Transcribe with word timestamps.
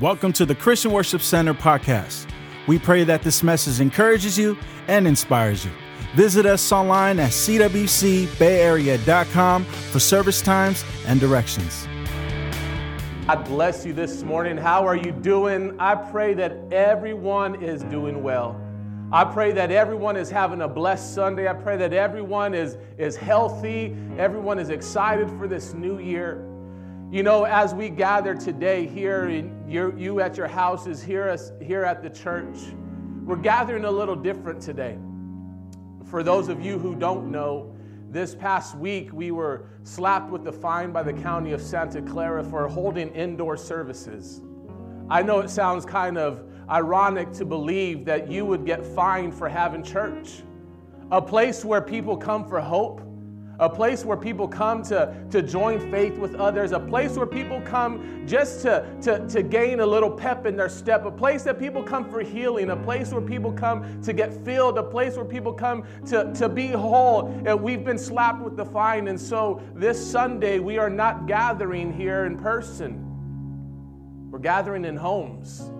Welcome 0.00 0.32
to 0.34 0.46
the 0.46 0.54
Christian 0.54 0.92
Worship 0.92 1.20
Center 1.20 1.52
podcast. 1.52 2.26
We 2.66 2.78
pray 2.78 3.04
that 3.04 3.20
this 3.20 3.42
message 3.42 3.82
encourages 3.82 4.38
you 4.38 4.56
and 4.88 5.06
inspires 5.06 5.62
you. 5.62 5.70
Visit 6.14 6.46
us 6.46 6.72
online 6.72 7.18
at 7.18 7.32
cwcbayarea.com 7.32 9.64
for 9.64 10.00
service 10.00 10.40
times 10.40 10.86
and 11.06 11.20
directions. 11.20 11.86
God 13.26 13.44
bless 13.44 13.84
you 13.84 13.92
this 13.92 14.22
morning. 14.22 14.56
How 14.56 14.86
are 14.86 14.96
you 14.96 15.12
doing? 15.12 15.78
I 15.78 15.96
pray 15.96 16.32
that 16.32 16.56
everyone 16.72 17.62
is 17.62 17.82
doing 17.82 18.22
well. 18.22 18.58
I 19.12 19.26
pray 19.26 19.52
that 19.52 19.70
everyone 19.70 20.16
is 20.16 20.30
having 20.30 20.62
a 20.62 20.68
blessed 20.68 21.14
Sunday. 21.14 21.46
I 21.46 21.52
pray 21.52 21.76
that 21.76 21.92
everyone 21.92 22.54
is, 22.54 22.78
is 22.96 23.16
healthy. 23.16 23.94
Everyone 24.16 24.58
is 24.58 24.70
excited 24.70 25.28
for 25.38 25.46
this 25.46 25.74
new 25.74 25.98
year. 25.98 26.49
You 27.10 27.24
know, 27.24 27.42
as 27.42 27.74
we 27.74 27.88
gather 27.88 28.36
today 28.36 28.86
here, 28.86 29.28
in 29.28 29.68
your, 29.68 29.98
you 29.98 30.20
at 30.20 30.36
your 30.36 30.46
houses, 30.46 31.02
here, 31.02 31.28
us, 31.28 31.50
here 31.60 31.82
at 31.82 32.04
the 32.04 32.10
church, 32.10 32.56
we're 33.24 33.34
gathering 33.34 33.84
a 33.84 33.90
little 33.90 34.14
different 34.14 34.62
today. 34.62 34.96
For 36.04 36.22
those 36.22 36.48
of 36.48 36.64
you 36.64 36.78
who 36.78 36.94
don't 36.94 37.32
know, 37.32 37.74
this 38.10 38.36
past 38.36 38.76
week, 38.76 39.12
we 39.12 39.32
were 39.32 39.66
slapped 39.82 40.30
with 40.30 40.44
the 40.44 40.52
fine 40.52 40.92
by 40.92 41.02
the 41.02 41.12
county 41.12 41.50
of 41.50 41.60
Santa 41.60 42.00
Clara 42.00 42.44
for 42.44 42.68
holding 42.68 43.08
indoor 43.08 43.56
services. 43.56 44.40
I 45.08 45.22
know 45.22 45.40
it 45.40 45.50
sounds 45.50 45.84
kind 45.84 46.16
of 46.16 46.44
ironic 46.68 47.32
to 47.32 47.44
believe 47.44 48.04
that 48.04 48.30
you 48.30 48.44
would 48.44 48.64
get 48.64 48.86
fined 48.86 49.34
for 49.34 49.48
having 49.48 49.82
church, 49.82 50.44
a 51.10 51.20
place 51.20 51.64
where 51.64 51.80
people 51.80 52.16
come 52.16 52.48
for 52.48 52.60
hope, 52.60 53.00
a 53.60 53.68
place 53.68 54.06
where 54.06 54.16
people 54.16 54.48
come 54.48 54.82
to, 54.82 55.14
to 55.30 55.42
join 55.42 55.78
faith 55.90 56.16
with 56.16 56.34
others, 56.34 56.72
a 56.72 56.80
place 56.80 57.16
where 57.16 57.26
people 57.26 57.60
come 57.60 58.26
just 58.26 58.62
to, 58.62 58.86
to, 59.02 59.28
to 59.28 59.42
gain 59.42 59.80
a 59.80 59.86
little 59.86 60.10
pep 60.10 60.46
in 60.46 60.56
their 60.56 60.68
step, 60.68 61.04
a 61.04 61.10
place 61.10 61.42
that 61.42 61.58
people 61.58 61.82
come 61.82 62.10
for 62.10 62.22
healing, 62.22 62.70
a 62.70 62.76
place 62.76 63.12
where 63.12 63.20
people 63.20 63.52
come 63.52 64.00
to 64.02 64.14
get 64.14 64.32
filled, 64.46 64.78
a 64.78 64.82
place 64.82 65.14
where 65.16 65.26
people 65.26 65.52
come 65.52 65.84
to, 66.06 66.32
to 66.34 66.48
be 66.48 66.68
whole. 66.68 67.26
And 67.44 67.62
we've 67.62 67.84
been 67.84 67.98
slapped 67.98 68.42
with 68.42 68.56
the 68.56 68.64
fine. 68.64 69.08
And 69.08 69.20
so 69.20 69.62
this 69.74 70.10
Sunday, 70.10 70.58
we 70.58 70.78
are 70.78 70.90
not 70.90 71.26
gathering 71.26 71.92
here 71.92 72.24
in 72.24 72.38
person, 72.38 73.06
we're 74.30 74.38
gathering 74.38 74.86
in 74.86 74.96
homes. 74.96 75.70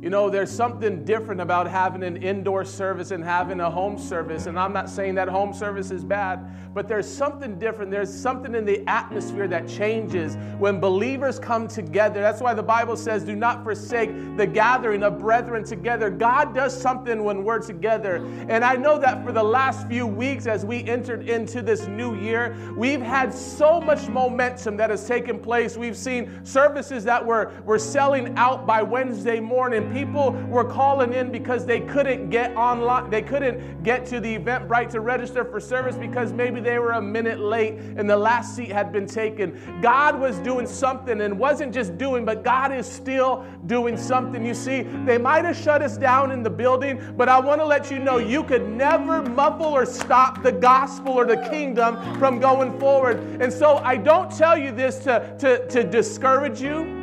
You 0.00 0.10
know, 0.10 0.30
there's 0.30 0.50
something 0.50 1.04
different 1.04 1.40
about 1.40 1.66
having 1.66 2.04
an 2.04 2.18
indoor 2.18 2.64
service 2.64 3.10
and 3.10 3.24
having 3.24 3.58
a 3.58 3.68
home 3.68 3.98
service. 3.98 4.46
And 4.46 4.56
I'm 4.56 4.72
not 4.72 4.88
saying 4.88 5.16
that 5.16 5.26
home 5.26 5.52
service 5.52 5.90
is 5.90 6.04
bad, 6.04 6.72
but 6.72 6.86
there's 6.86 7.12
something 7.12 7.58
different. 7.58 7.90
There's 7.90 8.12
something 8.12 8.54
in 8.54 8.64
the 8.64 8.88
atmosphere 8.88 9.48
that 9.48 9.66
changes 9.66 10.36
when 10.60 10.78
believers 10.78 11.40
come 11.40 11.66
together. 11.66 12.20
That's 12.20 12.40
why 12.40 12.54
the 12.54 12.62
Bible 12.62 12.96
says, 12.96 13.24
do 13.24 13.34
not 13.34 13.64
forsake 13.64 14.36
the 14.36 14.46
gathering 14.46 15.02
of 15.02 15.18
brethren 15.18 15.64
together. 15.64 16.10
God 16.10 16.54
does 16.54 16.80
something 16.80 17.24
when 17.24 17.42
we're 17.42 17.58
together. 17.58 18.24
And 18.48 18.64
I 18.64 18.76
know 18.76 19.00
that 19.00 19.24
for 19.24 19.32
the 19.32 19.42
last 19.42 19.88
few 19.88 20.06
weeks, 20.06 20.46
as 20.46 20.64
we 20.64 20.84
entered 20.84 21.28
into 21.28 21.60
this 21.60 21.88
new 21.88 22.14
year, 22.14 22.56
we've 22.76 23.02
had 23.02 23.34
so 23.34 23.80
much 23.80 24.06
momentum 24.06 24.76
that 24.76 24.90
has 24.90 25.08
taken 25.08 25.40
place. 25.40 25.76
We've 25.76 25.96
seen 25.96 26.44
services 26.44 27.02
that 27.02 27.26
were, 27.26 27.52
were 27.64 27.80
selling 27.80 28.38
out 28.38 28.64
by 28.64 28.80
Wednesday 28.80 29.40
morning 29.40 29.87
people 29.92 30.32
were 30.48 30.64
calling 30.64 31.12
in 31.12 31.30
because 31.30 31.66
they 31.66 31.80
couldn't 31.80 32.30
get 32.30 32.54
online, 32.56 33.10
they 33.10 33.22
couldn't 33.22 33.82
get 33.82 34.04
to 34.06 34.20
the 34.20 34.38
Eventbrite 34.38 34.90
to 34.90 35.00
register 35.00 35.44
for 35.44 35.60
service 35.60 35.96
because 35.96 36.32
maybe 36.32 36.60
they 36.60 36.78
were 36.78 36.92
a 36.92 37.02
minute 37.02 37.40
late 37.40 37.74
and 37.74 38.08
the 38.08 38.16
last 38.16 38.56
seat 38.56 38.70
had 38.70 38.92
been 38.92 39.06
taken. 39.06 39.58
God 39.80 40.18
was 40.18 40.38
doing 40.38 40.66
something 40.66 41.20
and 41.20 41.38
wasn't 41.38 41.72
just 41.72 41.96
doing, 41.98 42.24
but 42.24 42.44
God 42.44 42.72
is 42.72 42.86
still 42.86 43.44
doing 43.66 43.96
something. 43.96 44.44
You 44.44 44.54
see, 44.54 44.82
they 45.04 45.18
might 45.18 45.44
have 45.44 45.56
shut 45.56 45.82
us 45.82 45.96
down 45.96 46.30
in 46.30 46.42
the 46.42 46.50
building, 46.50 47.00
but 47.16 47.28
I 47.28 47.38
want 47.38 47.60
to 47.60 47.66
let 47.66 47.90
you 47.90 47.98
know 47.98 48.18
you 48.18 48.42
could 48.44 48.68
never 48.68 49.22
muffle 49.22 49.66
or 49.66 49.86
stop 49.86 50.42
the 50.42 50.52
gospel 50.52 51.12
or 51.12 51.26
the 51.26 51.48
kingdom 51.50 52.18
from 52.18 52.38
going 52.38 52.78
forward. 52.78 53.18
And 53.40 53.52
so 53.52 53.76
I 53.78 53.96
don't 53.96 54.30
tell 54.36 54.58
you 54.58 54.72
this 54.72 54.98
to, 55.04 55.36
to, 55.38 55.66
to 55.68 55.84
discourage 55.84 56.60
you. 56.60 56.97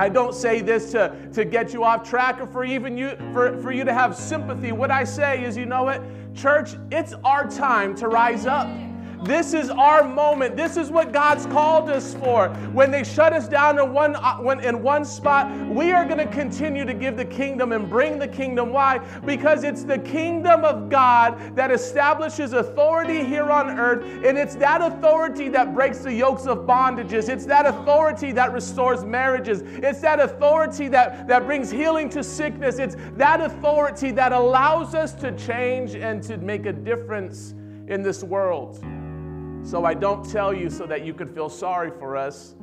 I 0.00 0.08
don't 0.08 0.34
say 0.34 0.62
this 0.62 0.92
to, 0.92 1.14
to 1.34 1.44
get 1.44 1.74
you 1.74 1.84
off 1.84 2.08
track 2.08 2.40
or 2.40 2.46
for 2.46 2.64
even 2.64 2.96
you 2.96 3.10
for, 3.34 3.60
for 3.60 3.70
you 3.70 3.84
to 3.84 3.92
have 3.92 4.16
sympathy. 4.16 4.72
What 4.72 4.90
I 4.90 5.04
say 5.04 5.44
is, 5.44 5.58
you 5.58 5.66
know 5.66 5.82
what? 5.82 6.02
Church, 6.34 6.70
it's 6.90 7.12
our 7.22 7.46
time 7.46 7.94
to 7.96 8.08
rise 8.08 8.46
up. 8.46 8.66
This 9.22 9.52
is 9.52 9.68
our 9.68 10.02
moment. 10.02 10.56
This 10.56 10.78
is 10.78 10.90
what 10.90 11.12
God's 11.12 11.44
called 11.44 11.90
us 11.90 12.14
for. 12.14 12.48
When 12.72 12.90
they 12.90 13.04
shut 13.04 13.34
us 13.34 13.48
down 13.48 13.78
in 13.78 13.92
one, 13.92 14.16
uh, 14.16 14.38
when, 14.38 14.60
in 14.60 14.82
one 14.82 15.04
spot, 15.04 15.50
we 15.68 15.92
are 15.92 16.06
going 16.06 16.18
to 16.18 16.26
continue 16.26 16.86
to 16.86 16.94
give 16.94 17.18
the 17.18 17.24
kingdom 17.26 17.72
and 17.72 17.88
bring 17.88 18.18
the 18.18 18.26
kingdom. 18.26 18.72
Why? 18.72 18.98
Because 19.26 19.62
it's 19.62 19.84
the 19.84 19.98
kingdom 19.98 20.64
of 20.64 20.88
God 20.88 21.54
that 21.54 21.70
establishes 21.70 22.54
authority 22.54 23.22
here 23.22 23.50
on 23.50 23.78
earth, 23.78 24.02
and 24.24 24.38
it's 24.38 24.54
that 24.56 24.80
authority 24.80 25.50
that 25.50 25.74
breaks 25.74 25.98
the 25.98 26.14
yokes 26.14 26.46
of 26.46 26.60
bondages. 26.60 27.28
It's 27.28 27.44
that 27.44 27.66
authority 27.66 28.32
that 28.32 28.54
restores 28.54 29.04
marriages. 29.04 29.62
It's 29.64 30.00
that 30.00 30.18
authority 30.18 30.88
that, 30.88 31.28
that 31.28 31.44
brings 31.44 31.70
healing 31.70 32.08
to 32.10 32.24
sickness. 32.24 32.78
It's 32.78 32.96
that 33.16 33.42
authority 33.42 34.12
that 34.12 34.32
allows 34.32 34.94
us 34.94 35.12
to 35.14 35.36
change 35.36 35.94
and 35.94 36.22
to 36.22 36.38
make 36.38 36.64
a 36.64 36.72
difference 36.72 37.54
in 37.86 38.02
this 38.02 38.24
world. 38.24 38.82
So 39.62 39.84
I 39.84 39.94
don't 39.94 40.28
tell 40.28 40.52
you 40.54 40.70
so 40.70 40.86
that 40.86 41.04
you 41.04 41.14
could 41.14 41.34
feel 41.34 41.48
sorry 41.48 41.90
for 41.90 42.16
us 42.16 42.54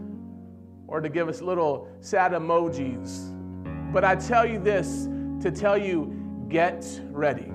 or 0.87 1.01
to 1.01 1.09
give 1.09 1.29
us 1.29 1.41
little 1.41 1.89
sad 2.01 2.31
emojis. 2.31 3.33
But 3.93 4.03
I 4.03 4.15
tell 4.15 4.45
you 4.45 4.59
this 4.59 5.07
to 5.41 5.51
tell 5.51 5.77
you 5.77 6.45
get 6.49 6.85
ready. 7.11 7.51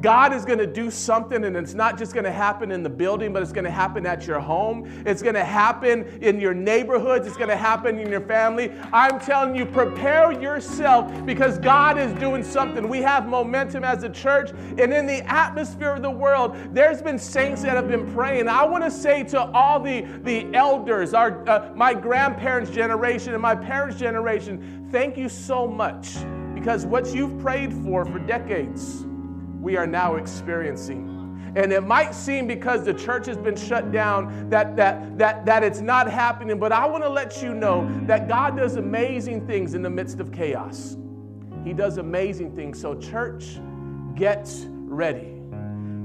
God 0.00 0.32
is 0.32 0.44
going 0.44 0.58
to 0.58 0.66
do 0.66 0.90
something, 0.90 1.44
and 1.44 1.56
it's 1.56 1.74
not 1.74 1.98
just 1.98 2.14
going 2.14 2.24
to 2.24 2.32
happen 2.32 2.70
in 2.70 2.82
the 2.82 2.88
building, 2.88 3.32
but 3.32 3.42
it's 3.42 3.52
going 3.52 3.64
to 3.64 3.70
happen 3.70 4.06
at 4.06 4.26
your 4.26 4.40
home. 4.40 4.90
It's 5.04 5.20
going 5.20 5.34
to 5.34 5.44
happen 5.44 6.06
in 6.22 6.40
your 6.40 6.54
neighborhoods. 6.54 7.26
It's 7.26 7.36
going 7.36 7.50
to 7.50 7.56
happen 7.56 7.98
in 7.98 8.10
your 8.10 8.22
family. 8.22 8.72
I'm 8.92 9.20
telling 9.20 9.54
you, 9.54 9.66
prepare 9.66 10.32
yourself 10.32 11.10
because 11.26 11.58
God 11.58 11.98
is 11.98 12.12
doing 12.14 12.42
something. 12.42 12.88
We 12.88 13.02
have 13.02 13.28
momentum 13.28 13.84
as 13.84 14.02
a 14.02 14.08
church, 14.08 14.50
and 14.50 14.92
in 14.92 15.06
the 15.06 15.22
atmosphere 15.30 15.90
of 15.90 16.02
the 16.02 16.10
world, 16.10 16.56
there's 16.72 17.02
been 17.02 17.18
saints 17.18 17.62
that 17.62 17.76
have 17.76 17.88
been 17.88 18.12
praying. 18.14 18.48
I 18.48 18.64
want 18.64 18.84
to 18.84 18.90
say 18.90 19.22
to 19.24 19.50
all 19.52 19.80
the, 19.80 20.02
the 20.22 20.46
elders, 20.54 21.12
our, 21.12 21.46
uh, 21.48 21.72
my 21.74 21.92
grandparents' 21.92 22.70
generation 22.70 23.34
and 23.34 23.42
my 23.42 23.54
parents' 23.54 23.98
generation, 23.98 24.88
thank 24.90 25.18
you 25.18 25.28
so 25.28 25.66
much 25.66 26.16
because 26.54 26.86
what 26.86 27.14
you've 27.14 27.38
prayed 27.40 27.72
for 27.72 28.04
for 28.04 28.18
decades 28.18 29.04
we 29.60 29.76
are 29.76 29.86
now 29.86 30.16
experiencing. 30.16 31.16
And 31.56 31.72
it 31.72 31.82
might 31.82 32.14
seem 32.14 32.46
because 32.46 32.84
the 32.84 32.94
church 32.94 33.26
has 33.26 33.36
been 33.36 33.56
shut 33.56 33.90
down 33.90 34.48
that, 34.50 34.76
that, 34.76 35.18
that, 35.18 35.44
that 35.46 35.64
it's 35.64 35.80
not 35.80 36.08
happening, 36.10 36.58
but 36.58 36.70
I 36.70 36.86
want 36.86 37.02
to 37.02 37.08
let 37.08 37.42
you 37.42 37.54
know 37.54 37.90
that 38.06 38.28
God 38.28 38.56
does 38.56 38.76
amazing 38.76 39.46
things 39.46 39.74
in 39.74 39.82
the 39.82 39.90
midst 39.90 40.20
of 40.20 40.30
chaos. 40.32 40.96
He 41.64 41.72
does 41.72 41.98
amazing 41.98 42.54
things. 42.54 42.80
So, 42.80 42.94
church, 42.94 43.58
get 44.14 44.48
ready. 44.68 45.39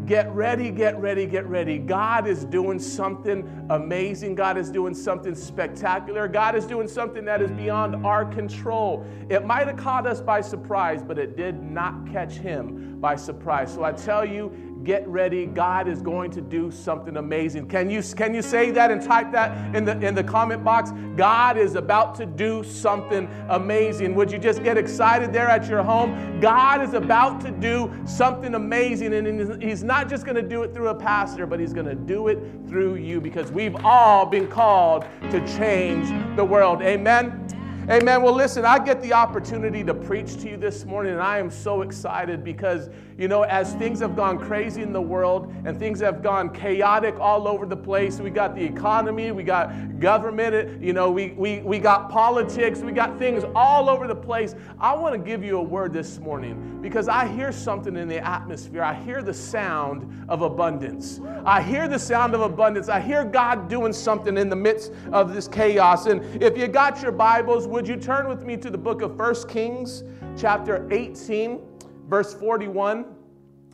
Get 0.05 0.31
ready, 0.35 0.69
get 0.69 0.99
ready, 0.99 1.25
get 1.25 1.47
ready. 1.47 1.79
God 1.79 2.27
is 2.27 2.45
doing 2.45 2.77
something 2.77 3.65
amazing. 3.71 4.35
God 4.35 4.55
is 4.55 4.69
doing 4.69 4.93
something 4.93 5.33
spectacular. 5.33 6.27
God 6.27 6.55
is 6.55 6.65
doing 6.65 6.87
something 6.87 7.25
that 7.25 7.41
is 7.41 7.49
beyond 7.51 8.05
our 8.05 8.23
control. 8.23 9.03
It 9.29 9.45
might 9.45 9.65
have 9.65 9.77
caught 9.77 10.05
us 10.05 10.21
by 10.21 10.41
surprise, 10.41 11.01
but 11.01 11.17
it 11.17 11.35
did 11.35 11.59
not 11.59 12.05
catch 12.11 12.33
him 12.33 12.99
by 12.99 13.15
surprise. 13.15 13.73
So 13.73 13.83
I 13.83 13.93
tell 13.93 14.23
you, 14.23 14.74
get 14.85 15.05
ready. 15.07 15.45
God 15.45 15.87
is 15.87 16.01
going 16.01 16.31
to 16.31 16.41
do 16.41 16.71
something 16.71 17.17
amazing. 17.17 17.67
Can 17.67 17.89
you, 17.89 18.01
can 18.01 18.33
you 18.33 18.41
say 18.41 18.71
that 18.71 18.91
and 18.91 19.01
type 19.01 19.31
that 19.31 19.75
in 19.75 19.83
the, 19.83 19.99
in 19.99 20.13
the 20.13 20.23
comment 20.23 20.63
box? 20.63 20.91
God 21.15 21.57
is 21.57 21.75
about 21.75 22.15
to 22.15 22.25
do 22.25 22.63
something 22.63 23.27
amazing. 23.49 24.15
Would 24.15 24.31
you 24.31 24.37
just 24.37 24.63
get 24.63 24.77
excited 24.77 25.33
there 25.33 25.49
at 25.49 25.67
your 25.67 25.83
home? 25.83 26.39
God 26.39 26.81
is 26.81 26.93
about 26.93 27.41
to 27.41 27.51
do 27.51 27.91
something 28.05 28.53
amazing, 28.53 29.13
and 29.13 29.61
He's 29.61 29.83
not 29.83 30.07
just 30.07 30.25
going 30.25 30.35
to 30.35 30.47
do 30.47 30.63
it 30.63 30.73
through 30.73 30.89
a 30.89 30.95
pastor, 30.95 31.45
but 31.45 31.59
He's 31.59 31.73
going 31.73 31.87
to 31.87 31.95
do 31.95 32.27
it 32.27 32.39
through 32.67 32.95
you 32.95 33.19
because 33.19 33.51
we've 33.51 33.75
all 33.83 34.25
been 34.25 34.47
called 34.47 35.05
to 35.31 35.45
change 35.57 36.07
the 36.35 36.45
world. 36.45 36.81
Amen. 36.81 37.64
Amen. 37.87 38.23
Well, 38.23 38.33
listen, 38.33 38.65
I 38.65 38.79
get 38.79 38.99
the 39.03 39.13
opportunity 39.13 39.83
to 39.83 39.93
preach 39.93 40.41
to 40.41 40.49
you 40.49 40.57
this 40.57 40.85
morning, 40.85 41.13
and 41.13 41.21
I 41.21 41.37
am 41.37 41.51
so 41.51 41.83
excited 41.83 42.43
because 42.43 42.89
you 43.17 43.29
know, 43.29 43.43
as 43.43 43.73
things 43.75 44.01
have 44.01 44.15
gone 44.15 44.37
crazy 44.37 44.81
in 44.81 44.91
the 44.91 45.01
world 45.01 45.53
and 45.63 45.79
things 45.79 46.01
have 46.01 46.21
gone 46.21 46.53
chaotic 46.53 47.17
all 47.17 47.47
over 47.47 47.65
the 47.65 47.77
place, 47.77 48.19
we 48.19 48.29
got 48.29 48.55
the 48.55 48.63
economy, 48.63 49.31
we 49.31 49.43
got 49.43 49.99
government, 49.99 50.81
you 50.81 50.91
know, 50.91 51.09
we, 51.09 51.31
we, 51.31 51.59
we 51.59 51.79
got 51.79 52.09
politics, 52.09 52.79
we 52.79 52.91
got 52.91 53.17
things 53.17 53.45
all 53.55 53.89
over 53.89 54.05
the 54.05 54.15
place. 54.15 54.53
I 54.81 54.93
want 54.93 55.13
to 55.13 55.17
give 55.17 55.45
you 55.45 55.57
a 55.59 55.63
word 55.63 55.93
this 55.93 56.19
morning 56.19 56.79
because 56.81 57.07
I 57.07 57.25
hear 57.25 57.53
something 57.53 57.95
in 57.95 58.09
the 58.09 58.19
atmosphere. 58.25 58.83
I 58.83 58.93
hear 58.93 59.21
the 59.21 59.33
sound 59.33 60.25
of 60.27 60.41
abundance. 60.41 61.21
I 61.45 61.61
hear 61.61 61.87
the 61.87 61.99
sound 61.99 62.35
of 62.35 62.41
abundance. 62.41 62.89
I 62.89 62.99
hear 62.99 63.23
God 63.23 63.69
doing 63.69 63.93
something 63.93 64.37
in 64.37 64.49
the 64.49 64.55
midst 64.57 64.91
of 65.13 65.33
this 65.33 65.47
chaos. 65.47 66.07
And 66.07 66.43
if 66.43 66.57
you 66.57 66.67
got 66.67 67.01
your 67.01 67.13
Bibles, 67.13 67.65
would 67.75 67.89
you 67.89 67.97
turn 67.97 68.29
with 68.29 68.43
me 68.43 68.55
to 68.55 68.69
the 68.69 68.77
book 68.77 69.01
of 69.01 69.19
1 69.19 69.49
Kings, 69.49 70.05
chapter 70.37 70.87
18, 70.91 71.59
verse 72.07 72.33
41? 72.33 73.03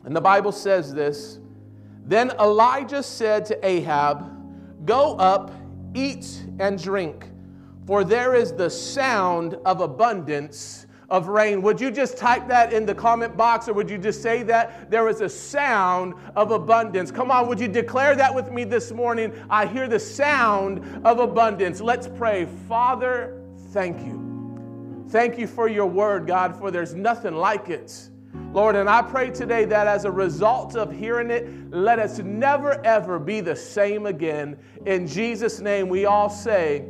And 0.04 0.16
the 0.16 0.20
Bible 0.20 0.50
says 0.50 0.92
this 0.92 1.38
Then 2.04 2.32
Elijah 2.40 3.04
said 3.04 3.46
to 3.46 3.64
Ahab, 3.64 4.84
Go 4.84 5.14
up, 5.18 5.52
eat 5.94 6.44
and 6.58 6.82
drink, 6.82 7.30
for 7.86 8.02
there 8.02 8.34
is 8.34 8.52
the 8.52 8.68
sound 8.68 9.56
of 9.64 9.80
abundance 9.80 10.88
of 11.08 11.28
rain. 11.28 11.62
Would 11.62 11.80
you 11.80 11.92
just 11.92 12.18
type 12.18 12.48
that 12.48 12.72
in 12.72 12.84
the 12.84 12.96
comment 12.96 13.36
box 13.36 13.68
or 13.68 13.72
would 13.74 13.88
you 13.88 13.98
just 13.98 14.20
say 14.20 14.42
that? 14.42 14.90
There 14.90 15.08
is 15.08 15.20
a 15.20 15.28
sound 15.28 16.14
of 16.34 16.50
abundance. 16.50 17.12
Come 17.12 17.30
on, 17.30 17.46
would 17.46 17.60
you 17.60 17.68
declare 17.68 18.16
that 18.16 18.34
with 18.34 18.50
me 18.50 18.64
this 18.64 18.90
morning? 18.90 19.32
I 19.48 19.66
hear 19.66 19.86
the 19.86 20.00
sound 20.00 21.06
of 21.06 21.20
abundance. 21.20 21.80
Let's 21.80 22.08
pray. 22.08 22.48
Father, 22.66 23.41
thank 23.72 23.98
you. 24.06 25.04
Thank 25.08 25.38
you 25.38 25.46
for 25.46 25.68
your 25.68 25.86
word, 25.86 26.26
God, 26.26 26.56
for 26.56 26.70
there's 26.70 26.94
nothing 26.94 27.34
like 27.34 27.68
it. 27.68 28.10
Lord, 28.52 28.76
and 28.76 28.88
I 28.88 29.02
pray 29.02 29.30
today 29.30 29.64
that 29.66 29.86
as 29.86 30.04
a 30.04 30.10
result 30.10 30.76
of 30.76 30.92
hearing 30.92 31.30
it, 31.30 31.70
let 31.70 31.98
us 31.98 32.18
never 32.18 32.84
ever 32.84 33.18
be 33.18 33.40
the 33.40 33.56
same 33.56 34.06
again. 34.06 34.58
In 34.86 35.06
Jesus' 35.06 35.60
name, 35.60 35.88
we 35.88 36.04
all 36.06 36.28
say, 36.28 36.86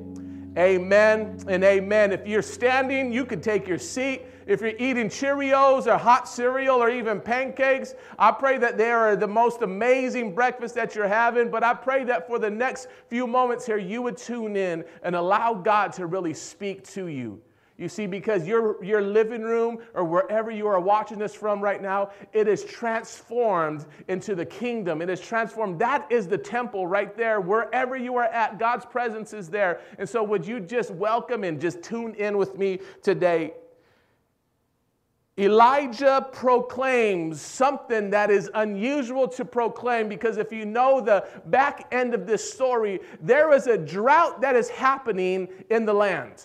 Amen 0.59 1.39
and 1.49 1.65
amen. 1.65 2.13
If 2.13 2.27
you're 2.27 2.43
standing, 2.43 3.13
you 3.13 3.25
can 3.25 3.41
take 3.41 3.67
your 3.67 3.79
seat. 3.79 4.23
If 4.53 4.61
you're 4.61 4.75
eating 4.79 5.09
Cheerios 5.09 5.87
or 5.87 5.97
hot 5.97 6.29
cereal 6.29 6.77
or 6.77 6.91
even 6.91 7.23
pancakes, 7.23 7.95
I 8.19 8.31
pray 8.33 8.59
that 8.59 8.77
they 8.77 8.91
are 8.91 9.17
the 9.17 9.27
most 9.27 9.63
amazing 9.63 10.35
breakfast 10.35 10.75
that 10.75 10.95
you're 10.95 11.09
having. 11.09 11.51
But 11.51 11.65
I 11.65 11.73
pray 11.73 12.05
that 12.05 12.27
for 12.27 12.39
the 12.39 12.51
next 12.51 12.89
few 13.09 13.27
moments 13.27 13.65
here, 13.65 13.79
you 13.79 14.03
would 14.03 14.19
tune 14.19 14.55
in 14.57 14.85
and 15.03 15.17
allow 15.17 15.55
God 15.55 15.95
to 15.95 16.05
really 16.05 16.35
speak 16.35 16.85
to 16.91 17.07
you. 17.07 17.41
You 17.79 17.89
see, 17.89 18.07
because 18.07 18.47
your, 18.47 18.85
your 18.85 19.01
living 19.01 19.41
room 19.41 19.79
or 19.95 20.05
wherever 20.05 20.51
you 20.51 20.67
are 20.67 20.79
watching 20.79 21.19
this 21.19 21.35
from 21.35 21.63
right 21.63 21.81
now, 21.81 22.11
it 22.35 22.47
is 22.47 22.63
transformed 22.63 23.87
into 24.09 24.35
the 24.35 24.45
kingdom. 24.45 25.01
It 25.01 25.09
is 25.09 25.19
transformed. 25.19 25.79
That 25.79 26.07
is 26.13 26.29
the 26.29 26.37
temple 26.37 26.87
right 26.87 27.17
there. 27.17 27.41
Wherever 27.41 27.97
you 27.97 28.17
are 28.17 28.25
at, 28.25 28.59
God's 28.59 28.85
presence 28.85 29.33
is 29.33 29.49
there. 29.49 29.81
And 29.99 30.07
so, 30.07 30.23
would 30.23 30.47
you 30.47 30.61
just 30.61 30.91
welcome 30.91 31.43
and 31.43 31.59
just 31.59 31.83
tune 31.83 32.15
in 32.17 32.37
with 32.37 32.59
me 32.59 32.81
today? 33.03 33.55
Elijah 35.39 36.29
proclaims 36.31 37.41
something 37.41 38.11
that 38.11 38.31
is 38.31 38.51
unusual 38.55 39.27
to 39.27 39.45
proclaim 39.47 40.07
because 40.07 40.37
if 40.37 40.53
you 40.53 40.67
know 40.67 41.01
the 41.01 41.27
back 41.47 41.87
end 41.91 42.13
of 42.13 42.27
this 42.27 42.53
story, 42.53 43.01
there 43.21 43.53
is 43.55 43.67
a 43.67 43.79
drought 43.79 44.43
that 44.43 44.55
is 44.55 44.69
happening 44.69 45.49
in 45.71 45.87
the 45.87 45.95
land. 45.95 46.45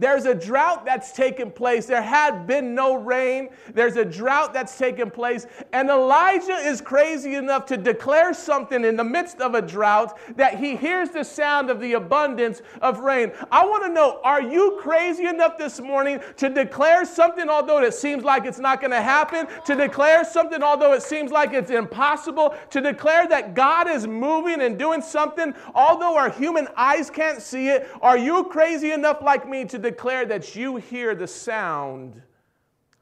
There's 0.00 0.24
a 0.24 0.34
drought 0.34 0.86
that's 0.86 1.12
taken 1.12 1.50
place. 1.50 1.84
There 1.84 2.00
had 2.00 2.46
been 2.46 2.74
no 2.74 2.94
rain. 2.94 3.50
There's 3.74 3.96
a 3.96 4.04
drought 4.04 4.54
that's 4.54 4.76
taken 4.78 5.10
place. 5.10 5.46
And 5.74 5.90
Elijah 5.90 6.54
is 6.54 6.80
crazy 6.80 7.34
enough 7.34 7.66
to 7.66 7.76
declare 7.76 8.32
something 8.32 8.82
in 8.82 8.96
the 8.96 9.04
midst 9.04 9.42
of 9.42 9.54
a 9.54 9.60
drought 9.60 10.18
that 10.36 10.58
he 10.58 10.74
hears 10.74 11.10
the 11.10 11.22
sound 11.22 11.68
of 11.68 11.80
the 11.80 11.92
abundance 11.92 12.62
of 12.80 13.00
rain. 13.00 13.30
I 13.52 13.66
want 13.66 13.84
to 13.84 13.92
know 13.92 14.20
are 14.24 14.40
you 14.40 14.78
crazy 14.80 15.26
enough 15.26 15.58
this 15.58 15.78
morning 15.80 16.20
to 16.38 16.48
declare 16.48 17.04
something, 17.04 17.50
although 17.50 17.82
it 17.82 17.92
seems 17.92 18.24
like 18.24 18.46
it's 18.46 18.58
not 18.58 18.80
going 18.80 18.92
to 18.92 19.02
happen? 19.02 19.48
To 19.66 19.74
declare 19.74 20.24
something, 20.24 20.62
although 20.62 20.94
it 20.94 21.02
seems 21.02 21.30
like 21.30 21.52
it's 21.52 21.70
impossible? 21.70 22.54
To 22.70 22.80
declare 22.80 23.28
that 23.28 23.54
God 23.54 23.86
is 23.86 24.06
moving 24.06 24.62
and 24.62 24.78
doing 24.78 25.02
something, 25.02 25.52
although 25.74 26.16
our 26.16 26.30
human 26.30 26.68
eyes 26.74 27.10
can't 27.10 27.42
see 27.42 27.68
it? 27.68 27.86
Are 28.00 28.16
you 28.16 28.44
crazy 28.44 28.92
enough 28.92 29.20
like 29.20 29.46
me 29.46 29.66
to 29.66 29.76
declare 29.76 29.89
that 29.98 30.54
you 30.56 30.76
hear 30.76 31.14
the 31.14 31.26
sound 31.26 32.20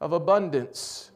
of 0.01 0.13
abundance. 0.13 1.11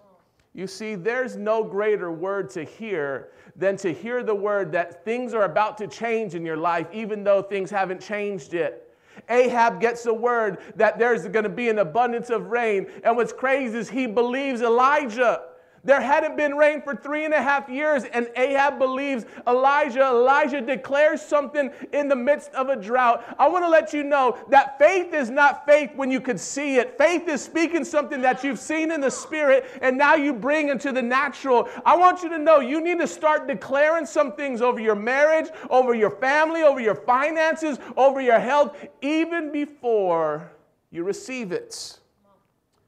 You 0.54 0.68
see, 0.68 0.96
there's 0.96 1.36
no 1.36 1.64
greater 1.64 2.12
word 2.12 2.50
to 2.52 2.64
hear 2.64 3.30
than 3.56 3.76
to 3.78 3.94
hear 3.94 4.24
the 4.24 4.36
word 4.36 4.72
that 4.72 5.04
things 5.04 5.34
are 5.34 5.44
about 5.44 5.78
to 5.80 5.88
change 5.88 6.36
in 6.36 6.46
your 6.46 6.58
life, 6.58 6.88
even 6.94 7.24
though 7.24 7.42
things 7.42 7.72
haven't 7.72 8.02
changed 8.02 8.54
yet. 8.54 8.88
Ahab 9.30 9.80
gets 9.80 10.04
the 10.04 10.14
word 10.14 10.60
that 10.76 10.98
there's 10.98 11.28
going 11.28 11.44
to 11.44 11.50
be 11.50 11.70
an 11.70 11.80
abundance 11.80 12.30
of 12.30 12.48
rain. 12.48 12.88
And 13.04 13.16
what's 13.16 13.34
crazy 13.34 13.78
is 13.78 13.90
he 13.90 14.08
believes 14.08 14.62
Elijah. 14.62 15.42
There 15.86 16.00
hadn't 16.00 16.38
been 16.38 16.56
rain 16.56 16.82
for 16.82 16.96
three 16.96 17.26
and 17.26 17.34
a 17.34 17.42
half 17.42 17.68
years, 17.68 18.06
and 18.06 18.30
Ahab 18.38 18.80
believes 18.80 19.26
Elijah. 19.46 20.08
Elijah 20.08 20.62
declares 20.62 21.22
something 21.22 21.72
in 21.92 22.08
the 22.08 22.16
midst 22.16 22.54
of 22.54 22.70
a 22.70 22.76
drought. 22.78 23.26
I 23.38 23.50
want 23.50 23.66
to 23.66 23.70
let 23.70 23.92
you 23.92 24.02
know 24.04 24.38
that 24.50 24.80
faith 24.80 25.14
is 25.14 25.30
not 25.30 25.66
faith 25.66 25.92
when 25.96 26.10
you 26.10 26.22
could 26.22 26.40
see 26.40 26.78
it. 26.78 26.98
Faith 26.98 27.28
is 27.28 27.44
speaking 27.44 27.84
something 27.84 28.22
that 28.22 28.46
you've 28.46 28.60
seen 28.60 28.92
in 28.92 29.02
the 29.02 29.12
spirit, 29.12 29.66
and 29.82 29.98
now 29.98 30.16
you 30.16 30.32
bring 30.32 30.70
into 30.70 30.94
the 30.94 31.02
natural. 31.02 31.68
I 31.86 31.98
want 31.98 32.24
you 32.24 32.30
to 32.30 32.38
know 32.38 32.62
you 32.62 32.80
need 32.80 33.00
to 33.00 33.08
start 33.08 33.46
declaring 33.46 34.06
some 34.06 34.32
things 34.32 34.62
over 34.62 34.80
your 34.80 34.96
marriage, 34.96 35.50
over 35.70 35.94
your 35.94 36.12
family, 36.12 36.64
over 36.64 36.80
your 36.80 36.96
finances, 36.96 37.78
over 37.98 38.22
your 38.22 38.40
health, 38.40 38.78
even 39.02 39.52
before 39.52 40.50
you 40.92 41.04
receive 41.04 41.52
it. 41.52 42.00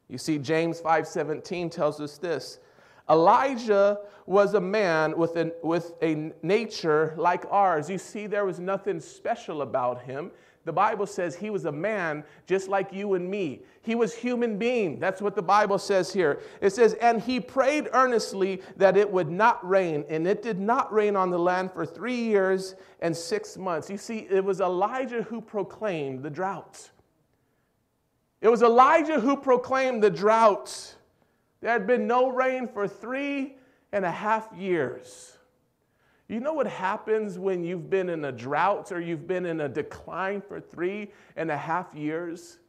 You 0.08 0.18
see, 0.18 0.38
James 0.38 0.80
5:17 0.80 1.70
tells 1.70 2.00
us 2.00 2.18
this. 2.18 2.60
Elijah 3.10 4.00
was 4.26 4.56
a 4.56 4.62
man 4.62 5.16
with, 5.18 5.36
an, 5.36 5.52
with 5.62 5.94
a 6.02 6.32
nature 6.42 7.14
like 7.18 7.46
ours. 7.52 7.90
You 7.90 7.98
see, 7.98 8.28
there 8.28 8.46
was 8.46 8.60
nothing 8.60 9.00
special 9.00 9.62
about 9.62 10.02
him. 10.02 10.32
The 10.66 10.74
Bible 10.74 11.06
says 11.06 11.36
he 11.36 11.52
was 11.52 11.66
a 11.66 11.72
man 11.72 12.24
just 12.48 12.68
like 12.68 12.92
you 12.92 13.14
and 13.14 13.30
me. 13.30 13.62
He 13.84 13.94
was 13.94 14.16
human 14.16 14.58
being. 14.58 15.00
That's 15.00 15.22
what 15.22 15.36
the 15.36 15.44
Bible 15.44 15.78
says 15.78 16.12
here. 16.12 16.42
It 16.60 16.72
says, 16.74 16.96
and 16.96 17.22
he 17.22 17.40
prayed 17.40 17.90
earnestly 17.94 18.64
that 18.78 18.98
it 18.98 19.10
would 19.10 19.30
not 19.30 19.68
rain, 19.68 20.04
and 20.10 20.28
it 20.28 20.42
did 20.42 20.60
not 20.60 20.92
rain 20.92 21.16
on 21.16 21.30
the 21.30 21.38
land 21.38 21.72
for 21.72 21.86
three 21.86 22.16
years 22.16 22.74
and 23.02 23.16
six 23.16 23.58
months. 23.58 23.92
You 23.92 23.98
see, 23.98 24.28
it 24.32 24.44
was 24.44 24.60
Elijah 24.60 25.22
who 25.22 25.40
proclaimed 25.40 26.24
the 26.24 26.32
drought. 26.32 26.90
It 28.42 28.50
was 28.50 28.64
Elijah 28.64 29.20
who 29.20 29.38
proclaimed 29.38 30.02
the 30.02 30.10
drought. 30.10 30.96
There 31.66 31.74
had 31.74 31.88
been 31.88 32.06
no 32.06 32.30
rain 32.30 32.68
for 32.68 32.88
three 32.88 33.56
and 33.92 34.06
a 34.06 34.12
half 34.12 34.54
years. 34.56 35.40
You 36.28 36.40
know 36.40 36.54
what 36.54 36.68
happens 36.68 37.40
when 37.40 37.64
you've 37.64 37.90
been 37.90 38.08
in 38.08 38.26
a 38.26 38.32
drought 38.32 38.92
or 38.92 39.02
you've 39.02 39.26
been 39.26 39.48
in 39.48 39.62
a 39.62 39.68
decline 39.68 40.42
for 40.42 40.60
three 40.60 41.12
and 41.36 41.50
a 41.50 41.58
half 41.58 41.92
years? 41.96 42.60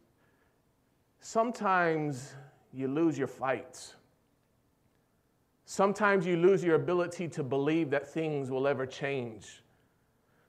Sometimes 1.21 2.33
you 2.73 2.89
lose 2.89 3.19
your 3.19 3.27
fights. 3.27 3.97
Sometimes 5.67 6.25
you 6.25 6.39
lose 6.39 6.65
your 6.65 6.77
ability 6.77 7.29
to 7.29 7.43
believe 7.43 7.91
that 7.91 8.09
things 8.09 8.51
will 8.51 8.67
ever 8.67 8.87
change. 8.87 9.63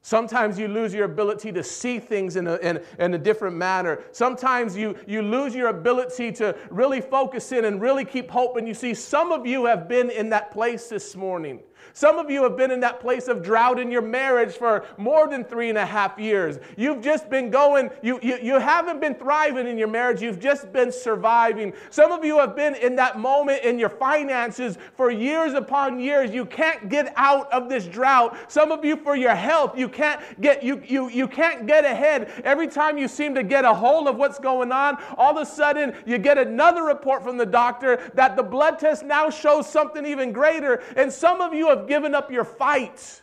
Sometimes 0.08 0.58
you 0.58 0.70
lose 0.70 0.94
your 0.94 1.04
ability 1.04 1.52
to 1.52 1.62
see 1.62 2.00
things 2.00 2.38
in 2.38 2.48
a, 2.48 2.56
in, 2.60 2.82
in, 2.98 3.14
a 3.14 3.18
different 3.18 3.58
manner. 3.58 4.00
Sometimes 4.14 4.74
you, 4.74 4.96
you 5.06 5.22
lose 5.22 5.54
your 5.54 5.68
ability 5.68 6.32
to 6.32 6.56
really 6.70 7.02
focus 7.02 7.52
in 7.52 7.66
and 7.66 7.82
really 7.82 8.06
keep 8.06 8.32
hope. 8.32 8.56
And 8.56 8.66
you 8.66 8.74
see, 8.74 8.94
some 8.94 9.34
of 9.34 9.46
you 9.46 9.66
have 9.66 9.90
been 9.90 10.10
in 10.10 10.30
that 10.30 10.50
place 10.52 10.88
this 10.88 11.14
morning. 11.14 11.60
Some 11.94 12.18
of 12.18 12.30
you 12.30 12.44
have 12.44 12.58
been 12.58 12.72
in 12.72 12.80
that 12.82 13.00
place 13.00 13.28
of 13.28 13.44
drought 13.44 13.80
in 13.80 13.92
your 13.92 14.02
marriage 14.02 14.56
for 14.56 14.86
more 14.98 15.28
than 15.28 15.44
three 15.44 15.70
and 15.70 15.78
a 15.78 15.86
half 15.86 16.18
years. 16.20 16.60
You've 16.76 17.02
just 17.02 17.30
been 17.30 17.50
going, 17.50 17.90
you, 18.02 18.20
you, 18.22 18.38
you 18.42 18.60
haven't 18.60 19.00
been 19.00 19.16
thriving 19.16 19.68
in 19.68 19.78
your 19.78 19.88
marriage, 19.88 20.22
you've 20.22 20.40
just 20.40 20.72
been 20.72 20.92
surviving. 20.92 21.74
Some 21.90 22.12
of 22.12 22.24
you 22.24 22.40
have 22.40 22.56
been 22.56 22.76
in 22.76 22.96
that 22.96 23.20
moment 23.20 23.64
in 23.64 23.80
your 23.80 23.90
finances 23.90 24.78
for 24.96 25.12
years 25.12 25.54
upon 25.54 26.00
years. 26.00 26.32
You 26.32 26.46
can't 26.46 26.90
get 26.90 27.14
out 27.16 27.52
of 27.52 27.70
this 27.70 27.86
drought. 27.86 28.38
Some 28.48 28.72
of 28.72 28.84
you 28.84 28.96
for 28.98 29.16
your 29.16 29.36
health, 29.36 29.78
you 29.78 29.90
can't 29.90 30.20
get 30.42 30.64
you, 30.64 30.82
you, 30.86 31.10
you 31.10 31.28
can't 31.28 31.68
get 31.68 31.86
ahead. 31.86 32.32
Every 32.44 32.68
time 32.68 32.98
you 32.98 33.08
seem 33.08 33.36
to 33.36 33.44
get 33.44 33.66
a 33.66 33.74
hold 33.74 34.08
of 34.08 34.16
what's 34.16 34.40
going 34.40 34.72
on, 34.72 34.98
all 35.18 35.38
of 35.38 35.42
a 35.42 35.50
sudden 35.50 35.94
you 36.06 36.18
get 36.18 36.38
another 36.38 36.84
report 36.84 37.24
from 37.24 37.38
the 37.38 37.46
doctor 37.46 38.12
that 38.16 38.36
the 38.36 38.44
blood 38.44 38.80
test 38.80 39.04
now 39.04 39.30
shows 39.30 39.70
something 39.70 40.06
even 40.06 40.32
greater. 40.32 40.82
And 40.96 41.12
some 41.12 41.42
of 41.42 41.54
you 41.54 41.70
have 41.70 41.77
have 41.78 41.88
given 41.88 42.16
up 42.16 42.32
your 42.32 42.44
fight. 42.44 43.22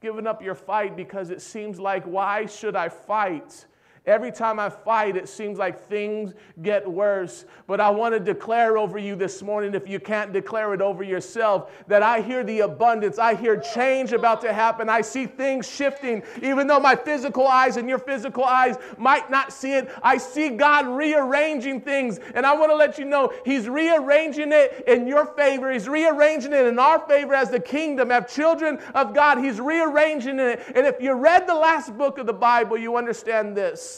Given 0.00 0.26
up 0.26 0.42
your 0.42 0.54
fight 0.54 0.96
because 0.96 1.30
it 1.30 1.40
seems 1.40 1.78
like, 1.78 2.04
why 2.04 2.46
should 2.46 2.76
I 2.76 2.88
fight? 2.88 3.66
Every 4.04 4.32
time 4.32 4.58
I 4.58 4.68
fight, 4.68 5.16
it 5.16 5.28
seems 5.28 5.58
like 5.58 5.88
things 5.88 6.34
get 6.60 6.90
worse. 6.90 7.44
But 7.68 7.80
I 7.80 7.88
want 7.90 8.14
to 8.14 8.18
declare 8.18 8.76
over 8.76 8.98
you 8.98 9.14
this 9.14 9.42
morning, 9.42 9.76
if 9.76 9.88
you 9.88 10.00
can't 10.00 10.32
declare 10.32 10.74
it 10.74 10.80
over 10.80 11.04
yourself, 11.04 11.70
that 11.86 12.02
I 12.02 12.20
hear 12.20 12.42
the 12.42 12.60
abundance. 12.60 13.20
I 13.20 13.36
hear 13.36 13.56
change 13.56 14.12
about 14.12 14.40
to 14.40 14.52
happen. 14.52 14.88
I 14.88 15.02
see 15.02 15.26
things 15.26 15.68
shifting. 15.70 16.24
Even 16.42 16.66
though 16.66 16.80
my 16.80 16.96
physical 16.96 17.46
eyes 17.46 17.76
and 17.76 17.88
your 17.88 18.00
physical 18.00 18.42
eyes 18.42 18.76
might 18.98 19.30
not 19.30 19.52
see 19.52 19.74
it, 19.74 19.88
I 20.02 20.16
see 20.16 20.48
God 20.48 20.88
rearranging 20.88 21.80
things. 21.80 22.18
And 22.34 22.44
I 22.44 22.56
want 22.56 22.72
to 22.72 22.76
let 22.76 22.98
you 22.98 23.04
know 23.04 23.32
He's 23.44 23.68
rearranging 23.68 24.50
it 24.50 24.82
in 24.88 25.06
your 25.06 25.26
favor. 25.26 25.70
He's 25.70 25.88
rearranging 25.88 26.52
it 26.52 26.66
in 26.66 26.76
our 26.80 26.98
favor 27.06 27.34
as 27.34 27.50
the 27.50 27.60
kingdom, 27.60 28.10
as 28.10 28.34
children 28.34 28.80
of 28.96 29.14
God. 29.14 29.38
He's 29.38 29.60
rearranging 29.60 30.40
it. 30.40 30.60
And 30.74 30.88
if 30.88 31.00
you 31.00 31.12
read 31.12 31.46
the 31.46 31.54
last 31.54 31.96
book 31.96 32.18
of 32.18 32.26
the 32.26 32.32
Bible, 32.32 32.76
you 32.76 32.96
understand 32.96 33.56
this 33.56 33.91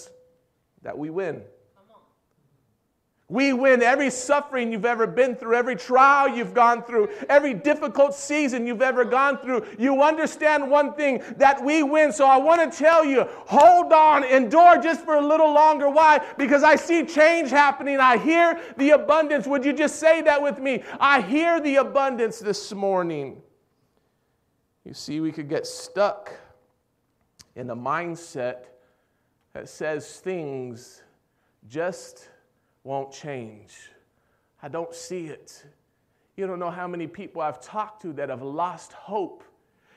that 0.85 0.97
we 0.97 1.11
win. 1.11 1.43
We 3.27 3.55
win 3.55 3.83
every 3.83 4.11
suffering 4.11 4.71
you've 4.71 4.85
ever 4.85 5.07
been 5.07 5.35
through, 5.35 5.57
every 5.57 5.77
trial 5.77 6.29
you've 6.29 6.53
gone 6.53 6.85
through, 6.85 7.09
every 7.31 7.55
difficult 7.55 8.15
season 8.15 8.67
you've 8.67 8.83
ever 8.83 9.03
gone 9.03 9.39
through. 9.39 9.67
You 9.79 10.03
understand 10.03 10.71
one 10.71 10.93
thing 10.93 11.23
that 11.39 11.65
we 11.65 11.83
win. 11.83 12.13
So 12.13 12.27
I 12.27 12.37
want 12.37 12.71
to 12.71 12.79
tell 12.79 13.03
you 13.03 13.27
hold 13.47 13.95
on, 13.95 14.25
endure 14.25 14.81
just 14.81 15.05
for 15.07 15.15
a 15.15 15.27
little 15.27 15.53
longer. 15.53 15.89
Why? 15.89 16.21
Because 16.37 16.63
I 16.63 16.77
see 16.77 17.07
change 17.07 17.49
happening. 17.49 17.99
I 17.99 18.19
hear 18.19 18.61
the 18.77 18.91
abundance. 18.91 19.47
Would 19.47 19.65
you 19.65 19.73
just 19.73 19.99
say 19.99 20.21
that 20.21 20.43
with 20.43 20.59
me? 20.59 20.83
I 21.01 21.23
hear 21.23 21.61
the 21.61 21.77
abundance 21.77 22.39
this 22.39 22.73
morning. 22.75 23.41
You 24.85 24.93
see, 24.93 25.21
we 25.21 25.33
could 25.33 25.49
get 25.49 25.67
stuck 25.67 26.31
in 27.57 27.71
a 27.71 27.77
mindset 27.77 28.67
that 29.55 29.69
says 29.69 30.19
things 30.19 31.03
just 31.69 32.29
won't 32.83 33.13
change. 33.13 33.73
I 34.63 34.69
don't 34.69 34.95
see 34.95 35.27
it. 35.27 35.65
You 36.37 36.47
don't 36.47 36.59
know 36.59 36.71
how 36.71 36.89
many 36.89 37.07
people 37.07 37.41
I've 37.41 37.61
talked 37.61 38.03
to 38.03 38.13
that 38.15 38.29
have 38.29 38.43
lost 38.43 38.93
hope. 38.93 39.45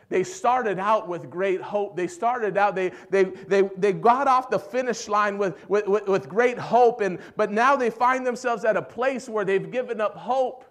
They 0.09 0.23
started 0.23 0.79
out 0.79 1.07
with 1.07 1.29
great 1.29 1.61
hope. 1.61 1.97
They 1.97 2.07
started 2.07 2.55
out, 2.55 2.75
they, 2.75 2.91
they, 3.09 3.25
they, 3.25 3.63
they 3.77 3.91
got 3.91 4.27
off 4.27 4.49
the 4.49 4.59
finish 4.59 5.07
line 5.07 5.37
with, 5.37 5.67
with, 5.67 5.87
with, 6.07 6.29
great 6.29 6.57
hope, 6.57 7.01
and, 7.01 7.19
but 7.35 7.51
now 7.51 7.75
they 7.75 7.89
find 7.89 8.25
themselves 8.25 8.63
at 8.63 8.77
a 8.77 8.81
place 8.81 9.27
where 9.27 9.43
they've 9.43 9.69
given 9.69 9.99
up 9.99 10.15
hope. 10.15 10.63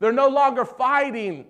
They're 0.00 0.10
no 0.10 0.28
longer 0.28 0.64
fighting, 0.64 1.46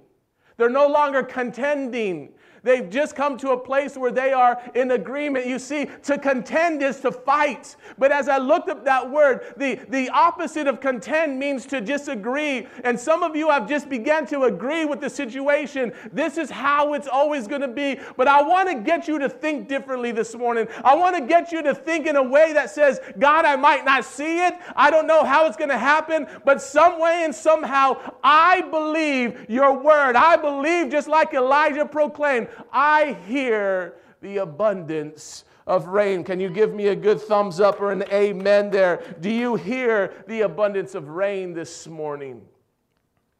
they're 0.56 0.68
no 0.68 0.88
longer 0.88 1.22
contending. 1.22 2.34
They've 2.62 2.88
just 2.88 3.16
come 3.16 3.36
to 3.38 3.50
a 3.50 3.58
place 3.58 3.96
where 3.96 4.10
they 4.10 4.32
are 4.32 4.60
in 4.74 4.90
agreement. 4.90 5.46
You 5.46 5.58
see, 5.58 5.86
to 6.04 6.18
contend 6.18 6.82
is 6.82 7.00
to 7.00 7.12
fight. 7.12 7.76
But 7.98 8.12
as 8.12 8.28
I 8.28 8.38
looked 8.38 8.68
up 8.68 8.84
that 8.84 9.10
word, 9.10 9.54
the, 9.56 9.80
the 9.88 10.08
opposite 10.10 10.66
of 10.66 10.80
contend 10.80 11.38
means 11.38 11.66
to 11.66 11.80
disagree. 11.80 12.66
And 12.84 12.98
some 12.98 13.22
of 13.22 13.34
you 13.34 13.50
have 13.50 13.68
just 13.68 13.88
begun 13.88 14.26
to 14.26 14.44
agree 14.44 14.84
with 14.84 15.00
the 15.00 15.10
situation. 15.10 15.92
This 16.12 16.38
is 16.38 16.50
how 16.50 16.94
it's 16.94 17.08
always 17.08 17.48
going 17.48 17.62
to 17.62 17.68
be. 17.68 17.98
But 18.16 18.28
I 18.28 18.42
want 18.42 18.68
to 18.68 18.74
get 18.76 19.08
you 19.08 19.18
to 19.18 19.28
think 19.28 19.68
differently 19.68 20.12
this 20.12 20.34
morning. 20.34 20.68
I 20.84 20.94
want 20.94 21.16
to 21.16 21.22
get 21.22 21.52
you 21.52 21.62
to 21.62 21.74
think 21.74 22.06
in 22.06 22.16
a 22.16 22.22
way 22.22 22.52
that 22.52 22.70
says, 22.70 23.00
God, 23.18 23.44
I 23.44 23.56
might 23.56 23.84
not 23.84 24.04
see 24.04 24.44
it. 24.44 24.54
I 24.76 24.90
don't 24.90 25.06
know 25.06 25.24
how 25.24 25.46
it's 25.46 25.56
going 25.56 25.70
to 25.70 25.78
happen. 25.78 26.26
But 26.44 26.60
some 26.60 27.00
way 27.00 27.22
and 27.24 27.34
somehow, 27.34 28.14
I 28.22 28.62
believe 28.62 29.46
your 29.48 29.78
word. 29.78 30.16
I 30.16 30.36
believe 30.36 30.90
just 30.90 31.08
like 31.08 31.34
Elijah 31.34 31.86
proclaimed. 31.86 32.48
I 32.72 33.16
hear 33.26 33.96
the 34.20 34.38
abundance 34.38 35.44
of 35.66 35.86
rain. 35.86 36.24
Can 36.24 36.40
you 36.40 36.50
give 36.50 36.74
me 36.74 36.88
a 36.88 36.96
good 36.96 37.20
thumbs 37.20 37.60
up 37.60 37.80
or 37.80 37.92
an 37.92 38.04
amen 38.12 38.70
there? 38.70 39.16
Do 39.20 39.30
you 39.30 39.56
hear 39.56 40.24
the 40.26 40.42
abundance 40.42 40.94
of 40.94 41.08
rain 41.08 41.54
this 41.54 41.86
morning? 41.86 42.42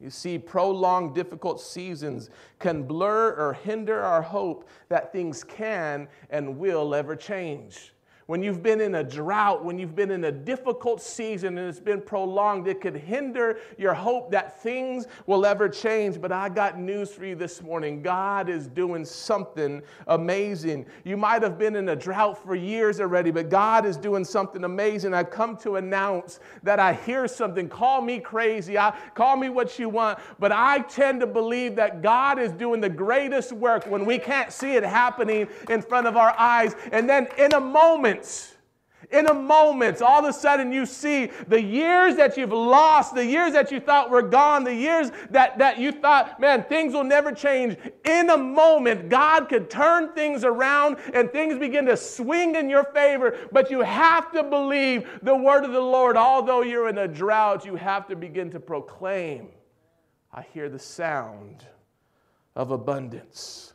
You 0.00 0.08
see, 0.08 0.38
prolonged 0.38 1.14
difficult 1.14 1.60
seasons 1.60 2.30
can 2.58 2.84
blur 2.84 3.34
or 3.34 3.52
hinder 3.52 4.00
our 4.00 4.22
hope 4.22 4.68
that 4.88 5.12
things 5.12 5.44
can 5.44 6.08
and 6.30 6.56
will 6.58 6.94
ever 6.94 7.14
change 7.14 7.92
when 8.30 8.44
you've 8.44 8.62
been 8.62 8.80
in 8.80 8.94
a 8.94 9.02
drought, 9.02 9.64
when 9.64 9.76
you've 9.76 9.96
been 9.96 10.12
in 10.12 10.22
a 10.22 10.30
difficult 10.30 11.02
season 11.02 11.58
and 11.58 11.68
it's 11.68 11.80
been 11.80 12.00
prolonged, 12.00 12.68
it 12.68 12.80
could 12.80 12.94
hinder 12.94 13.58
your 13.76 13.92
hope 13.92 14.30
that 14.30 14.62
things 14.62 15.08
will 15.26 15.44
ever 15.44 15.68
change. 15.68 16.20
But 16.20 16.30
I 16.30 16.48
got 16.48 16.78
news 16.78 17.10
for 17.10 17.24
you 17.24 17.34
this 17.34 17.60
morning 17.60 18.02
God 18.02 18.48
is 18.48 18.68
doing 18.68 19.04
something 19.04 19.82
amazing. 20.06 20.86
You 21.02 21.16
might 21.16 21.42
have 21.42 21.58
been 21.58 21.74
in 21.74 21.88
a 21.88 21.96
drought 21.96 22.38
for 22.38 22.54
years 22.54 23.00
already, 23.00 23.32
but 23.32 23.48
God 23.48 23.84
is 23.84 23.96
doing 23.96 24.24
something 24.24 24.62
amazing. 24.62 25.12
I've 25.12 25.32
come 25.32 25.56
to 25.62 25.74
announce 25.74 26.38
that 26.62 26.78
I 26.78 26.92
hear 26.92 27.26
something. 27.26 27.68
Call 27.68 28.00
me 28.00 28.20
crazy, 28.20 28.78
I, 28.78 28.96
call 29.16 29.36
me 29.36 29.48
what 29.48 29.76
you 29.76 29.88
want, 29.88 30.20
but 30.38 30.52
I 30.52 30.82
tend 30.82 31.18
to 31.18 31.26
believe 31.26 31.74
that 31.74 32.00
God 32.00 32.38
is 32.38 32.52
doing 32.52 32.80
the 32.80 32.88
greatest 32.88 33.50
work 33.50 33.86
when 33.88 34.06
we 34.06 34.18
can't 34.18 34.52
see 34.52 34.76
it 34.76 34.84
happening 34.84 35.48
in 35.68 35.82
front 35.82 36.06
of 36.06 36.16
our 36.16 36.32
eyes. 36.38 36.76
And 36.92 37.10
then 37.10 37.26
in 37.36 37.54
a 37.54 37.60
moment, 37.60 38.19
in 39.10 39.26
a 39.26 39.34
moment, 39.34 40.02
all 40.02 40.20
of 40.20 40.24
a 40.24 40.32
sudden 40.32 40.70
you 40.70 40.86
see 40.86 41.30
the 41.48 41.60
years 41.60 42.16
that 42.16 42.36
you've 42.36 42.52
lost, 42.52 43.14
the 43.14 43.24
years 43.24 43.52
that 43.54 43.72
you 43.72 43.80
thought 43.80 44.08
were 44.08 44.22
gone, 44.22 44.62
the 44.62 44.74
years 44.74 45.10
that, 45.30 45.58
that 45.58 45.78
you 45.78 45.90
thought, 45.90 46.38
man, 46.38 46.62
things 46.64 46.92
will 46.92 47.04
never 47.04 47.32
change. 47.32 47.76
In 48.04 48.30
a 48.30 48.36
moment, 48.36 49.08
God 49.08 49.48
could 49.48 49.68
turn 49.68 50.12
things 50.12 50.44
around 50.44 50.98
and 51.12 51.32
things 51.32 51.58
begin 51.58 51.86
to 51.86 51.96
swing 51.96 52.54
in 52.54 52.70
your 52.70 52.84
favor. 52.84 53.36
But 53.50 53.70
you 53.70 53.80
have 53.80 54.30
to 54.32 54.44
believe 54.44 55.08
the 55.22 55.34
word 55.34 55.64
of 55.64 55.72
the 55.72 55.80
Lord. 55.80 56.16
Although 56.16 56.62
you're 56.62 56.88
in 56.88 56.98
a 56.98 57.08
drought, 57.08 57.64
you 57.64 57.74
have 57.74 58.06
to 58.08 58.16
begin 58.16 58.50
to 58.50 58.60
proclaim, 58.60 59.48
I 60.32 60.42
hear 60.42 60.68
the 60.68 60.78
sound 60.78 61.64
of 62.54 62.70
abundance. 62.70 63.72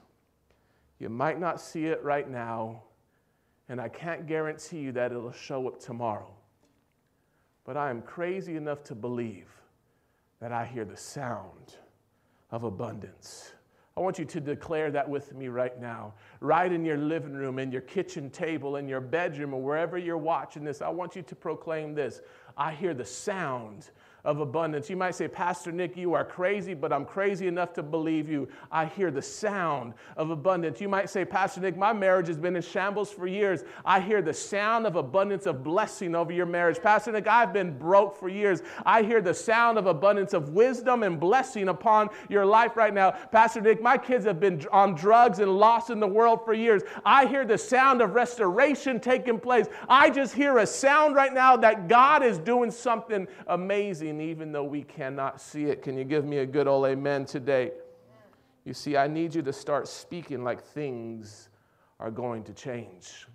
You 0.98 1.10
might 1.10 1.42
not 1.42 1.60
see 1.60 1.88
it 1.88 2.02
right 2.04 2.30
now 2.30 2.84
and 3.70 3.82
I 3.82 3.90
can't 3.90 4.28
guarantee 4.28 4.80
you 4.80 4.92
that 4.94 5.12
it'll 5.12 5.32
show 5.32 5.68
up 5.68 5.80
tomorrow. 5.80 6.32
But 7.64 7.78
I 7.78 7.90
am 7.90 8.02
crazy 8.02 8.56
enough 8.56 8.84
to 8.86 8.96
believe 8.96 9.50
that 10.40 10.52
I 10.52 10.66
hear 10.66 10.86
the 10.86 10.98
sound 10.98 11.76
of 12.52 12.64
abundance. 12.64 13.54
I 13.98 14.02
want 14.02 14.20
you 14.20 14.26
to 14.26 14.42
declare 14.42 14.92
that 14.92 15.10
with 15.10 15.34
me 15.34 15.48
right 15.48 15.80
now. 15.80 16.14
Right 16.42 16.72
in 16.72 16.84
your 16.84 16.98
living 16.98 17.34
room, 17.34 17.60
in 17.60 17.72
your 17.72 17.82
kitchen 17.82 18.30
table, 18.30 18.76
in 18.76 18.90
your 18.90 19.00
bedroom, 19.00 19.54
or 19.54 19.62
wherever 19.62 19.98
you're 19.98 20.18
watching 20.18 20.66
this, 20.66 20.82
I 20.82 20.90
want 20.90 21.16
you 21.16 21.22
to 21.22 21.36
proclaim 21.36 21.96
this. 21.96 22.22
I 22.58 22.74
hear 22.74 22.94
the 22.94 23.06
sound 23.06 23.90
of 24.26 24.40
abundance. 24.40 24.90
You 24.90 24.98
might 24.98 25.16
say, 25.16 25.28
Pastor 25.28 25.72
Nick, 25.72 25.96
you 25.96 26.14
are 26.14 26.26
crazy, 26.26 26.74
but 26.74 26.92
I'm 26.92 27.06
crazy 27.06 27.48
enough 27.48 27.74
to 27.74 27.84
believe 27.84 28.28
you. 28.28 28.50
I 28.72 28.86
hear 28.88 29.12
the 29.12 29.22
sound 29.22 29.94
of 30.18 30.32
abundance. 30.32 30.82
You 30.82 30.90
might 30.90 31.10
say, 31.10 31.24
Pastor 31.24 31.62
Nick, 31.62 31.78
my 31.78 31.94
marriage 31.94 32.28
has 32.28 32.38
been 32.38 32.56
in 32.56 32.62
shambles 32.62 33.12
for 33.12 33.28
years. 33.28 33.64
I 33.86 34.00
hear 34.00 34.22
the 34.24 34.34
sound 34.34 34.88
of 34.88 34.96
abundance 34.96 35.46
of 35.46 35.64
blessing 35.64 36.16
over 36.16 36.34
your 36.34 36.48
marriage. 36.48 36.82
Pastor 36.82 37.12
Nick, 37.12 37.28
I've 37.28 37.54
been 37.54 37.78
broke 37.78 38.18
for 38.18 38.28
years. 38.28 38.64
I 38.86 39.04
hear 39.04 39.22
the 39.22 39.34
sound 39.34 39.78
of 39.78 39.86
abundance 39.86 40.34
of 40.34 40.50
wisdom 40.50 41.04
and 41.04 41.20
blessing 41.20 41.70
upon 41.70 42.10
your 42.28 42.46
life 42.46 42.76
right 42.76 42.94
now. 42.94 43.12
Pastor 43.12 43.62
Nick, 43.62 43.82
my 43.82 43.98
kids 43.98 44.26
have 44.26 44.40
been 44.40 44.66
on 44.72 44.96
drugs 44.96 45.40
and 45.40 45.56
lost 45.56 45.92
in 45.92 46.00
the 46.00 46.08
world 46.08 46.44
for 46.44 46.54
years. 46.54 46.82
I 47.06 47.28
hear 47.28 47.46
the 47.46 47.60
sound 47.60 48.02
of 48.02 48.16
restoration 48.16 49.00
taking 49.00 49.40
place. 49.40 49.68
I 49.88 50.10
just 50.10 50.34
hear 50.34 50.58
a 50.58 50.66
sound 50.66 51.16
right 51.16 51.34
now 51.34 51.56
that 51.58 51.88
God 51.88 52.24
is 52.24 52.40
doing 52.40 52.72
something 52.72 53.28
amazing 53.46 54.15
even 54.22 54.52
though 54.52 54.64
we 54.64 54.84
cannot 54.84 55.42
see 55.42 55.66
it. 55.66 55.82
Can 55.82 55.98
you 55.98 56.04
give 56.04 56.26
me 56.26 56.40
a 56.40 56.46
good 56.46 56.68
old 56.68 56.86
amen 56.86 57.26
today? 57.26 57.72
You 58.64 58.74
see, 58.74 58.98
I 58.98 59.08
need 59.08 59.36
you 59.36 59.42
to 59.44 59.54
start 59.54 59.88
speaking 59.88 60.44
like 60.44 60.64
things 60.64 61.50
are 62.00 62.12
going 62.12 62.44
to 62.44 62.54
change. 62.54 63.28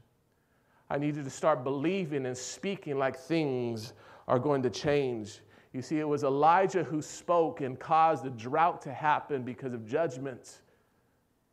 I 0.90 0.98
need 0.98 1.16
you 1.16 1.22
to 1.22 1.30
start 1.30 1.62
believing 1.62 2.26
and 2.26 2.36
speaking 2.36 2.98
like 2.98 3.16
things 3.16 3.92
are 4.26 4.38
going 4.38 4.62
to 4.62 4.70
change. 4.70 5.40
You 5.72 5.82
see, 5.82 6.00
it 6.00 6.08
was 6.08 6.24
Elijah 6.24 6.82
who 6.82 7.00
spoke 7.00 7.60
and 7.60 7.78
caused 7.78 8.24
the 8.24 8.30
drought 8.30 8.82
to 8.82 8.92
happen 8.92 9.42
because 9.42 9.72
of 9.72 9.86
judgment. 9.86 10.62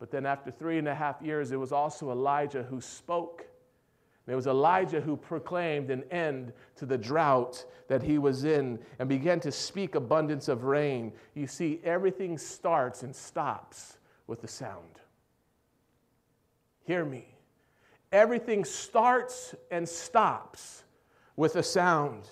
But 0.00 0.10
then, 0.10 0.26
after 0.26 0.50
three 0.50 0.78
and 0.78 0.88
a 0.88 0.94
half 0.94 1.22
years, 1.22 1.52
it 1.52 1.56
was 1.56 1.72
also 1.72 2.10
Elijah 2.10 2.62
who 2.62 2.80
spoke 2.80 3.46
it 4.30 4.34
was 4.34 4.46
Elijah 4.46 5.00
who 5.00 5.16
proclaimed 5.16 5.90
an 5.90 6.04
end 6.10 6.52
to 6.76 6.86
the 6.86 6.98
drought 6.98 7.64
that 7.88 8.02
he 8.02 8.18
was 8.18 8.44
in 8.44 8.78
and 8.98 9.08
began 9.08 9.40
to 9.40 9.50
speak 9.50 9.94
abundance 9.94 10.48
of 10.48 10.64
rain. 10.64 11.12
You 11.34 11.46
see, 11.46 11.80
everything 11.82 12.36
starts 12.36 13.02
and 13.02 13.16
stops 13.16 13.96
with 14.26 14.42
the 14.42 14.48
sound. 14.48 15.00
Hear 16.84 17.04
me. 17.04 17.26
Everything 18.12 18.64
starts 18.64 19.54
and 19.70 19.88
stops 19.88 20.84
with 21.36 21.56
a 21.56 21.62
sound. 21.62 22.28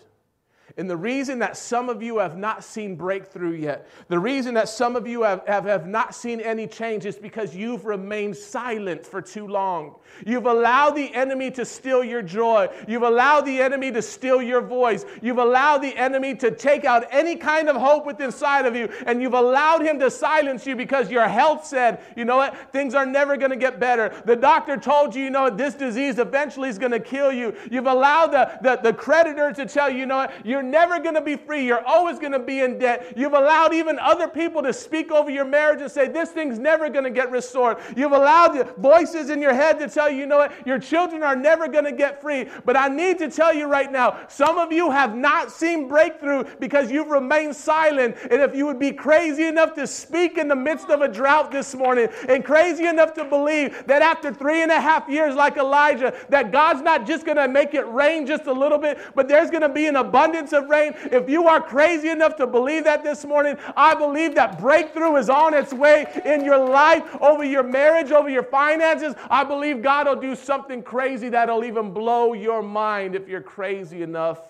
And 0.77 0.91
the 0.91 0.97
reason 0.97 1.39
that 1.39 1.57
some 1.57 1.89
of 1.89 2.03
you 2.03 2.19
have 2.19 2.37
not 2.37 2.63
seen 2.63 2.97
breakthrough 2.97 3.55
yet, 3.55 3.89
the 4.09 4.19
reason 4.19 4.55
that 4.55 4.69
some 4.69 4.95
of 4.95 5.07
you 5.07 5.23
have, 5.23 5.43
have, 5.47 5.65
have 5.65 5.87
not 5.87 6.15
seen 6.15 6.41
any 6.41 6.67
change 6.67 7.07
is 7.07 7.17
because 7.17 7.57
you've 7.57 7.87
remained 7.87 8.37
silent 8.37 9.07
for 9.07 9.23
too 9.23 9.47
long. 9.47 9.97
You've 10.27 10.47
allowed 10.47 10.91
the 10.91 11.13
enemy 11.15 11.51
to 11.53 11.65
steal 11.65 12.05
your 12.05 12.23
joy. 12.23 12.69
You've 12.87 13.03
allowed 13.03 13.43
the 13.43 13.61
enemy 13.61 13.91
to 13.93 14.03
steal 14.03 14.43
your 14.43 14.61
voice. 14.61 15.05
You've 15.23 15.39
allowed 15.39 15.79
the 15.79 15.97
enemy 15.97 16.35
to 16.37 16.51
take 16.51 16.85
out 16.85 17.07
any 17.11 17.37
kind 17.37 17.69
of 17.69 17.77
hope 17.77 18.05
within 18.05 18.27
inside 18.27 18.67
of 18.67 18.77
you. 18.77 18.91
And 19.07 19.23
you've 19.23 19.35
allowed 19.35 19.81
him 19.83 19.99
to 20.01 20.11
silence 20.11 20.67
you 20.67 20.77
because 20.77 21.11
your 21.11 21.27
health 21.27 21.65
said, 21.65 22.01
you 22.15 22.25
know 22.25 22.37
what, 22.37 22.73
things 22.73 22.95
are 22.95 23.07
never 23.07 23.37
going 23.37 23.51
to 23.51 23.57
get 23.57 23.81
better. 23.81 24.23
The 24.27 24.37
doctor 24.37 24.77
told 24.77 25.15
you, 25.15 25.25
you 25.25 25.31
know 25.31 25.45
what, 25.45 25.57
this 25.57 25.75
disease 25.75 26.19
eventually 26.19 26.69
is 26.69 26.79
going 26.79 26.93
to 26.93 27.01
kill 27.01 27.33
you. 27.33 27.57
You've 27.71 27.87
allowed 27.87 28.29
the, 28.29 28.59
the, 28.61 28.77
the 28.83 28.93
creditor 28.93 29.53
to 29.53 29.65
tell 29.65 29.89
you, 29.89 30.01
you 30.01 30.07
know 30.07 30.17
what, 30.17 30.47
you're 30.47 30.63
never 30.67 30.99
going 31.01 31.15
to 31.15 31.21
be 31.21 31.37
free. 31.37 31.65
You're 31.65 31.85
always 31.87 32.19
going 32.19 32.33
to 32.33 32.39
be 32.39 32.61
in 32.61 32.79
debt. 32.79 33.13
You've 33.17 33.33
allowed 33.33 33.75
even 33.75 33.99
other 33.99 34.29
people 34.29 34.63
to 34.63 34.73
speak 34.73 35.11
over 35.11 35.31
your 35.31 35.45
marriage 35.45 35.81
and 35.81 35.91
say, 35.91 36.09
This 36.09 36.31
thing's 36.31 36.59
never 36.59 36.89
going 36.89 37.05
to 37.05 37.11
get 37.11 37.31
restored. 37.31 37.79
You've 37.97 38.13
allowed 38.13 38.77
voices 38.77 39.31
in 39.31 39.41
your 39.41 39.55
head 39.55 39.79
to 39.79 39.89
tell 39.89 40.11
you, 40.11 40.19
you 40.19 40.27
know 40.27 40.39
what, 40.39 40.67
your 40.67 40.79
children 40.79 41.23
are 41.23 41.37
never 41.37 41.69
going 41.69 41.85
to 41.85 41.93
get 41.93 42.21
free. 42.21 42.49
But 42.65 42.77
I 42.77 42.89
need 42.89 43.19
to 43.19 43.31
tell 43.31 43.55
you 43.55 43.67
right 43.67 43.91
now, 43.91 44.19
some 44.29 44.59
of 44.59 44.73
you 44.73 44.91
have 44.91 45.17
not 45.17 45.51
seen 45.51 45.89
breakthrough 45.89 46.45
because 46.59 46.91
you've 46.91 47.09
remained 47.09 47.55
silent. 47.55 48.17
And 48.31 48.41
if 48.43 48.55
you 48.55 48.67
would 48.67 48.79
be 48.79 48.93
crazy 48.93 49.47
enough 49.47 49.75
to 49.75 49.87
speak 49.87 50.39
in 50.39 50.49
the 50.49 50.57
midst 50.57 50.89
of 50.89 51.01
a 51.01 51.09
drought 51.09 51.51
this 51.51 51.75
morning 51.75 52.09
and 52.29 52.45
crazy 52.45 52.87
enough 52.87 53.15
to 53.15 53.25
believe 53.25 53.87
that 53.87 54.03
after 54.03 54.33
three 54.33 54.63
and 54.63 54.73
a 54.73 54.81
half 54.81 55.09
years, 55.09 55.35
like 55.35 55.57
Elijah, 55.57 56.15
that 56.29 56.53
God's 56.53 56.83
not 56.83 57.07
just 57.07 57.25
going 57.25 57.37
to 57.37 57.49
make 57.49 57.75
it 57.75 57.87
rain 57.89 58.27
just 58.27 58.47
a 58.47 58.53
little 58.53 58.79
bit, 58.79 58.99
but 59.15 59.29
there's 59.29 59.51
going 59.51 59.63
to 59.63 59.69
be 59.69 59.87
an 59.87 59.97
abundance 59.97 60.53
of 60.57 60.69
rain. 60.69 60.95
If 61.13 61.29
you 61.29 61.47
are 61.47 61.61
crazy 61.61 62.09
enough 62.09 62.37
to 62.37 62.47
believe 62.47 62.85
that 62.85 63.05
this 63.05 63.25
morning, 63.25 63.57
I 63.77 63.95
believe 63.95 64.35
that 64.35 64.59
breakthrough 64.59 65.17
is 65.17 65.31
on 65.31 65.55
its 65.55 65.73
way 65.73 66.07
in 66.25 66.45
your 66.45 66.59
life, 66.59 67.05
over 67.21 67.45
your 67.45 67.63
marriage, 67.63 68.11
over 68.11 68.29
your 68.29 68.43
finances. 68.43 69.15
I 69.31 69.45
believe 69.45 69.83
God 69.83 70.09
will 70.09 70.17
do 70.17 70.35
something 70.35 70.83
crazy 70.83 71.29
that'll 71.29 71.65
even 71.65 71.93
blow 71.93 72.33
your 72.33 72.63
mind 72.63 73.15
if 73.15 73.29
you're 73.29 73.41
crazy 73.41 74.03
enough 74.03 74.41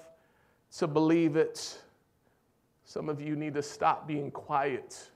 to 0.78 0.86
believe 0.86 1.36
it. 1.36 1.78
Some 2.84 3.08
of 3.08 3.20
you 3.20 3.36
need 3.36 3.54
to 3.54 3.62
stop 3.62 4.06
being 4.06 4.30
quiet. 4.30 5.10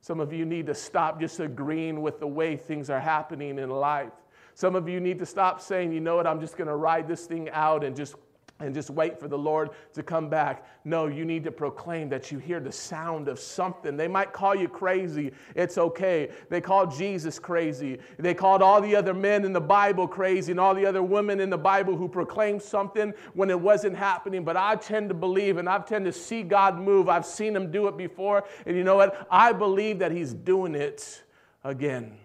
Some 0.00 0.20
of 0.20 0.32
you 0.32 0.44
need 0.44 0.66
to 0.66 0.74
stop 0.74 1.20
just 1.20 1.40
agreeing 1.40 2.02
with 2.02 2.20
the 2.20 2.26
way 2.26 2.56
things 2.56 2.90
are 2.90 3.00
happening 3.00 3.58
in 3.58 3.70
life. 3.70 4.12
Some 4.54 4.74
of 4.74 4.88
you 4.88 4.98
need 4.98 5.18
to 5.20 5.26
stop 5.26 5.60
saying, 5.60 5.92
you 5.92 6.00
know 6.00 6.16
what, 6.16 6.26
I'm 6.26 6.40
just 6.40 6.56
going 6.56 6.66
to 6.66 6.74
ride 6.74 7.06
this 7.06 7.26
thing 7.26 7.48
out 7.50 7.84
and 7.84 7.94
just 7.94 8.16
and 8.60 8.74
just 8.74 8.90
wait 8.90 9.20
for 9.20 9.28
the 9.28 9.38
Lord 9.38 9.70
to 9.94 10.02
come 10.02 10.28
back. 10.28 10.66
No, 10.84 11.06
you 11.06 11.24
need 11.24 11.44
to 11.44 11.52
proclaim 11.52 12.08
that 12.08 12.32
you 12.32 12.38
hear 12.38 12.58
the 12.58 12.72
sound 12.72 13.28
of 13.28 13.38
something. 13.38 13.96
They 13.96 14.08
might 14.08 14.32
call 14.32 14.54
you 14.54 14.68
crazy. 14.68 15.32
It's 15.54 15.78
okay. 15.78 16.30
They 16.48 16.60
called 16.60 16.92
Jesus 16.92 17.38
crazy. 17.38 17.98
They 18.18 18.34
called 18.34 18.60
all 18.60 18.80
the 18.80 18.96
other 18.96 19.14
men 19.14 19.44
in 19.44 19.52
the 19.52 19.60
Bible 19.60 20.08
crazy 20.08 20.52
and 20.52 20.58
all 20.60 20.74
the 20.74 20.86
other 20.86 21.02
women 21.02 21.38
in 21.38 21.50
the 21.50 21.58
Bible 21.58 21.96
who 21.96 22.08
proclaimed 22.08 22.60
something 22.60 23.14
when 23.34 23.48
it 23.48 23.60
wasn't 23.60 23.96
happening. 23.96 24.44
But 24.44 24.56
I 24.56 24.74
tend 24.74 25.08
to 25.10 25.14
believe 25.14 25.56
and 25.58 25.68
I 25.68 25.78
tend 25.78 26.04
to 26.06 26.12
see 26.12 26.42
God 26.42 26.78
move. 26.78 27.08
I've 27.08 27.26
seen 27.26 27.54
him 27.54 27.70
do 27.70 27.86
it 27.86 27.96
before. 27.96 28.44
And 28.66 28.76
you 28.76 28.82
know 28.82 28.96
what? 28.96 29.26
I 29.30 29.52
believe 29.52 30.00
that 30.00 30.10
he's 30.10 30.34
doing 30.34 30.74
it 30.74 31.22
again. 31.62 32.16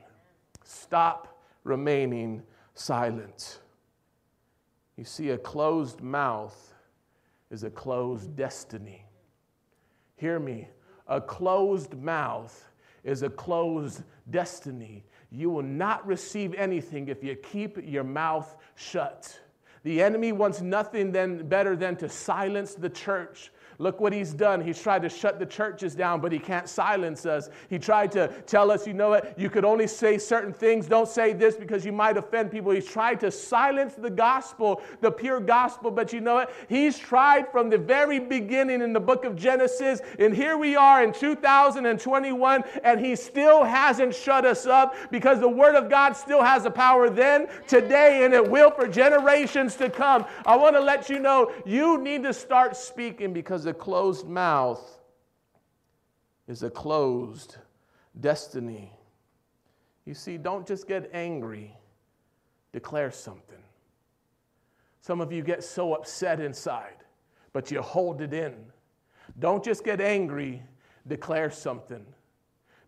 Stop 0.64 1.40
remaining 1.64 2.44
silent. 2.74 3.60
You 4.98 5.04
see, 5.04 5.30
a 5.32 5.38
closed 5.38 6.02
mouth 6.02 6.74
is 7.50 7.64
a 7.64 7.70
closed 7.70 8.36
destiny. 8.36 9.06
Hear 10.16 10.40
me. 10.40 10.68
A 11.08 11.20
closed 11.20 11.96
mouth 11.96 12.70
is 13.04 13.24
a 13.24 13.30
closed 13.30 14.04
destiny. 14.30 15.04
You 15.32 15.50
will 15.50 15.64
not 15.64 16.06
receive 16.06 16.54
anything 16.54 17.08
if 17.08 17.24
you 17.24 17.36
keep 17.36 17.78
your 17.84 18.04
mouth 18.04 18.56
shut. 18.76 19.40
The 19.84 20.02
enemy 20.02 20.32
wants 20.32 20.62
nothing 20.62 21.12
then 21.12 21.48
better 21.48 21.76
than 21.76 21.96
to 21.98 22.08
silence 22.10 22.74
the 22.76 22.90
church 22.90 23.52
Look 23.80 24.00
what 24.00 24.14
he's 24.14 24.34
done. 24.34 24.62
He's 24.62 24.82
tried 24.82 25.02
to 25.04 25.10
shut 25.10 25.40
the 25.40 25.46
churches 25.46 25.96
down, 25.96 26.22
but 26.22 26.32
he 26.32 26.40
can't 26.40 26.70
silence 26.70 27.26
us. 27.26 27.50
He 27.70 27.80
tried 27.80 28.12
to 28.14 28.28
tell 28.46 28.72
us, 28.72 28.86
you 28.88 28.94
know 28.94 29.10
what, 29.10 29.38
you 29.38 29.50
could 29.50 29.66
only 29.66 29.88
say 29.88 30.18
certain 30.18 30.54
things. 30.54 30.88
Don't 30.88 31.08
say 31.08 31.34
this 31.34 31.56
because 31.56 31.86
you 31.86 31.92
might 31.92 32.18
offend 32.18 32.52
people. 32.52 32.72
He's 32.72 32.88
tried 32.88 33.20
to 33.22 33.32
silence 33.32 33.96
the 33.96 34.10
gospel, 34.10 34.82
the 35.02 35.12
pure 35.12 35.40
gospel. 35.40 35.92
But 35.92 36.14
you 36.14 36.22
know 36.22 36.36
what? 36.36 36.54
He's 36.70 36.98
tried 36.98 37.52
from 37.52 37.70
the 37.70 37.78
very 37.78 38.20
beginning 38.20 38.82
in 38.82 38.94
the 38.94 39.00
book 39.00 39.26
of 39.26 39.36
Genesis. 39.36 40.02
And 40.20 40.36
here 40.36 40.58
we 40.58 40.76
are 40.76 41.04
in 41.04 41.14
2021, 41.14 42.64
and 42.84 43.00
he 43.00 43.16
still 43.16 43.64
hasn't 43.64 44.16
shut 44.16 44.46
us 44.46 44.66
up 44.66 44.96
because 45.12 45.40
the 45.40 45.50
word 45.50 45.76
of 45.76 45.90
God 45.90 46.14
still 46.14 46.44
has 46.44 46.64
the 46.64 46.72
power 46.72 47.10
then, 47.10 47.48
today, 47.68 48.24
and 48.26 48.34
it 48.34 48.50
will 48.50 48.72
for 48.72 48.88
generations 48.88 49.76
to 49.76 49.90
come. 49.90 50.26
I 50.46 50.56
want 50.56 50.76
to 50.76 50.82
let 50.82 51.10
you 51.10 51.20
know 51.20 51.52
you 51.66 51.98
need 51.98 52.24
to 52.24 52.34
start 52.34 52.76
speaking 52.76 53.34
because 53.34 53.63
because 53.64 53.76
a 53.78 53.80
closed 53.80 54.28
mouth 54.28 55.00
is 56.50 56.64
a 56.64 56.70
closed 56.70 57.58
destiny. 58.20 58.92
You 60.06 60.14
see, 60.14 60.38
don't 60.38 60.68
just 60.68 60.86
get 60.86 61.10
angry, 61.14 61.74
declare 62.74 63.10
something. 63.10 63.64
Some 65.00 65.22
of 65.22 65.32
you 65.32 65.44
get 65.44 65.64
so 65.64 65.94
upset 65.94 66.42
inside, 66.42 67.06
but 67.54 67.72
you 67.72 67.82
hold 67.82 68.22
it 68.22 68.34
in. 68.34 68.54
Don't 69.40 69.64
just 69.64 69.86
get 69.86 70.02
angry, 70.02 70.62
declare 71.08 71.50
something. 71.50 72.06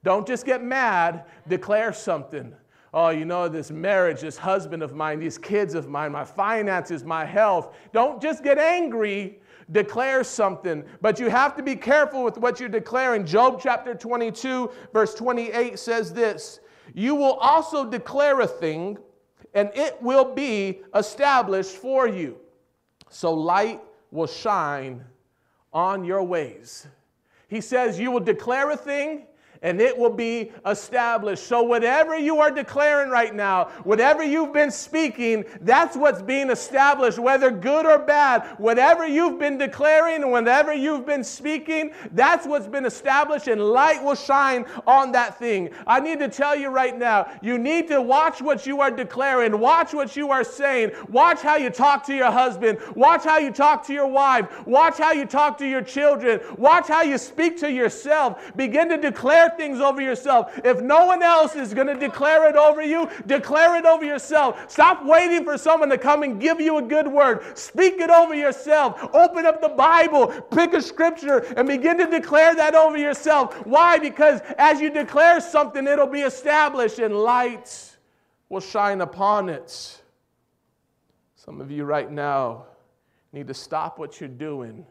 Don't 0.04 0.28
just 0.28 0.46
get 0.46 0.62
mad, 0.62 1.24
declare 1.48 1.94
something. 1.94 2.54
Oh, 2.98 3.10
you 3.10 3.26
know, 3.26 3.50
this 3.50 3.72
marriage, 3.72 4.22
this 4.22 4.38
husband 4.38 4.82
of 4.82 4.96
mine, 4.96 5.20
these 5.20 5.38
kids 5.38 5.76
of 5.76 5.90
mine, 5.90 6.14
my 6.14 6.24
finances, 6.24 7.04
my 7.04 7.26
health. 7.26 7.76
Don't 7.92 8.22
just 8.22 8.42
get 8.42 8.58
angry, 8.58 9.42
declare 9.74 10.24
something, 10.24 10.82
but 11.02 11.20
you 11.20 11.30
have 11.30 11.58
to 11.58 11.62
be 11.62 11.76
careful 11.76 12.24
with 12.24 12.38
what 12.38 12.58
you're 12.58 12.70
declaring. 12.70 13.26
Job 13.26 13.60
chapter 13.62 13.96
22, 13.96 14.72
verse 14.94 15.14
28 15.14 15.78
says 15.78 16.14
this 16.14 16.62
You 16.94 17.16
will 17.16 17.34
also 17.34 17.84
declare 17.84 18.40
a 18.40 18.48
thing, 18.48 18.98
and 19.54 19.70
it 19.76 20.02
will 20.02 20.34
be 20.34 20.80
established 20.96 21.76
for 21.76 22.08
you. 22.08 22.38
So 23.10 23.34
light 23.34 23.82
will 24.10 24.28
shine 24.28 25.04
on 25.74 26.06
your 26.06 26.24
ways. 26.24 26.88
He 27.50 27.60
says, 27.60 28.00
You 28.00 28.12
will 28.12 28.22
declare 28.22 28.72
a 28.72 28.78
thing, 28.78 29.28
and 29.66 29.82
it 29.82 29.98
will 29.98 30.12
be 30.12 30.52
established. 30.68 31.48
So, 31.48 31.64
whatever 31.64 32.18
you 32.18 32.40
are 32.40 32.52
declaring 32.52 33.10
right 33.10 33.34
now, 33.34 33.66
whatever 33.84 34.24
you've 34.24 34.54
been 34.54 34.70
speaking, 34.70 35.44
that's 35.62 35.98
what's 35.98 36.22
being 36.22 36.52
established, 36.52 37.18
whether 37.18 37.50
good 37.50 37.88
or 37.88 37.98
bad. 37.98 38.46
Whatever 38.60 39.08
you've 39.08 39.40
been 39.40 39.58
declaring 39.58 40.30
whatever 40.30 40.74
you've 40.74 41.06
been 41.06 41.24
speaking, 41.24 41.92
that's 42.12 42.46
what's 42.46 42.68
been 42.68 42.86
established, 42.86 43.48
and 43.48 43.60
light 43.60 44.04
will 44.04 44.16
shine 44.16 44.66
on 44.86 45.12
that 45.14 45.40
thing. 45.40 45.72
I 45.88 46.00
need 46.00 46.20
to 46.20 46.30
tell 46.30 46.56
you 46.56 46.70
right 46.70 46.98
now, 46.98 47.28
you 47.42 47.58
need 47.58 47.88
to 47.88 48.02
watch 48.02 48.44
what 48.44 48.68
you 48.68 48.82
are 48.82 48.92
declaring, 48.92 49.60
watch 49.60 49.94
what 49.96 50.16
you 50.16 50.30
are 50.30 50.44
saying, 50.44 50.92
watch 51.10 51.42
how 51.42 51.56
you 51.56 51.72
talk 51.72 52.06
to 52.06 52.16
your 52.16 52.32
husband, 52.32 52.78
watch 52.96 53.24
how 53.24 53.40
you 53.40 53.52
talk 53.52 53.84
to 53.88 53.94
your 53.94 54.08
wife, 54.08 54.68
watch 54.68 55.00
how 55.00 55.12
you 55.12 55.26
talk 55.26 55.58
to 55.58 55.68
your 55.68 55.82
children, 55.82 56.40
watch 56.58 56.88
how 56.88 57.02
you 57.02 57.18
speak 57.18 57.58
to 57.62 57.72
yourself. 57.72 58.52
Begin 58.56 58.90
to 58.90 58.98
things 59.58 59.80
over 59.80 60.02
yourself. 60.02 60.60
If 60.64 60.82
no 60.82 61.06
one 61.06 61.24
else 61.24 61.56
is 61.56 61.74
going 61.74 61.88
to 61.88 61.96
declare 61.96 62.50
it 62.50 62.56
over 62.56 62.82
you, 62.82 63.10
declare 63.26 63.78
it 63.78 63.86
over 63.86 64.06
yourself. 64.06 64.70
Stop 64.70 65.06
waiting 65.06 65.44
for 65.44 65.58
someone 65.58 65.90
to 65.90 65.98
come 65.98 66.24
and 66.24 66.40
give 66.40 66.60
you 66.60 66.78
a 66.78 66.82
good 66.82 67.08
word. 67.08 67.58
Speak 67.58 67.96
it 67.96 68.10
over 68.10 68.34
yourself. 68.34 69.10
Open 69.14 69.46
up 69.46 69.62
the 69.62 69.70
Bible, 69.70 70.28
pick 70.52 70.74
a 70.74 70.82
scripture, 70.82 71.40
and 71.58 71.68
begin 71.68 71.98
to 71.98 72.08
declare 72.08 72.56
that 72.56 72.76
over 72.76 72.98
yourself. 72.98 73.66
Why? 73.66 73.98
Because 74.00 74.42
as 74.58 74.82
you 74.82 74.90
declare 74.90 75.40
something, 75.40 75.88
it'll 75.88 76.08
be 76.08 76.22
established 76.22 77.00
and 77.00 77.16
light 77.16 77.98
will 78.50 78.62
shine 78.62 79.02
upon 79.02 79.50
it. 79.50 80.02
Some 81.36 81.62
of 81.62 81.70
you 81.70 81.84
right 81.84 82.12
now 82.12 82.66
need 83.34 83.48
to 83.48 83.54
stop 83.54 84.00
what 84.00 84.20
you're 84.20 84.30
doing 84.30 84.86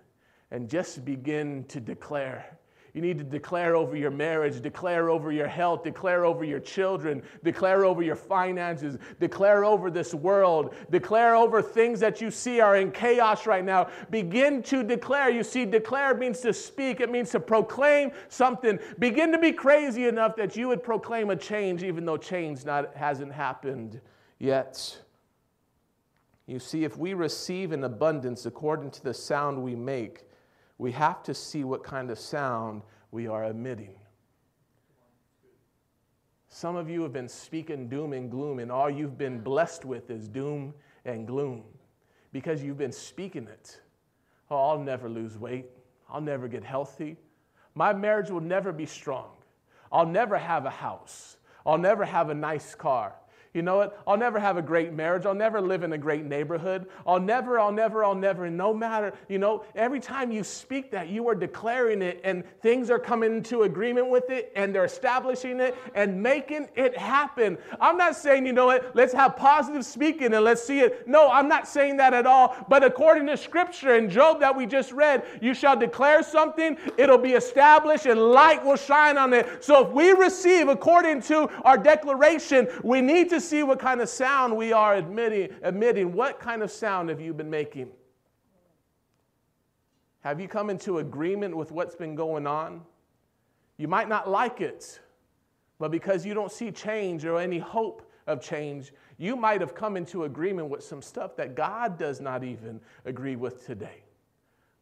and 0.50 0.68
just 0.68 1.04
begin 1.04 1.64
to 1.64 1.80
declare. 1.80 2.58
You 2.94 3.00
need 3.00 3.18
to 3.18 3.24
declare 3.24 3.74
over 3.74 3.96
your 3.96 4.12
marriage, 4.12 4.60
declare 4.60 5.10
over 5.10 5.32
your 5.32 5.48
health, 5.48 5.82
declare 5.82 6.24
over 6.24 6.44
your 6.44 6.60
children, 6.60 7.24
declare 7.42 7.84
over 7.84 8.02
your 8.02 8.14
finances, 8.14 8.98
declare 9.18 9.64
over 9.64 9.90
this 9.90 10.14
world, 10.14 10.76
declare 10.92 11.34
over 11.34 11.60
things 11.60 11.98
that 11.98 12.20
you 12.20 12.30
see 12.30 12.60
are 12.60 12.76
in 12.76 12.92
chaos 12.92 13.48
right 13.48 13.64
now. 13.64 13.88
Begin 14.10 14.62
to 14.62 14.84
declare. 14.84 15.28
You 15.28 15.42
see, 15.42 15.64
declare 15.64 16.14
means 16.14 16.38
to 16.42 16.52
speak, 16.52 17.00
it 17.00 17.10
means 17.10 17.30
to 17.30 17.40
proclaim 17.40 18.12
something. 18.28 18.78
Begin 19.00 19.32
to 19.32 19.38
be 19.38 19.50
crazy 19.50 20.06
enough 20.06 20.36
that 20.36 20.54
you 20.54 20.68
would 20.68 20.84
proclaim 20.84 21.30
a 21.30 21.36
change, 21.36 21.82
even 21.82 22.04
though 22.04 22.16
change 22.16 22.64
not, 22.64 22.94
hasn't 22.94 23.32
happened 23.32 24.00
yet. 24.38 25.00
You 26.46 26.60
see, 26.60 26.84
if 26.84 26.96
we 26.96 27.14
receive 27.14 27.72
in 27.72 27.82
abundance 27.82 28.46
according 28.46 28.92
to 28.92 29.02
the 29.02 29.14
sound 29.14 29.60
we 29.60 29.74
make, 29.74 30.26
we 30.78 30.92
have 30.92 31.22
to 31.24 31.34
see 31.34 31.64
what 31.64 31.84
kind 31.84 32.10
of 32.10 32.18
sound 32.18 32.82
we 33.10 33.26
are 33.26 33.44
emitting. 33.44 33.94
Some 36.48 36.76
of 36.76 36.88
you 36.88 37.02
have 37.02 37.12
been 37.12 37.28
speaking 37.28 37.88
doom 37.88 38.12
and 38.12 38.30
gloom, 38.30 38.58
and 38.60 38.70
all 38.70 38.88
you've 38.88 39.18
been 39.18 39.40
blessed 39.40 39.84
with 39.84 40.10
is 40.10 40.28
doom 40.28 40.72
and 41.04 41.26
gloom 41.26 41.64
because 42.32 42.62
you've 42.62 42.78
been 42.78 42.92
speaking 42.92 43.48
it. 43.48 43.80
Oh, 44.50 44.70
I'll 44.70 44.78
never 44.78 45.08
lose 45.08 45.36
weight. 45.38 45.66
I'll 46.08 46.20
never 46.20 46.48
get 46.48 46.62
healthy. 46.62 47.16
My 47.74 47.92
marriage 47.92 48.30
will 48.30 48.40
never 48.40 48.72
be 48.72 48.86
strong. 48.86 49.30
I'll 49.90 50.06
never 50.06 50.36
have 50.36 50.64
a 50.64 50.70
house. 50.70 51.38
I'll 51.66 51.78
never 51.78 52.04
have 52.04 52.30
a 52.30 52.34
nice 52.34 52.74
car. 52.74 53.14
You 53.54 53.62
know 53.62 53.76
what? 53.76 54.02
I'll 54.04 54.16
never 54.16 54.40
have 54.40 54.56
a 54.56 54.62
great 54.62 54.92
marriage. 54.92 55.26
I'll 55.26 55.32
never 55.32 55.60
live 55.60 55.84
in 55.84 55.92
a 55.92 55.98
great 55.98 56.24
neighborhood. 56.24 56.86
I'll 57.06 57.20
never, 57.20 57.60
I'll 57.60 57.70
never, 57.70 58.04
I'll 58.04 58.16
never. 58.16 58.46
And 58.46 58.56
no 58.56 58.74
matter, 58.74 59.12
you 59.28 59.38
know, 59.38 59.64
every 59.76 60.00
time 60.00 60.32
you 60.32 60.42
speak 60.42 60.90
that, 60.90 61.08
you 61.08 61.28
are 61.28 61.36
declaring 61.36 62.02
it 62.02 62.20
and 62.24 62.42
things 62.62 62.90
are 62.90 62.98
coming 62.98 63.36
into 63.36 63.62
agreement 63.62 64.10
with 64.10 64.28
it 64.28 64.50
and 64.56 64.74
they're 64.74 64.84
establishing 64.84 65.60
it 65.60 65.76
and 65.94 66.20
making 66.20 66.66
it 66.74 66.98
happen. 66.98 67.56
I'm 67.80 67.96
not 67.96 68.16
saying, 68.16 68.44
you 68.44 68.52
know 68.52 68.66
what, 68.66 68.90
let's 68.96 69.14
have 69.14 69.36
positive 69.36 69.84
speaking 69.84 70.34
and 70.34 70.44
let's 70.44 70.64
see 70.64 70.80
it. 70.80 71.06
No, 71.06 71.30
I'm 71.30 71.46
not 71.46 71.68
saying 71.68 71.98
that 71.98 72.12
at 72.12 72.26
all. 72.26 72.56
But 72.68 72.82
according 72.82 73.28
to 73.28 73.36
scripture 73.36 73.94
in 73.94 74.10
Job 74.10 74.40
that 74.40 74.56
we 74.56 74.66
just 74.66 74.90
read, 74.90 75.22
you 75.40 75.54
shall 75.54 75.76
declare 75.76 76.24
something, 76.24 76.76
it'll 76.98 77.18
be 77.18 77.34
established 77.34 78.06
and 78.06 78.20
light 78.20 78.64
will 78.64 78.74
shine 78.74 79.16
on 79.16 79.32
it. 79.32 79.62
So 79.62 79.86
if 79.86 79.92
we 79.92 80.10
receive 80.10 80.66
according 80.66 81.22
to 81.22 81.48
our 81.62 81.78
declaration, 81.78 82.66
we 82.82 83.00
need 83.00 83.30
to 83.30 83.43
see 83.44 83.62
what 83.62 83.78
kind 83.78 84.00
of 84.00 84.08
sound 84.08 84.56
we 84.56 84.72
are 84.72 84.94
admitting, 84.94 85.50
admitting. 85.62 86.12
What 86.12 86.40
kind 86.40 86.62
of 86.62 86.70
sound 86.70 87.08
have 87.08 87.20
you 87.20 87.32
been 87.32 87.50
making? 87.50 87.90
Have 90.20 90.40
you 90.40 90.48
come 90.48 90.70
into 90.70 90.98
agreement 90.98 91.56
with 91.56 91.70
what's 91.70 91.94
been 91.94 92.14
going 92.14 92.46
on? 92.46 92.80
You 93.76 93.88
might 93.88 94.08
not 94.08 94.28
like 94.28 94.60
it, 94.60 95.00
but 95.78 95.90
because 95.90 96.24
you 96.24 96.32
don't 96.32 96.50
see 96.50 96.70
change 96.70 97.24
or 97.24 97.38
any 97.38 97.58
hope 97.58 98.10
of 98.26 98.40
change, 98.40 98.92
you 99.18 99.36
might 99.36 99.60
have 99.60 99.74
come 99.74 99.96
into 99.96 100.24
agreement 100.24 100.68
with 100.68 100.82
some 100.82 101.02
stuff 101.02 101.36
that 101.36 101.54
God 101.54 101.98
does 101.98 102.20
not 102.20 102.42
even 102.42 102.80
agree 103.04 103.36
with 103.36 103.66
today. 103.66 104.02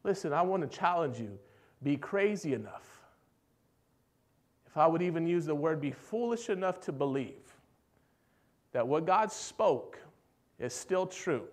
Listen, 0.04 0.32
I 0.32 0.42
want 0.42 0.62
to 0.62 0.78
challenge 0.78 1.18
you 1.18 1.38
be 1.82 1.96
crazy 1.96 2.54
enough. 2.54 3.00
If 4.66 4.76
I 4.76 4.86
would 4.86 5.02
even 5.02 5.26
use 5.26 5.44
the 5.44 5.54
word 5.54 5.80
be 5.80 5.90
foolish 5.90 6.48
enough 6.48 6.80
to 6.82 6.92
believe 6.92 7.41
that 8.72 8.86
what 8.86 9.06
God 9.06 9.30
spoke 9.30 9.98
is 10.58 10.72
still 10.72 11.06
true, 11.06 11.44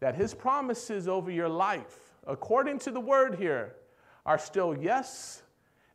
that 0.00 0.14
His 0.14 0.34
promises 0.34 1.08
over 1.08 1.30
your 1.30 1.48
life, 1.48 2.14
according 2.26 2.78
to 2.80 2.90
the 2.90 3.00
word 3.00 3.36
here, 3.36 3.74
are 4.24 4.38
still 4.38 4.76
yes 4.76 5.42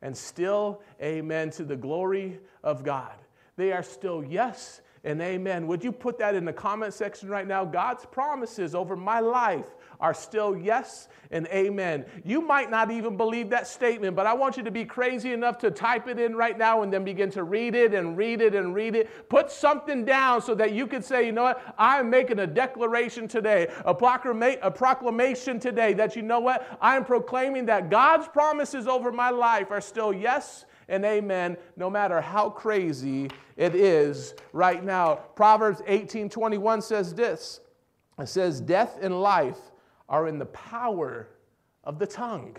and 0.01 0.15
still 0.15 0.81
amen 1.01 1.49
to 1.51 1.63
the 1.63 1.75
glory 1.75 2.39
of 2.63 2.83
God. 2.83 3.13
They 3.57 3.71
are 3.71 3.83
still 3.83 4.23
yes 4.23 4.81
and 5.03 5.21
amen. 5.21 5.67
Would 5.67 5.83
you 5.83 5.91
put 5.91 6.17
that 6.19 6.35
in 6.35 6.45
the 6.45 6.53
comment 6.53 6.93
section 6.93 7.29
right 7.29 7.47
now? 7.47 7.65
God's 7.65 8.05
promises 8.05 8.75
over 8.75 8.95
my 8.95 9.19
life 9.19 9.75
are 10.01 10.13
still 10.13 10.57
yes 10.57 11.07
and 11.29 11.47
amen. 11.47 12.05
You 12.25 12.41
might 12.41 12.69
not 12.69 12.91
even 12.91 13.15
believe 13.15 13.49
that 13.51 13.67
statement, 13.67 14.15
but 14.15 14.25
I 14.25 14.33
want 14.33 14.57
you 14.57 14.63
to 14.63 14.71
be 14.71 14.83
crazy 14.83 15.31
enough 15.31 15.57
to 15.59 15.71
type 15.71 16.07
it 16.07 16.19
in 16.19 16.35
right 16.35 16.57
now 16.57 16.81
and 16.81 16.91
then 16.91 17.05
begin 17.05 17.31
to 17.31 17.43
read 17.43 17.75
it 17.75 17.93
and 17.93 18.17
read 18.17 18.41
it 18.41 18.55
and 18.55 18.75
read 18.75 18.95
it. 18.95 19.29
Put 19.29 19.51
something 19.51 20.03
down 20.03 20.41
so 20.41 20.53
that 20.55 20.73
you 20.73 20.87
can 20.87 21.01
say, 21.01 21.25
you 21.25 21.31
know 21.31 21.43
what, 21.43 21.75
I'm 21.77 22.09
making 22.09 22.39
a 22.39 22.47
declaration 22.47 23.27
today, 23.27 23.67
a, 23.85 23.95
proclama- 23.95 24.59
a 24.61 24.71
proclamation 24.71 25.59
today 25.59 25.93
that 25.93 26.15
you 26.15 26.23
know 26.23 26.39
what, 26.39 26.77
I'm 26.81 27.05
proclaiming 27.05 27.65
that 27.67 27.89
God's 27.89 28.27
promises 28.27 28.87
over 28.87 29.11
my 29.11 29.29
life 29.29 29.71
are 29.71 29.81
still 29.81 30.11
yes 30.11 30.65
and 30.89 31.05
amen, 31.05 31.55
no 31.77 31.89
matter 31.89 32.19
how 32.19 32.49
crazy 32.49 33.29
it 33.55 33.75
is 33.75 34.33
right 34.51 34.83
now. 34.83 35.15
Proverbs 35.15 35.81
18 35.87 36.27
21 36.29 36.81
says 36.81 37.13
this 37.13 37.61
it 38.19 38.27
says, 38.27 38.59
Death 38.59 38.97
and 39.01 39.21
life 39.21 39.57
are 40.11 40.27
in 40.27 40.37
the 40.37 40.45
power 40.45 41.29
of 41.83 41.97
the 41.97 42.05
tongue. 42.05 42.55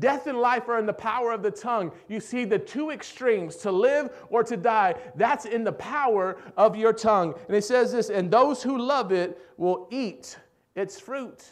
Death 0.00 0.26
and 0.26 0.38
life 0.38 0.68
are 0.68 0.78
in 0.78 0.86
the 0.86 0.92
power 0.92 1.32
of 1.32 1.42
the 1.42 1.50
tongue. 1.50 1.92
You 2.08 2.20
see, 2.20 2.44
the 2.44 2.58
two 2.58 2.90
extremes, 2.90 3.56
to 3.56 3.70
live 3.70 4.10
or 4.28 4.42
to 4.42 4.56
die, 4.56 4.96
that's 5.14 5.44
in 5.44 5.62
the 5.62 5.72
power 5.72 6.38
of 6.56 6.74
your 6.74 6.92
tongue. 6.92 7.34
And 7.46 7.56
it 7.56 7.64
says 7.64 7.92
this, 7.92 8.10
and 8.10 8.30
those 8.30 8.62
who 8.62 8.76
love 8.78 9.12
it 9.12 9.38
will 9.56 9.86
eat 9.90 10.36
its 10.74 10.98
fruit. 10.98 11.44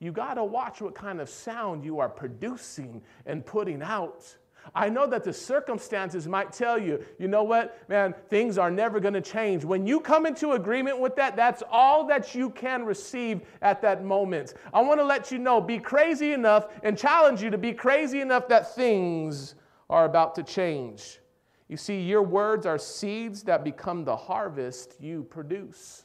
You 0.00 0.12
got 0.12 0.34
to 0.34 0.44
watch 0.44 0.80
what 0.80 0.94
kind 0.94 1.20
of 1.20 1.28
sound 1.28 1.84
you 1.84 2.00
are 2.00 2.08
producing 2.08 3.02
and 3.26 3.44
putting 3.44 3.82
out. 3.82 4.36
I 4.74 4.88
know 4.88 5.06
that 5.06 5.24
the 5.24 5.32
circumstances 5.32 6.26
might 6.26 6.52
tell 6.52 6.78
you, 6.78 7.04
you 7.18 7.28
know 7.28 7.42
what, 7.42 7.88
man, 7.88 8.14
things 8.28 8.58
are 8.58 8.70
never 8.70 9.00
going 9.00 9.14
to 9.14 9.20
change. 9.20 9.64
When 9.64 9.86
you 9.86 10.00
come 10.00 10.26
into 10.26 10.52
agreement 10.52 10.98
with 10.98 11.16
that, 11.16 11.36
that's 11.36 11.62
all 11.70 12.06
that 12.06 12.34
you 12.34 12.50
can 12.50 12.84
receive 12.84 13.42
at 13.62 13.82
that 13.82 14.04
moment. 14.04 14.54
I 14.72 14.80
want 14.80 15.00
to 15.00 15.04
let 15.04 15.30
you 15.30 15.38
know 15.38 15.60
be 15.60 15.78
crazy 15.78 16.32
enough 16.32 16.68
and 16.82 16.96
challenge 16.96 17.42
you 17.42 17.50
to 17.50 17.58
be 17.58 17.72
crazy 17.72 18.20
enough 18.20 18.48
that 18.48 18.74
things 18.74 19.54
are 19.90 20.04
about 20.04 20.34
to 20.36 20.42
change. 20.42 21.20
You 21.68 21.76
see, 21.76 22.00
your 22.00 22.22
words 22.22 22.66
are 22.66 22.78
seeds 22.78 23.42
that 23.44 23.64
become 23.64 24.04
the 24.04 24.16
harvest 24.16 24.96
you 25.00 25.24
produce. 25.24 26.03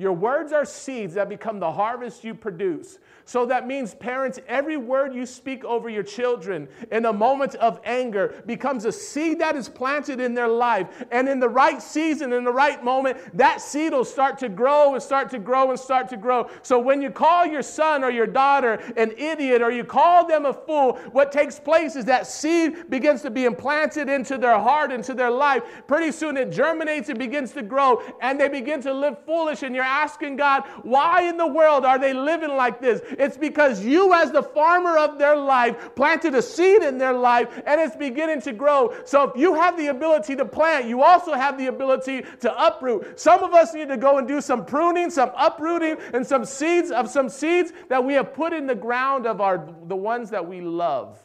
Your 0.00 0.14
words 0.14 0.54
are 0.54 0.64
seeds 0.64 1.12
that 1.12 1.28
become 1.28 1.60
the 1.60 1.70
harvest 1.70 2.24
you 2.24 2.34
produce. 2.34 2.98
So 3.26 3.44
that 3.46 3.66
means, 3.66 3.94
parents, 3.94 4.40
every 4.48 4.78
word 4.78 5.14
you 5.14 5.26
speak 5.26 5.62
over 5.62 5.90
your 5.90 6.02
children 6.02 6.68
in 6.90 7.04
a 7.04 7.12
moment 7.12 7.54
of 7.56 7.80
anger 7.84 8.42
becomes 8.46 8.86
a 8.86 8.92
seed 8.92 9.38
that 9.40 9.56
is 9.56 9.68
planted 9.68 10.18
in 10.18 10.32
their 10.32 10.48
life. 10.48 11.04
And 11.12 11.28
in 11.28 11.38
the 11.38 11.50
right 11.50 11.82
season, 11.82 12.32
in 12.32 12.44
the 12.44 12.50
right 12.52 12.82
moment, 12.82 13.18
that 13.36 13.60
seed 13.60 13.92
will 13.92 14.06
start 14.06 14.38
to 14.38 14.48
grow 14.48 14.94
and 14.94 15.02
start 15.02 15.30
to 15.32 15.38
grow 15.38 15.68
and 15.68 15.78
start 15.78 16.08
to 16.08 16.16
grow. 16.16 16.48
So 16.62 16.78
when 16.78 17.02
you 17.02 17.10
call 17.10 17.44
your 17.44 17.62
son 17.62 18.02
or 18.02 18.10
your 18.10 18.26
daughter 18.26 18.82
an 18.96 19.12
idiot 19.18 19.60
or 19.60 19.70
you 19.70 19.84
call 19.84 20.26
them 20.26 20.46
a 20.46 20.54
fool, 20.54 20.94
what 21.12 21.30
takes 21.30 21.60
place 21.60 21.94
is 21.94 22.06
that 22.06 22.26
seed 22.26 22.88
begins 22.88 23.20
to 23.20 23.30
be 23.30 23.44
implanted 23.44 24.08
into 24.08 24.38
their 24.38 24.58
heart, 24.58 24.92
into 24.92 25.12
their 25.12 25.30
life. 25.30 25.62
Pretty 25.86 26.10
soon 26.10 26.38
it 26.38 26.50
germinates 26.50 27.10
and 27.10 27.18
begins 27.18 27.52
to 27.52 27.62
grow, 27.62 28.02
and 28.22 28.40
they 28.40 28.48
begin 28.48 28.80
to 28.80 28.94
live 28.94 29.22
foolish. 29.26 29.62
And 29.62 29.74
you're 29.74 29.89
asking 29.90 30.36
God, 30.36 30.64
why 30.82 31.22
in 31.22 31.36
the 31.36 31.46
world 31.46 31.84
are 31.84 31.98
they 31.98 32.12
living 32.12 32.50
like 32.50 32.80
this? 32.80 33.00
It's 33.10 33.36
because 33.36 33.84
you, 33.84 34.14
as 34.14 34.30
the 34.30 34.42
farmer 34.42 34.96
of 34.96 35.18
their 35.18 35.36
life, 35.36 35.94
planted 35.96 36.34
a 36.34 36.42
seed 36.42 36.82
in 36.82 36.96
their 36.96 37.12
life 37.12 37.48
and 37.66 37.80
it's 37.80 37.96
beginning 37.96 38.40
to 38.42 38.52
grow. 38.52 38.94
So 39.04 39.24
if 39.24 39.36
you 39.36 39.54
have 39.54 39.76
the 39.76 39.88
ability 39.88 40.36
to 40.36 40.44
plant, 40.44 40.86
you 40.86 41.02
also 41.02 41.34
have 41.34 41.58
the 41.58 41.66
ability 41.66 42.22
to 42.40 42.66
uproot. 42.66 43.18
Some 43.18 43.42
of 43.42 43.52
us 43.52 43.74
need 43.74 43.88
to 43.88 43.96
go 43.96 44.18
and 44.18 44.28
do 44.28 44.40
some 44.40 44.64
pruning, 44.64 45.10
some 45.10 45.32
uprooting, 45.36 45.96
and 46.14 46.26
some 46.26 46.44
seeds 46.44 46.90
of 46.90 47.10
some 47.10 47.28
seeds 47.28 47.72
that 47.88 48.02
we 48.04 48.14
have 48.14 48.32
put 48.32 48.52
in 48.52 48.66
the 48.66 48.74
ground 48.74 49.26
of 49.26 49.40
our 49.40 49.68
the 49.86 49.96
ones 49.96 50.30
that 50.30 50.46
we 50.46 50.60
love. 50.60 51.18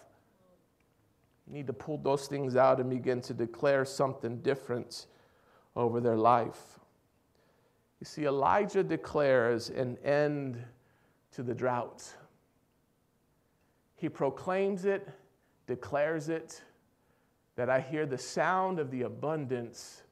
need 1.48 1.68
to 1.68 1.74
pull 1.74 1.98
those 1.98 2.28
things 2.28 2.56
out 2.56 2.80
and 2.80 2.90
begin 2.90 3.22
to 3.22 3.34
declare 3.34 3.86
something 3.86 4.38
different 4.42 5.06
over 5.76 6.00
their 6.00 6.18
life. 6.18 6.75
You 8.06 8.08
see, 8.08 8.26
Elijah 8.26 8.84
declares 8.84 9.72
an 9.72 9.98
end 10.04 10.64
to 11.32 11.42
the 11.42 11.56
drought. 11.56 12.04
He 13.96 14.10
proclaims 14.10 14.86
it, 14.86 15.10
declares 15.66 16.30
it, 16.30 16.62
that 17.56 17.68
I 17.68 17.80
hear 17.80 18.06
the 18.06 18.20
sound 18.20 18.78
of 18.78 18.92
the 18.92 19.02
abundance 19.02 20.04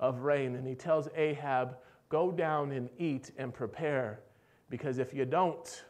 of 0.00 0.20
rain. 0.20 0.56
And 0.56 0.66
he 0.66 0.74
tells 0.74 1.10
Ahab, 1.14 1.76
Go 2.08 2.32
down 2.32 2.72
and 2.72 2.88
eat 2.96 3.32
and 3.36 3.52
prepare, 3.52 4.20
because 4.70 4.96
if 4.96 5.12
you 5.12 5.26
don't, 5.26 5.84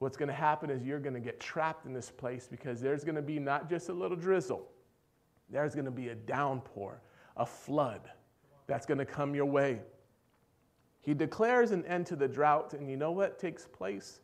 what's 0.00 0.18
going 0.18 0.28
to 0.28 0.34
happen 0.34 0.68
is 0.68 0.84
you're 0.84 1.00
going 1.00 1.14
to 1.14 1.20
get 1.20 1.40
trapped 1.40 1.86
in 1.86 1.94
this 1.94 2.10
place 2.10 2.46
because 2.46 2.78
there's 2.78 3.04
going 3.04 3.16
to 3.16 3.22
be 3.22 3.38
not 3.38 3.70
just 3.70 3.88
a 3.88 3.94
little 3.94 4.18
drizzle, 4.18 4.68
there's 5.48 5.74
going 5.74 5.86
to 5.86 5.90
be 5.90 6.10
a 6.10 6.14
downpour, 6.14 7.00
a 7.38 7.46
flood 7.46 8.02
that's 8.66 8.84
going 8.84 8.98
to 8.98 9.06
come 9.06 9.34
your 9.34 9.46
way. 9.46 9.80
He 11.08 11.14
declares 11.14 11.70
an 11.70 11.86
end 11.86 12.04
to 12.08 12.16
the 12.16 12.28
drought, 12.28 12.74
and 12.74 12.90
you 12.90 12.98
know 12.98 13.12
what 13.12 13.38
takes 13.38 13.64
place? 13.64 14.20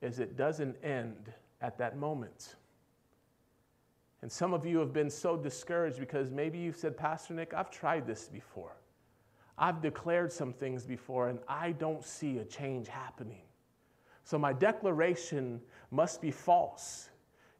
Is 0.00 0.18
it 0.18 0.34
doesn't 0.34 0.74
end 0.82 1.30
at 1.60 1.76
that 1.76 1.98
moment. 1.98 2.54
And 4.22 4.32
some 4.32 4.54
of 4.54 4.64
you 4.64 4.78
have 4.78 4.94
been 4.94 5.10
so 5.10 5.36
discouraged 5.36 5.98
because 6.00 6.30
maybe 6.30 6.56
you've 6.56 6.78
said, 6.78 6.96
Pastor 6.96 7.34
Nick, 7.34 7.52
I've 7.52 7.70
tried 7.70 8.06
this 8.06 8.28
before. 8.28 8.72
I've 9.58 9.82
declared 9.82 10.32
some 10.32 10.54
things 10.54 10.86
before, 10.86 11.28
and 11.28 11.38
I 11.46 11.72
don't 11.72 12.02
see 12.02 12.38
a 12.38 12.46
change 12.46 12.88
happening. 12.88 13.42
So 14.24 14.38
my 14.38 14.54
declaration 14.54 15.60
must 15.90 16.22
be 16.22 16.30
false. 16.30 17.10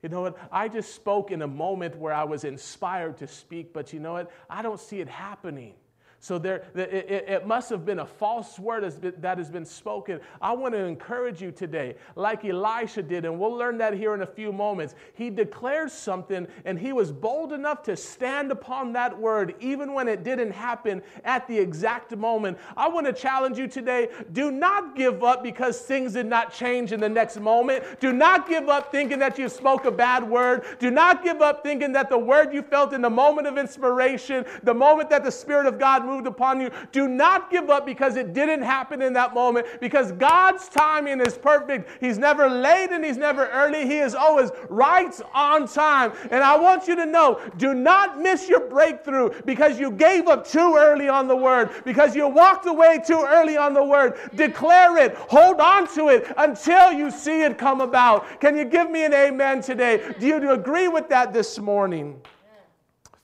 You 0.03 0.09
know 0.09 0.23
what? 0.23 0.39
I 0.51 0.69
just 0.69 0.95
spoke 0.95 1.31
in 1.31 1.43
a 1.43 1.47
moment 1.47 1.95
where 1.99 2.15
I 2.15 2.25
was 2.25 2.45
inspired 2.45 3.19
to 3.19 3.27
speak, 3.27 3.75
but 3.75 3.93
you 3.93 4.01
know 4.01 4.15
what? 4.15 4.31
I 4.49 4.63
don't 4.63 4.81
see 4.81 5.01
it 5.01 5.09
happening. 5.09 5.75
So 6.19 6.39
there, 6.39 6.65
it, 6.75 7.25
it, 7.29 7.47
must 7.47 7.71
have 7.71 7.85
been 7.85 8.01
a 8.01 8.07
false 8.07 8.59
word 8.59 8.83
that 9.21 9.39
has 9.39 9.51
been 9.51 9.65
spoken. 9.65 10.21
I 10.41 10.53
want 10.53 10.75
to 10.75 10.81
encourage 10.81 11.43
you 11.43 11.53
today, 11.53 11.95
like 12.17 12.45
Elisha 12.45 13.03
did, 13.03 13.25
and 13.25 13.39
we'll 13.39 13.53
learn 13.53 13.79
that 13.79 13.95
here 13.95 14.15
in 14.15 14.23
a 14.23 14.27
few 14.27 14.53
moments. 14.53 14.95
He 15.15 15.31
declared 15.31 15.91
something, 15.91 16.47
and 16.65 16.79
he 16.79 16.93
was 16.93 17.13
bold 17.13 17.53
enough 17.53 17.83
to 17.85 17.97
stand 17.97 18.51
upon 18.51 18.93
that 18.95 19.17
word, 19.17 19.55
even 19.61 19.93
when 19.93 20.09
it 20.09 20.25
didn't 20.25 20.53
happen 20.53 21.03
at 21.25 21.47
the 21.47 21.59
exact 21.59 22.17
moment. 22.17 22.59
I 22.77 22.89
want 22.89 23.07
to 23.07 23.13
challenge 23.13 23.59
you 23.59 23.69
today 23.69 24.09
do 24.33 24.51
not 24.51 24.97
give 24.97 25.23
up 25.23 25.43
because 25.43 25.81
things 25.81 26.15
did 26.15 26.27
not 26.27 26.53
change 26.53 26.93
in 26.93 27.01
the 27.01 27.09
next 27.09 27.39
moment. 27.39 27.85
Do 28.01 28.13
not 28.13 28.49
give 28.49 28.69
up 28.69 28.91
thinking 28.91 29.19
that 29.19 29.39
you 29.39 29.49
spoke 29.49 29.85
a 29.85 29.91
bad 29.91 30.29
word. 30.29 30.65
Do 30.79 30.91
not 30.91 31.23
give 31.23 31.41
up 31.41 31.63
thinking 31.63 31.93
that 31.93 32.09
the 32.09 32.19
word 32.19 32.53
you 32.53 32.63
felt 32.63 32.93
in 32.93 33.03
the 33.03 33.11
moment 33.11 33.47
of 33.47 33.59
inspiration, 33.59 34.45
the 34.63 34.75
moment 34.75 35.11
that 35.11 35.25
the 35.25 35.31
Spirit 35.31 35.67
of 35.67 35.79
God 35.79 36.06
moved 36.07 36.27
upon 36.27 36.61
you. 36.61 36.71
Do 36.93 37.09
not 37.09 37.51
give 37.51 37.69
up 37.69 37.85
because 37.85 38.17
it 38.17 38.33
didn't 38.33 38.63
happen 38.63 39.03
in 39.03 39.13
that 39.15 39.35
moment, 39.35 39.67
because 39.81 40.13
God's 40.13 40.69
timing 40.69 41.21
is 41.21 41.37
perfect. 41.37 41.91
He's 42.01 42.19
never 42.19 42.49
late 42.49 42.91
and 42.91 43.05
He's 43.05 43.17
never 43.17 43.49
early. 43.49 43.87
He 43.87 43.99
is 43.99 44.15
always 44.15 44.51
right 44.69 45.15
on 45.35 45.67
time. 45.69 46.13
And 46.31 46.43
I 46.43 46.57
want 46.57 46.89
you 46.89 46.97
to 46.97 47.07
know 47.07 47.41
do 47.57 47.75
not 47.75 48.21
miss 48.21 48.49
your 48.49 48.61
breakthrough 48.61 49.31
because 49.43 49.79
you 49.79 49.91
gave 49.91 50.29
up 50.29 50.47
too 50.47 50.77
early 50.79 51.09
on 51.09 51.29
the 51.29 51.37
word, 51.37 51.71
because 51.85 52.15
you 52.15 52.29
walked 52.29 52.67
away 52.67 53.01
too 53.05 53.25
early 53.27 53.57
on 53.57 53.75
the 53.75 53.85
word. 53.85 54.19
Declare 54.35 54.99
it, 54.99 55.15
hold 55.17 55.61
on 55.61 55.93
to 55.95 56.09
it 56.09 56.33
until 56.37 56.93
you 56.93 57.11
see 57.11 57.43
it 57.43 57.59
come 57.59 57.81
about. 57.81 58.41
Can 58.41 58.57
you 58.57 58.65
give 58.65 58.91
me 58.91 59.05
an 59.05 59.15
amen 59.15 59.61
today? 59.61 60.15
Do 60.19 60.27
you 60.27 60.51
agree 60.53 60.89
with 60.89 61.09
that 61.09 61.33
this 61.33 61.59
morning? 61.59 62.21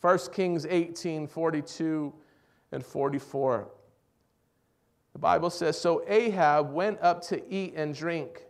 1 0.00 0.18
Kings 0.32 0.66
18 0.66 1.28
42 1.28 2.12
and 2.72 2.84
44. 2.84 3.68
The 5.12 5.18
Bible 5.18 5.50
says 5.50 5.78
So 5.78 6.02
Ahab 6.08 6.72
went 6.72 7.00
up 7.00 7.22
to 7.26 7.42
eat 7.52 7.74
and 7.76 7.94
drink, 7.94 8.44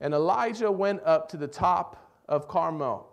and 0.00 0.14
Elijah 0.14 0.70
went 0.70 1.02
up 1.04 1.28
to 1.30 1.36
the 1.36 1.48
top 1.48 2.10
of 2.28 2.48
Carmel. 2.48 3.08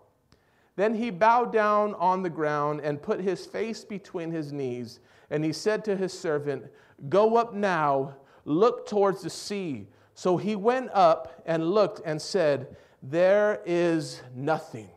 Then 0.75 0.93
he 0.93 1.09
bowed 1.09 1.53
down 1.53 1.95
on 1.95 2.21
the 2.21 2.29
ground 2.29 2.81
and 2.81 3.01
put 3.01 3.19
his 3.19 3.45
face 3.45 3.83
between 3.83 4.31
his 4.31 4.51
knees, 4.51 4.99
and 5.29 5.43
he 5.43 5.53
said 5.53 5.85
to 5.85 5.95
his 5.95 6.17
servant, 6.17 6.65
Go 7.09 7.37
up 7.37 7.53
now, 7.53 8.15
look 8.43 8.87
towards 8.87 9.21
the 9.21 9.29
sea. 9.29 9.87
So 10.13 10.37
he 10.37 10.55
went 10.55 10.89
up 10.93 11.41
and 11.45 11.71
looked 11.71 12.01
and 12.05 12.21
said, 12.21 12.75
There 13.01 13.61
is 13.65 14.21
nothing. 14.35 14.89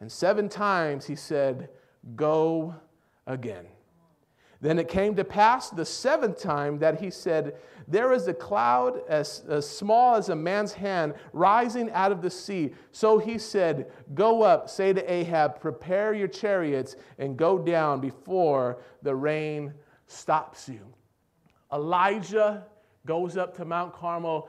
And 0.00 0.10
seven 0.10 0.48
times 0.48 1.06
he 1.06 1.16
said, 1.16 1.70
Go 2.14 2.74
again. 3.26 3.66
Then 4.60 4.78
it 4.78 4.88
came 4.88 5.14
to 5.14 5.24
pass 5.24 5.70
the 5.70 5.84
seventh 5.84 6.40
time 6.40 6.78
that 6.80 7.00
he 7.00 7.10
said, 7.10 7.56
There 7.86 8.12
is 8.12 8.26
a 8.26 8.34
cloud 8.34 9.02
as, 9.08 9.44
as, 9.48 9.68
small 9.68 10.16
as 10.16 10.30
a 10.30 10.36
man's 10.36 10.72
hand 10.72 11.14
rising 11.32 11.90
out 11.92 12.10
of 12.10 12.22
the 12.22 12.30
sea. 12.30 12.72
So 12.90 13.18
he 13.18 13.38
said, 13.38 13.92
Go 14.14 14.42
up, 14.42 14.68
say 14.68 14.92
to 14.92 15.12
Ahab, 15.12 15.60
Prepare 15.60 16.14
your 16.14 16.28
chariots 16.28 16.96
and 17.18 17.36
go 17.36 17.58
down 17.58 18.00
before 18.00 18.78
the 19.02 19.14
rain 19.14 19.72
stops 20.08 20.68
you. 20.68 20.80
Elijah 21.72 22.66
goes 23.06 23.36
up 23.36 23.56
to 23.56 23.64
Mount 23.64 23.92
Carmel 23.94 24.48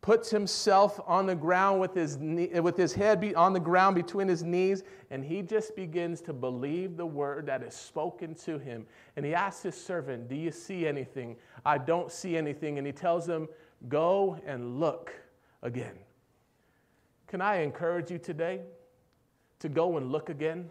puts 0.00 0.30
himself 0.30 1.00
on 1.06 1.26
the 1.26 1.34
ground 1.34 1.80
with 1.80 1.94
his, 1.94 2.16
knee, 2.18 2.48
with 2.60 2.76
his 2.76 2.94
head 2.94 3.34
on 3.34 3.52
the 3.52 3.60
ground 3.60 3.96
between 3.96 4.28
his 4.28 4.44
knees, 4.44 4.84
and 5.10 5.24
he 5.24 5.42
just 5.42 5.74
begins 5.74 6.20
to 6.22 6.32
believe 6.32 6.96
the 6.96 7.06
word 7.06 7.46
that 7.46 7.62
is 7.62 7.74
spoken 7.74 8.34
to 8.34 8.58
him. 8.58 8.86
And 9.16 9.26
he 9.26 9.34
asks 9.34 9.62
his 9.62 9.74
servant, 9.74 10.28
Do 10.28 10.36
you 10.36 10.50
see 10.50 10.86
anything? 10.86 11.36
I 11.66 11.78
don't 11.78 12.12
see 12.12 12.36
anything. 12.36 12.78
And 12.78 12.86
he 12.86 12.92
tells 12.92 13.28
him, 13.28 13.48
Go 13.88 14.40
and 14.46 14.78
look 14.78 15.12
again. 15.62 15.98
Can 17.26 17.40
I 17.40 17.56
encourage 17.56 18.10
you 18.10 18.18
today 18.18 18.62
to 19.58 19.68
go 19.68 19.96
and 19.96 20.10
look 20.10 20.30
again? 20.30 20.70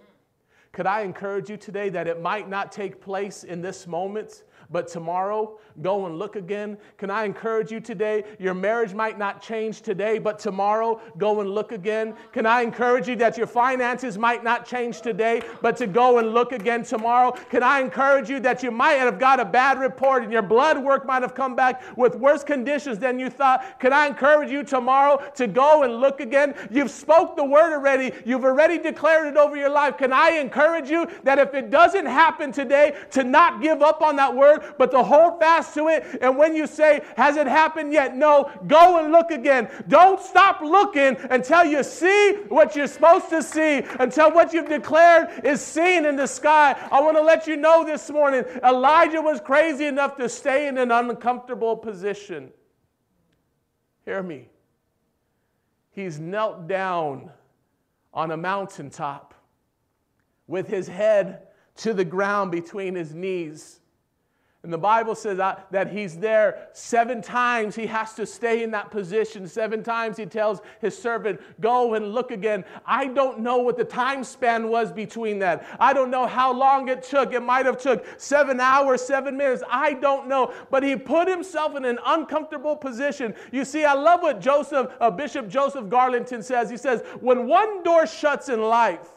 Could 0.72 0.88
I 0.88 1.02
encourage 1.02 1.50
you 1.50 1.58
today 1.58 1.90
that 1.90 2.08
it 2.08 2.22
might 2.22 2.50
not 2.50 2.72
take 2.72 3.02
place 3.02 3.44
in 3.44 3.62
this 3.62 3.88
moment, 3.88 4.44
but 4.70 4.88
tomorrow, 4.88 5.60
go 5.82 6.06
and 6.06 6.18
look 6.18 6.36
again. 6.36 6.78
Can 6.98 7.10
I 7.10 7.24
encourage 7.24 7.72
you 7.72 7.80
today? 7.80 8.24
Your 8.40 8.54
marriage 8.54 8.94
might 8.94 9.18
not 9.18 9.42
change 9.42 9.82
today, 9.82 10.20
but 10.20 10.40
tomorrow, 10.40 11.00
go 11.18 11.40
and 11.40 11.50
look 11.50 11.72
again. 11.72 12.16
Can 12.34 12.46
I 12.46 12.62
encourage 12.62 13.08
you 13.08 13.16
that 13.18 13.38
your 13.38 13.48
finances 13.48 14.18
might 14.18 14.44
not 14.44 14.66
change 14.66 15.02
today, 15.02 15.42
but 15.62 15.78
to 15.78 15.88
go 15.88 16.20
and 16.20 16.34
look 16.34 16.52
again 16.52 16.84
tomorrow? 16.84 17.32
Can 17.50 17.64
I 17.64 17.80
encourage 17.80 18.30
you 18.30 18.40
that 18.42 18.64
you 18.64 18.72
might 18.72 18.94
have 18.94 19.20
got 19.20 19.40
a 19.40 19.46
bad 19.46 19.80
report 19.80 20.24
and 20.24 20.32
your 20.32 20.42
blood 20.42 20.84
work 20.84 21.06
might 21.06 21.22
have 21.22 21.36
come 21.36 21.56
back 21.56 21.82
with 21.98 22.16
worse 22.16 22.44
conditions 22.44 23.00
than 23.00 23.20
you 23.20 23.30
thought? 23.30 23.80
Can 23.80 23.94
I 23.94 24.08
encourage 24.08 24.52
you 24.52 24.64
tomorrow 24.64 25.22
to 25.36 25.48
go 25.48 25.84
and 25.84 26.02
look 26.02 26.20
again? 26.20 26.56
You've 26.70 26.92
spoke 26.92 27.36
the 27.36 27.46
word 27.46 27.74
already. 27.74 28.12
You've 28.26 28.46
already 28.46 28.78
declared 28.78 29.28
it 29.28 29.38
over 29.38 29.56
your 29.56 29.70
life. 29.70 29.98
Can 29.98 30.12
I 30.12 30.32
encourage 30.32 30.90
you 30.90 31.08
that 31.24 31.40
if 31.40 31.54
it 31.54 31.70
doesn't 31.70 32.06
happen 32.06 32.52
today, 32.52 32.96
to 33.12 33.24
not 33.24 33.62
give 33.62 33.82
up 33.82 34.02
on 34.02 34.16
that 34.16 34.36
word, 34.36 34.57
word, 34.60 34.76
but 34.78 34.92
to 34.92 35.04
hold 35.04 35.40
fast 35.40 35.74
to 35.76 35.88
it. 35.88 36.20
And 36.22 36.38
when 36.38 36.56
you 36.56 36.68
say, 36.68 37.02
Has 37.16 37.38
it 37.38 37.48
happened 37.48 37.94
yet? 37.94 38.16
No, 38.16 38.52
go 38.68 39.04
and 39.04 39.12
look 39.12 39.32
again. 39.32 39.70
Don't 39.88 40.20
stop 40.20 40.62
looking 40.62 41.18
until 41.30 41.66
you 41.66 41.84
see 41.84 42.34
what 42.50 42.76
you're 42.76 42.88
supposed 42.88 43.30
to 43.30 43.42
see, 43.42 43.84
until 44.00 44.32
what 44.32 44.54
you've 44.54 44.70
declared 44.70 45.46
is 45.46 45.62
seen 45.62 46.06
in 46.06 46.16
the 46.16 46.28
sky. 46.28 46.76
I 46.92 47.02
want 47.02 47.18
to 47.18 47.24
let 47.24 47.48
you 47.48 47.58
know 47.58 47.84
this 47.84 48.10
morning 48.10 48.44
Elijah 48.64 49.22
was 49.22 49.40
crazy 49.40 49.86
enough 49.86 50.16
to 50.18 50.30
stay 50.30 50.68
in 50.68 50.78
an 50.78 50.92
uncomfortable 50.92 51.76
position. 51.76 52.52
Hear 54.06 54.24
me. 54.24 54.50
He's 55.92 56.20
knelt 56.20 56.68
down 56.68 57.32
on 58.14 58.32
a 58.32 58.38
mountaintop 58.38 59.34
with 60.48 60.68
his 60.68 60.88
head 60.88 61.48
to 61.78 61.94
the 61.94 62.06
ground 62.06 62.52
between 62.52 62.96
his 62.96 63.14
knees. 63.14 63.80
And 64.68 64.74
the 64.74 64.78
Bible 64.78 65.16
says 65.16 65.38
that, 65.38 65.94
he's 65.94 66.18
there 66.18 66.68
seven 66.74 67.22
times. 67.22 67.74
He 67.74 67.86
has 67.86 68.16
to 68.16 68.26
stay 68.26 68.64
in 68.64 68.72
that 68.72 68.92
position. 68.92 69.48
Seven 69.48 69.82
times 69.82 70.18
he 70.18 70.26
tells 70.26 70.60
his 70.82 71.02
servant, 71.02 71.40
Go 71.62 71.94
and 71.94 72.14
look 72.14 72.32
again. 72.32 72.66
I 72.86 73.08
don't 73.08 73.40
know 73.40 73.60
what 73.60 73.78
the 73.78 73.86
time 73.86 74.26
span 74.26 74.68
was 74.68 74.92
between 74.92 75.40
that. 75.40 75.66
I 75.80 75.94
don't 75.94 76.12
know 76.12 76.28
how 76.28 76.52
long 76.52 76.90
it 76.90 77.02
took. 77.02 77.32
It 77.32 77.44
might 77.44 77.66
have 77.66 77.78
took 77.78 78.06
seven 78.20 78.60
hours, 78.60 79.02
seven 79.02 79.38
minutes. 79.38 79.64
I 79.72 79.94
don't 79.94 80.28
know. 80.28 80.54
But 80.70 80.84
he 80.84 80.98
put 80.98 81.30
himself 81.30 81.78
in 81.78 81.86
an 81.86 82.00
uncomfortable 82.06 82.76
position. 82.76 83.36
You 83.54 83.64
see, 83.64 83.86
I 83.86 83.94
love 83.94 84.22
what 84.22 84.42
Joseph, 84.42 84.92
uh, 85.00 85.10
Bishop 85.10 85.48
Joseph 85.48 85.86
Garlington 85.86 86.44
says. 86.44 86.70
He 86.70 86.76
says, 86.76 87.04
When 87.22 87.48
one 87.48 87.84
door 87.84 88.06
shuts 88.06 88.50
in 88.50 88.62
life, 88.62 89.14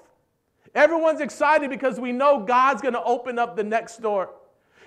everyone's 0.76 1.20
excited 1.20 1.70
because 1.70 1.98
we 1.98 2.12
know 2.12 2.38
God's 2.38 2.82
going 2.82 2.94
to 2.94 3.02
open 3.02 3.36
up 3.36 3.56
the 3.56 3.64
next 3.64 4.00
door. 4.00 4.30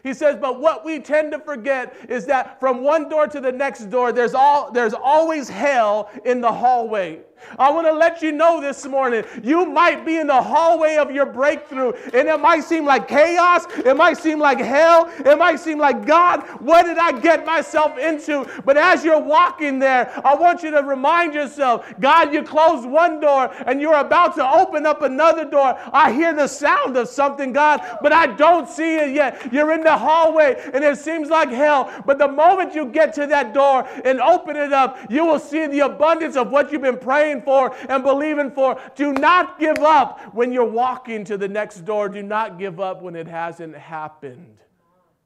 He 0.03 0.13
says, 0.13 0.35
but 0.39 0.59
what 0.59 0.83
we 0.83 0.99
tend 0.99 1.31
to 1.31 1.39
forget 1.39 1.95
is 2.09 2.25
that 2.25 2.59
from 2.59 2.83
one 2.83 3.07
door 3.07 3.25
to 3.27 3.39
the 3.39 3.51
next 3.51 3.89
door, 3.89 4.11
there's, 4.11 4.33
all, 4.33 4.69
there's 4.69 4.93
always 4.93 5.47
hell 5.47 6.11
in 6.25 6.41
the 6.41 6.51
hallway. 6.51 7.21
I 7.57 7.71
want 7.71 7.87
to 7.87 7.93
let 7.93 8.21
you 8.21 8.31
know 8.31 8.61
this 8.61 8.85
morning 8.85 9.23
you 9.43 9.65
might 9.65 10.05
be 10.05 10.17
in 10.17 10.27
the 10.27 10.41
hallway 10.41 10.97
of 10.97 11.11
your 11.11 11.25
breakthrough, 11.25 11.93
and 12.13 12.27
it 12.27 12.39
might 12.39 12.63
seem 12.63 12.85
like 12.85 13.07
chaos, 13.07 13.65
it 13.85 13.95
might 13.95 14.17
seem 14.17 14.39
like 14.39 14.59
hell, 14.59 15.11
it 15.19 15.37
might 15.37 15.59
seem 15.59 15.79
like 15.79 16.05
God, 16.05 16.41
what 16.59 16.83
did 16.83 16.97
I 16.97 17.19
get 17.19 17.45
myself 17.45 17.97
into? 17.97 18.47
But 18.65 18.77
as 18.77 19.03
you're 19.03 19.21
walking 19.21 19.79
there, 19.79 20.11
I 20.25 20.35
want 20.35 20.63
you 20.63 20.71
to 20.71 20.81
remind 20.81 21.33
yourself 21.33 21.91
God, 21.99 22.33
you 22.33 22.43
closed 22.43 22.87
one 22.87 23.19
door 23.19 23.53
and 23.65 23.81
you're 23.81 23.99
about 23.99 24.35
to 24.35 24.49
open 24.49 24.85
up 24.85 25.01
another 25.01 25.45
door. 25.45 25.77
I 25.91 26.11
hear 26.11 26.33
the 26.33 26.47
sound 26.47 26.97
of 26.97 27.07
something, 27.07 27.53
God, 27.53 27.81
but 28.01 28.11
I 28.11 28.27
don't 28.27 28.67
see 28.67 28.95
it 28.95 29.13
yet. 29.13 29.51
You're 29.51 29.73
in 29.73 29.83
the 29.83 29.97
hallway 29.97 30.61
and 30.73 30.83
it 30.83 30.97
seems 30.97 31.29
like 31.29 31.49
hell, 31.49 31.91
but 32.05 32.17
the 32.17 32.27
moment 32.27 32.75
you 32.75 32.85
get 32.85 33.13
to 33.15 33.27
that 33.27 33.53
door 33.53 33.87
and 34.05 34.19
open 34.19 34.55
it 34.55 34.73
up, 34.73 34.97
you 35.09 35.25
will 35.25 35.39
see 35.39 35.67
the 35.67 35.81
abundance 35.81 36.35
of 36.35 36.49
what 36.49 36.71
you've 36.71 36.81
been 36.81 36.97
praying 36.97 37.32
praying 37.41 37.43
for 37.43 37.75
and 37.89 38.03
believing 38.03 38.51
for. 38.51 38.79
Do 38.95 39.13
not 39.13 39.59
give 39.59 39.79
up 39.79 40.33
when 40.33 40.51
you're 40.51 40.65
walking 40.65 41.23
to 41.25 41.37
the 41.37 41.47
next 41.47 41.85
door. 41.85 42.09
Do 42.09 42.23
not 42.23 42.59
give 42.59 42.79
up 42.79 43.01
when 43.01 43.15
it 43.15 43.27
hasn't 43.27 43.75
happened 43.75 44.57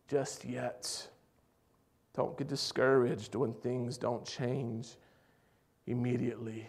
just 0.07 0.45
yet. 0.45 1.07
Don't 2.13 2.37
get 2.37 2.47
discouraged 2.47 3.35
when 3.35 3.53
things 3.53 3.97
don't 3.97 4.25
change 4.25 4.95
immediately. 5.85 6.67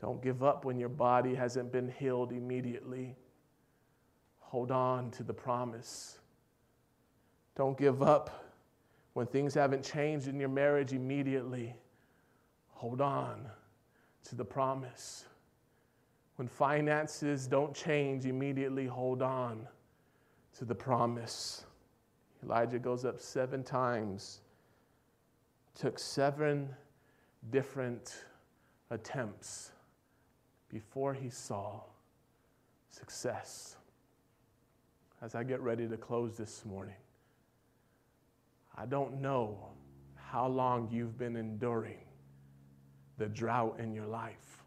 Don't 0.00 0.20
give 0.20 0.42
up 0.42 0.64
when 0.64 0.78
your 0.78 0.88
body 0.88 1.34
hasn't 1.34 1.72
been 1.72 1.88
healed 1.88 2.32
immediately. 2.32 3.14
Hold 4.40 4.70
on 4.70 5.10
to 5.12 5.22
the 5.22 5.32
promise. 5.32 6.18
Don't 7.54 7.78
give 7.78 8.02
up 8.02 8.44
when 9.14 9.26
things 9.26 9.54
haven't 9.54 9.84
changed 9.84 10.26
in 10.26 10.40
your 10.40 10.48
marriage 10.48 10.92
immediately. 10.92 11.74
Hold 12.82 13.00
on 13.00 13.46
to 14.24 14.34
the 14.34 14.44
promise. 14.44 15.26
When 16.34 16.48
finances 16.48 17.46
don't 17.46 17.72
change 17.72 18.26
immediately, 18.26 18.86
hold 18.86 19.22
on 19.22 19.68
to 20.58 20.64
the 20.64 20.74
promise. 20.74 21.64
Elijah 22.42 22.80
goes 22.80 23.04
up 23.04 23.20
seven 23.20 23.62
times, 23.62 24.40
took 25.78 25.96
seven 25.96 26.74
different 27.50 28.24
attempts 28.90 29.70
before 30.68 31.14
he 31.14 31.30
saw 31.30 31.82
success. 32.90 33.76
As 35.22 35.36
I 35.36 35.44
get 35.44 35.60
ready 35.60 35.86
to 35.86 35.96
close 35.96 36.36
this 36.36 36.64
morning, 36.64 36.96
I 38.76 38.86
don't 38.86 39.20
know 39.20 39.68
how 40.16 40.48
long 40.48 40.88
you've 40.90 41.16
been 41.16 41.36
enduring 41.36 42.00
the 43.22 43.28
drought 43.28 43.78
in 43.78 43.94
your 43.94 44.06
life. 44.06 44.64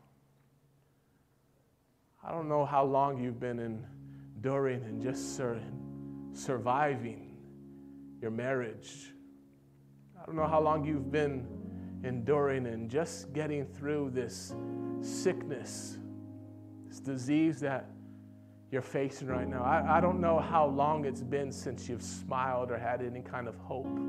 I 2.24 2.32
don't 2.32 2.48
know 2.48 2.64
how 2.64 2.86
long 2.86 3.22
you've 3.22 3.38
been 3.38 3.60
enduring 3.60 4.82
and 4.86 5.04
just 5.04 5.36
sur- 5.36 5.60
surviving 6.32 7.36
your 8.22 8.32
marriage. 8.32 9.12
I 10.18 10.26
don't 10.26 10.38
know 10.38 10.48
how 10.48 10.62
long 10.62 10.86
you've 10.86 11.12
been 11.12 11.46
enduring 12.06 12.66
and 12.68 12.90
just 12.90 13.34
getting 13.34 13.66
through 13.66 14.12
this 14.12 14.56
sickness, 15.02 15.98
this 16.88 17.02
disease 17.02 17.60
that 17.60 17.90
you're 18.72 18.82
facing 18.82 19.28
right 19.28 19.50
now. 19.50 19.64
I, 19.64 19.98
I 19.98 20.00
don't 20.00 20.22
know 20.22 20.40
how 20.40 20.66
long 20.66 21.04
it's 21.04 21.22
been 21.22 21.52
since 21.52 21.90
you've 21.90 22.02
smiled 22.02 22.72
or 22.72 22.78
had 22.78 23.02
any 23.02 23.20
kind 23.20 23.50
of 23.50 23.58
hope. 23.58 24.00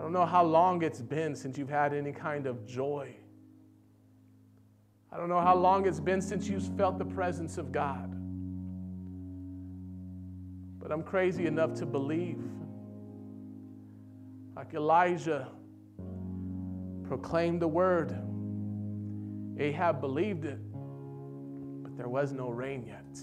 I 0.00 0.02
don't 0.02 0.14
know 0.14 0.24
how 0.24 0.42
long 0.42 0.82
it's 0.82 1.02
been 1.02 1.36
since 1.36 1.58
you've 1.58 1.68
had 1.68 1.92
any 1.92 2.10
kind 2.10 2.46
of 2.46 2.66
joy. 2.66 3.14
I 5.12 5.18
don't 5.18 5.28
know 5.28 5.42
how 5.42 5.54
long 5.54 5.86
it's 5.86 6.00
been 6.00 6.22
since 6.22 6.48
you've 6.48 6.66
felt 6.78 6.96
the 6.96 7.04
presence 7.04 7.58
of 7.58 7.70
God. 7.70 8.10
But 10.80 10.90
I'm 10.90 11.02
crazy 11.02 11.44
enough 11.44 11.74
to 11.74 11.84
believe, 11.84 12.42
like 14.56 14.72
Elijah 14.72 15.48
proclaimed 17.06 17.60
the 17.60 17.68
word, 17.68 18.16
Ahab 19.58 20.00
believed 20.00 20.46
it, 20.46 20.60
but 21.82 21.94
there 21.98 22.08
was 22.08 22.32
no 22.32 22.48
rain 22.48 22.86
yet. 22.86 23.20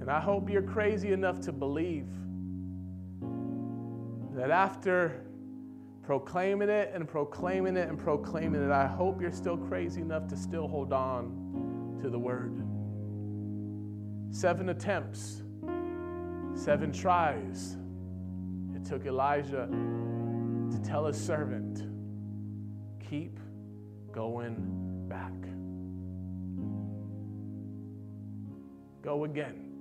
And 0.00 0.08
I 0.08 0.20
hope 0.20 0.48
you're 0.48 0.62
crazy 0.62 1.10
enough 1.10 1.40
to 1.40 1.50
believe 1.50 2.06
that 4.36 4.50
after 4.50 5.22
proclaiming 6.02 6.68
it 6.68 6.90
and 6.94 7.08
proclaiming 7.08 7.74
it 7.74 7.88
and 7.88 7.98
proclaiming 7.98 8.62
it, 8.62 8.70
I 8.70 8.86
hope 8.86 9.20
you're 9.20 9.32
still 9.32 9.56
crazy 9.56 10.02
enough 10.02 10.28
to 10.28 10.36
still 10.36 10.68
hold 10.68 10.92
on 10.92 11.98
to 12.02 12.10
the 12.10 12.18
word. 12.18 12.62
Seven 14.30 14.68
attempts, 14.68 15.42
seven 16.54 16.92
tries. 16.92 17.78
It 18.74 18.84
took 18.84 19.06
Elijah 19.06 19.68
to 19.70 20.80
tell 20.84 21.06
his 21.06 21.18
servant, 21.18 21.84
keep 23.08 23.40
going 24.12 25.08
back. 25.08 25.32
Go 29.02 29.24
again. 29.24 29.72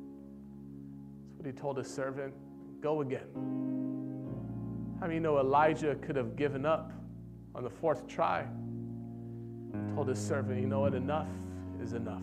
That's 1.28 1.40
what 1.40 1.46
he 1.46 1.52
told 1.52 1.78
his 1.78 1.94
servant. 1.94 2.34
Go 2.82 3.02
again. 3.02 4.05
How 5.00 5.02
many 5.02 5.16
you 5.16 5.20
know 5.20 5.40
Elijah 5.40 5.96
could 5.96 6.16
have 6.16 6.36
given 6.36 6.66
up 6.66 6.92
on 7.54 7.64
the 7.64 7.70
fourth 7.70 8.08
try? 8.08 8.46
Told 9.94 10.08
his 10.08 10.20
servant, 10.20 10.60
you 10.62 10.68
know 10.68 10.80
what? 10.80 10.94
Enough 10.94 11.28
is 11.82 11.94
enough. 11.94 12.22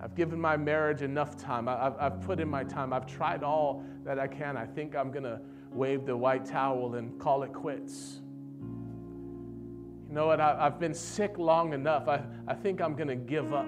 I've 0.00 0.14
given 0.14 0.40
my 0.40 0.56
marriage 0.56 1.02
enough 1.02 1.36
time. 1.36 1.68
I've, 1.68 1.94
I've 1.98 2.20
put 2.20 2.40
in 2.40 2.48
my 2.48 2.64
time. 2.64 2.92
I've 2.92 3.06
tried 3.06 3.42
all 3.42 3.84
that 4.04 4.18
I 4.18 4.26
can. 4.26 4.56
I 4.56 4.66
think 4.66 4.94
I'm 4.96 5.10
going 5.10 5.24
to 5.24 5.40
wave 5.72 6.04
the 6.04 6.16
white 6.16 6.44
towel 6.44 6.96
and 6.96 7.18
call 7.18 7.42
it 7.44 7.52
quits. 7.52 8.20
You 8.60 10.14
know 10.14 10.26
what? 10.26 10.40
I, 10.40 10.64
have 10.64 10.78
been 10.78 10.92
sick 10.92 11.38
long 11.38 11.72
enough. 11.72 12.08
I, 12.08 12.22
I 12.46 12.54
think 12.54 12.82
I'm 12.82 12.94
going 12.94 13.08
to 13.08 13.16
give 13.16 13.54
up 13.54 13.66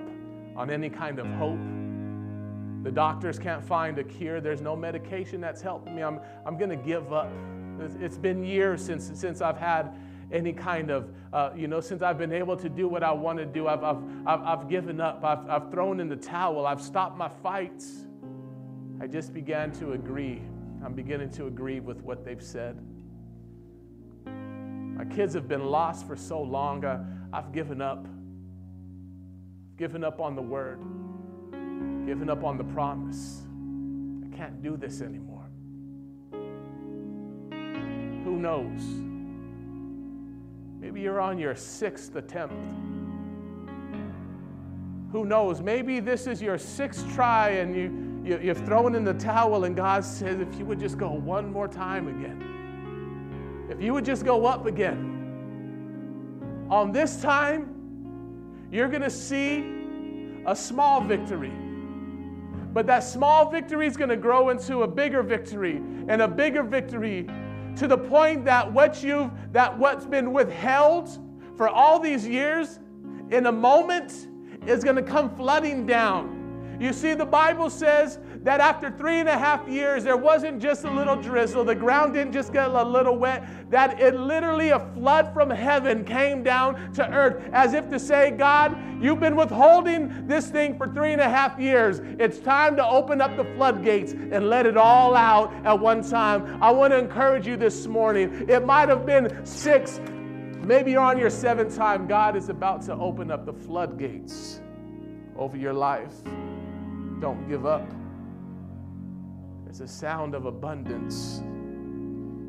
on 0.56 0.70
any 0.70 0.90
kind 0.90 1.18
of 1.18 1.26
hope. 1.26 1.58
The 2.86 2.92
doctors 2.92 3.36
can't 3.36 3.64
find 3.64 3.98
a 3.98 4.04
cure. 4.04 4.40
There's 4.40 4.60
no 4.60 4.76
medication 4.76 5.40
that's 5.40 5.60
helped 5.60 5.88
me. 5.90 6.04
I'm, 6.04 6.20
I'm 6.46 6.56
going 6.56 6.70
to 6.70 6.76
give 6.76 7.12
up. 7.12 7.28
It's, 7.98 8.16
been 8.16 8.44
years 8.44 8.80
since, 8.80 9.10
since 9.12 9.40
I've 9.40 9.58
had 9.58 9.92
any 10.30 10.52
kind 10.52 10.92
of, 10.92 11.10
uh, 11.32 11.50
you 11.56 11.66
know, 11.66 11.80
since 11.80 12.00
I've 12.00 12.16
been 12.16 12.30
able 12.30 12.56
to 12.56 12.68
do 12.68 12.86
what 12.86 13.02
I 13.02 13.10
want 13.10 13.40
to 13.40 13.44
do. 13.44 13.66
I've, 13.66 13.82
I've, 13.82 13.98
I've, 14.24 14.40
I've 14.40 14.68
given 14.68 15.00
up. 15.00 15.24
I've, 15.24 15.50
I've 15.50 15.72
thrown 15.72 15.98
in 15.98 16.08
the 16.08 16.14
towel. 16.14 16.64
I've 16.64 16.80
stopped 16.80 17.18
my 17.18 17.28
fights. 17.28 18.06
I 19.00 19.08
just 19.08 19.34
began 19.34 19.72
to 19.80 19.94
agree 19.94 20.40
I'm 20.84 20.92
beginning 20.92 21.30
to 21.30 21.48
agree 21.48 21.80
with 21.80 22.00
what 22.02 22.24
they've 22.24 22.40
said. 22.40 22.80
My 24.26 25.04
kids 25.06 25.34
have 25.34 25.48
been 25.48 25.64
lost 25.64 26.06
for 26.06 26.14
so 26.14 26.40
long, 26.40 26.84
I, 26.84 27.00
I've 27.32 27.50
given 27.50 27.82
up. 27.82 28.06
Given 29.76 30.04
up 30.04 30.20
on 30.20 30.36
the 30.36 30.42
word, 30.42 30.80
given 32.06 32.30
up 32.30 32.44
on 32.44 32.56
the 32.56 32.64
promise. 32.64 33.42
I 34.24 34.36
can't 34.36 34.62
do 34.62 34.76
this 34.76 35.02
anymore. 35.02 35.44
Who 38.24 38.38
knows? 38.38 38.80
Maybe 40.80 41.00
you're 41.00 41.20
on 41.20 41.38
your 41.38 41.56
sixth 41.56 42.14
attempt. 42.16 42.54
Who 45.12 45.24
knows? 45.24 45.60
Maybe 45.60 46.00
this 46.00 46.26
is 46.26 46.40
your 46.40 46.58
sixth 46.58 47.12
try 47.14 47.50
and 47.50 47.74
you 47.74 48.06
you, 48.26 48.40
you've 48.42 48.64
thrown 48.66 48.96
in 48.96 49.04
the 49.04 49.14
towel, 49.14 49.64
and 49.64 49.76
God 49.76 50.04
says, 50.04 50.40
if 50.40 50.58
you 50.58 50.64
would 50.64 50.80
just 50.80 50.98
go 50.98 51.12
one 51.12 51.52
more 51.52 51.68
time 51.68 52.08
again, 52.08 53.68
if 53.70 53.80
you 53.80 53.94
would 53.94 54.04
just 54.04 54.24
go 54.24 54.46
up 54.46 54.66
again, 54.66 55.12
on 56.68 56.90
this 56.90 57.22
time, 57.22 58.66
you're 58.72 58.88
going 58.88 59.02
to 59.02 59.10
see 59.10 60.42
a 60.44 60.56
small 60.56 61.00
victory. 61.00 61.52
But 62.76 62.86
that 62.88 63.04
small 63.04 63.50
victory 63.50 63.86
is 63.86 63.96
going 63.96 64.10
to 64.10 64.18
grow 64.18 64.50
into 64.50 64.82
a 64.82 64.86
bigger 64.86 65.22
victory 65.22 65.76
and 66.08 66.20
a 66.20 66.28
bigger 66.28 66.62
victory 66.62 67.26
to 67.74 67.88
the 67.88 67.96
point 67.96 68.44
that 68.44 68.70
what 68.70 69.02
you've 69.02 69.30
that 69.52 69.78
what's 69.78 70.04
been 70.04 70.30
withheld 70.30 71.08
for 71.56 71.70
all 71.70 71.98
these 71.98 72.28
years 72.28 72.78
in 73.30 73.46
a 73.46 73.50
moment 73.50 74.28
is 74.66 74.84
going 74.84 74.96
to 74.96 75.02
come 75.02 75.34
flooding 75.34 75.86
down. 75.86 76.76
You 76.78 76.92
see, 76.92 77.14
the 77.14 77.24
Bible 77.24 77.70
says 77.70 78.18
that 78.46 78.60
after 78.60 78.92
three 78.92 79.18
and 79.18 79.28
a 79.28 79.36
half 79.36 79.66
years, 79.66 80.04
there 80.04 80.16
wasn't 80.16 80.62
just 80.62 80.84
a 80.84 80.90
little 80.90 81.16
drizzle, 81.16 81.64
the 81.64 81.74
ground 81.74 82.14
didn't 82.14 82.32
just 82.32 82.52
get 82.52 82.68
a 82.68 82.82
little 82.84 83.18
wet, 83.18 83.44
that 83.72 84.00
it 84.00 84.14
literally 84.14 84.68
a 84.68 84.78
flood 84.94 85.34
from 85.34 85.50
heaven 85.50 86.04
came 86.04 86.44
down 86.44 86.92
to 86.92 87.04
earth 87.10 87.42
as 87.52 87.74
if 87.74 87.90
to 87.90 87.98
say, 87.98 88.30
God, 88.30 88.78
you've 89.02 89.18
been 89.18 89.34
withholding 89.34 90.28
this 90.28 90.48
thing 90.48 90.78
for 90.78 90.86
three 90.86 91.10
and 91.10 91.20
a 91.20 91.28
half 91.28 91.58
years. 91.58 91.98
It's 92.20 92.38
time 92.38 92.76
to 92.76 92.86
open 92.86 93.20
up 93.20 93.36
the 93.36 93.44
floodgates 93.56 94.12
and 94.12 94.48
let 94.48 94.64
it 94.64 94.76
all 94.76 95.16
out 95.16 95.52
at 95.66 95.80
one 95.80 96.08
time. 96.08 96.62
I 96.62 96.70
want 96.70 96.92
to 96.92 96.98
encourage 97.00 97.48
you 97.48 97.56
this 97.56 97.88
morning. 97.88 98.48
It 98.48 98.64
might 98.64 98.88
have 98.88 99.04
been 99.04 99.44
six, 99.44 100.00
maybe 100.62 100.92
you're 100.92 101.00
on 101.00 101.18
your 101.18 101.30
seventh 101.30 101.74
time. 101.74 102.06
God 102.06 102.36
is 102.36 102.48
about 102.48 102.80
to 102.82 102.94
open 102.94 103.32
up 103.32 103.44
the 103.44 103.52
floodgates 103.52 104.60
over 105.36 105.56
your 105.56 105.72
life. 105.72 106.14
Don't 107.18 107.48
give 107.48 107.66
up. 107.66 108.05
There's 109.78 109.90
a 109.90 109.94
sound 109.94 110.34
of 110.34 110.46
abundance 110.46 111.40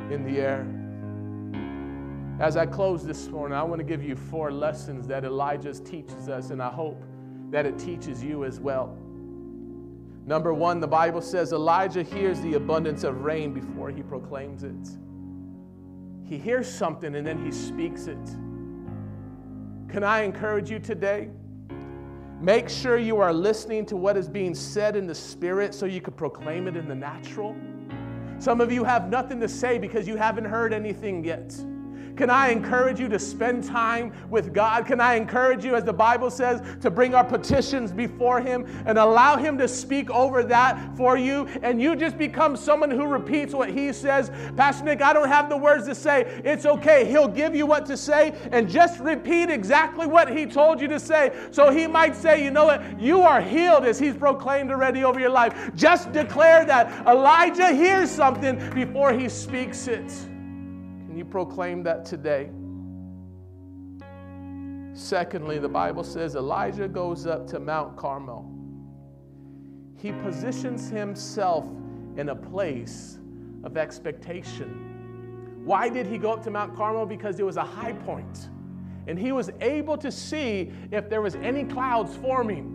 in 0.10 0.24
the 0.24 0.40
air. 0.40 0.66
As 2.40 2.56
I 2.56 2.66
close 2.66 3.06
this 3.06 3.28
morning, 3.28 3.58
I 3.58 3.64
want 3.64 3.80
to 3.80 3.84
give 3.84 4.02
you 4.02 4.16
four 4.16 4.50
lessons 4.50 5.08
that 5.08 5.26
Elijah 5.26 5.74
teaches 5.74 6.30
us, 6.30 6.52
and 6.52 6.64
I 6.64 6.70
hope 6.70 7.04
that 7.50 7.66
it 7.66 7.78
teaches 7.78 8.24
you 8.24 8.46
as 8.46 8.62
well. 8.62 8.98
Number 10.26 10.54
one, 10.54 10.80
the 10.80 10.88
Bible 10.88 11.22
says 11.22 11.52
Elijah 11.52 12.02
hears 12.02 12.40
the 12.40 12.54
abundance 12.54 13.04
of 13.04 13.24
rain 13.24 13.54
before 13.54 13.90
he 13.90 14.04
proclaims 14.04 14.64
it. 14.64 14.88
He 16.24 16.38
hears 16.38 16.74
something 16.74 17.14
and 17.14 17.28
then 17.28 17.44
he 17.44 17.52
speaks 17.52 18.08
it. 18.08 18.26
Can 19.92 20.06
I 20.06 20.22
encourage 20.22 20.70
you 20.70 20.80
today? 20.80 21.30
Make 22.40 22.70
sure 22.70 23.00
you 23.00 23.20
are 23.20 23.34
listening 23.34 23.86
to 23.88 23.98
what 23.98 24.16
is 24.16 24.30
being 24.30 24.54
said 24.54 24.96
in 24.96 25.08
the 25.08 25.16
spirit 25.16 25.74
so 25.74 25.88
you 25.88 26.02
can 26.02 26.14
proclaim 26.14 26.68
it 26.68 26.78
in 26.78 26.88
the 26.88 26.94
natural. 26.94 27.56
Some 28.38 28.62
of 28.62 28.72
you 28.72 28.84
have 28.84 29.10
nothing 29.10 29.40
to 29.40 29.50
say 29.50 29.80
because 29.80 30.08
you 30.08 30.18
haven't 30.18 30.46
heard 30.46 30.72
anything 30.72 31.24
yet. 31.24 31.56
Can 32.18 32.30
I 32.32 32.50
encourage 32.50 33.00
you 33.00 33.08
to 33.10 33.20
spend 33.20 33.64
time 33.64 34.12
with 34.30 34.54
God? 34.54 34.86
Can 34.88 35.00
I 35.00 35.14
encourage 35.14 35.64
you, 35.64 35.76
as 35.76 35.84
the 35.84 35.94
Bible 35.94 36.32
says, 36.32 36.62
to 36.82 36.90
bring 36.90 37.14
our 37.14 37.24
petitions 37.24 37.92
before 37.92 38.42
Him 38.42 38.66
and 38.86 38.98
allow 38.98 39.38
Him 39.38 39.58
to 39.60 39.68
speak 39.68 40.10
over 40.10 40.44
that 40.44 40.98
for 40.98 41.18
you? 41.18 41.48
And 41.62 41.82
you 41.82 41.96
just 41.96 42.18
become 42.18 42.58
someone 42.58 42.90
who 42.90 43.06
repeats 43.06 43.54
what 43.54 43.70
He 43.70 43.94
says. 43.94 44.32
Pastor 44.56 44.86
Nick, 44.86 45.02
I 45.02 45.14
don't 45.14 45.28
have 45.28 45.48
the 45.48 45.58
words 45.58 45.86
to 45.88 45.96
say. 45.96 46.42
It's 46.44 46.66
okay. 46.66 47.06
He'll 47.06 47.28
give 47.28 47.56
you 47.56 47.66
what 47.66 47.86
to 47.86 47.96
say 47.96 48.36
and 48.52 48.68
just 48.68 49.00
repeat 49.00 49.50
exactly 49.50 50.08
what 50.08 50.36
He 50.36 50.46
told 50.46 50.82
you 50.82 50.88
to 50.88 51.00
say. 51.00 51.32
So 51.52 51.72
He 51.72 51.88
might 51.88 52.16
say, 52.16 52.44
you 52.44 52.52
know 52.52 52.66
what? 52.66 53.00
You 53.00 53.22
are 53.22 53.42
healed 53.42 53.86
as 53.86 54.00
He's 54.00 54.16
proclaimed 54.16 54.72
already 54.72 55.04
over 55.04 55.20
your 55.20 55.30
life. 55.30 55.72
Just 55.76 56.12
declare 56.12 56.66
that. 56.66 57.06
Elijah 57.08 57.72
hears 57.72 58.10
something 58.10 58.58
before 58.74 59.14
he 59.14 59.30
speaks 59.30 59.88
it 59.88 60.12
you 61.18 61.26
proclaim 61.26 61.84
that 61.84 62.06
today? 62.06 62.50
Secondly, 64.94 65.60
the 65.60 65.70
Bible 65.70 66.04
says 66.04 66.36
Elijah 66.36 66.88
goes 66.88 67.26
up 67.28 67.48
to 67.48 67.60
Mount 67.60 67.96
Carmel. 67.98 68.52
He 69.98 70.12
positions 70.12 70.90
himself 70.90 71.66
in 72.18 72.30
a 72.30 72.36
place 72.36 73.20
of 73.64 73.78
expectation. 73.78 75.62
Why 75.66 75.90
did 75.90 76.08
he 76.08 76.18
go 76.18 76.32
up 76.32 76.44
to 76.44 76.52
Mount 76.52 76.76
Carmel? 76.76 77.06
Because 77.06 77.40
it 77.40 77.46
was 77.46 77.58
a 77.58 77.64
high 77.64 77.94
point. 77.94 78.50
and 79.08 79.18
he 79.18 79.32
was 79.32 79.50
able 79.62 79.98
to 79.98 80.12
see 80.12 80.72
if 80.92 81.10
there 81.10 81.22
was 81.22 81.36
any 81.36 81.64
clouds 81.64 82.16
forming. 82.18 82.74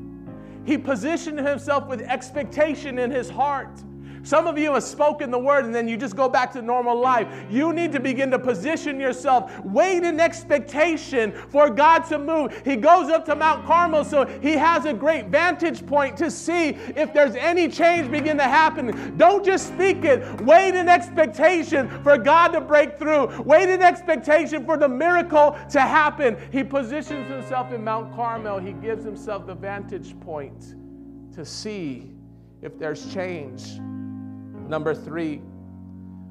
He 0.64 0.78
positioned 0.78 1.38
himself 1.47 1.86
with 1.86 2.01
expectation 2.01 2.99
in 2.99 3.11
his 3.11 3.28
heart. 3.28 3.82
Some 4.23 4.47
of 4.47 4.57
you 4.57 4.73
have 4.75 4.85
spoken 4.85 5.31
the 5.31 5.39
word 5.39 5.64
and 5.64 5.75
then 5.75 5.89
you 5.89 5.97
just 5.97 6.16
go 6.16 6.29
back 6.29 6.53
to 6.53 6.62
normal 6.62 6.99
life. 6.99 7.29
You 7.51 7.73
need 7.73 7.93
to 7.93 8.01
begin 8.01 8.31
to 8.31 8.39
position 8.39 9.01
yourself, 9.01 9.53
wait 9.64 10.05
in 10.05 10.20
expectation 10.20 11.33
for 11.49 11.68
God 11.70 12.01
to 12.09 12.18
move. 12.18 12.62
He 12.64 12.77
goes 12.77 13.11
up 13.11 13.25
to 13.27 13.35
Mount 13.35 13.66
Carmel 13.66 14.05
so 14.05 14.25
he 14.25 14.53
has 14.53 14.85
a 14.85 14.93
great 14.93 15.27
vantage 15.27 15.85
point 15.87 16.16
to 16.18 16.31
see 16.31 16.68
if 16.97 17.12
there's 17.12 17.35
any 17.35 17.68
change 17.68 18.11
begin 18.11 18.37
to 18.37 18.45
happen. 18.45 19.16
Don't 19.16 19.45
just 19.45 19.68
speak 19.68 20.05
it. 20.05 20.41
Wait 20.43 20.75
in 20.75 20.89
expectation 20.89 21.89
for 22.03 22.16
God 22.16 22.49
to 22.49 22.61
break 22.61 22.99
through. 22.99 23.43
Wait 23.43 23.68
in 23.68 23.83
expectation 23.83 24.64
for 24.64 24.77
the 24.77 24.89
miracle 24.89 25.57
to 25.70 25.81
happen. 25.81 26.37
He 26.51 26.62
positions 26.62 27.29
himself 27.29 27.73
in 27.73 27.83
Mount 27.83 28.14
Carmel. 28.14 28.59
He 28.59 28.73
gives 28.73 29.05
himself 29.05 29.47
the 29.47 29.55
vantage 29.55 30.18
point 30.20 30.75
to 31.35 31.45
see 31.45 32.12
if 32.61 32.79
there's 32.79 33.12
change. 33.12 33.81
Number 34.73 34.95
three, 34.95 35.43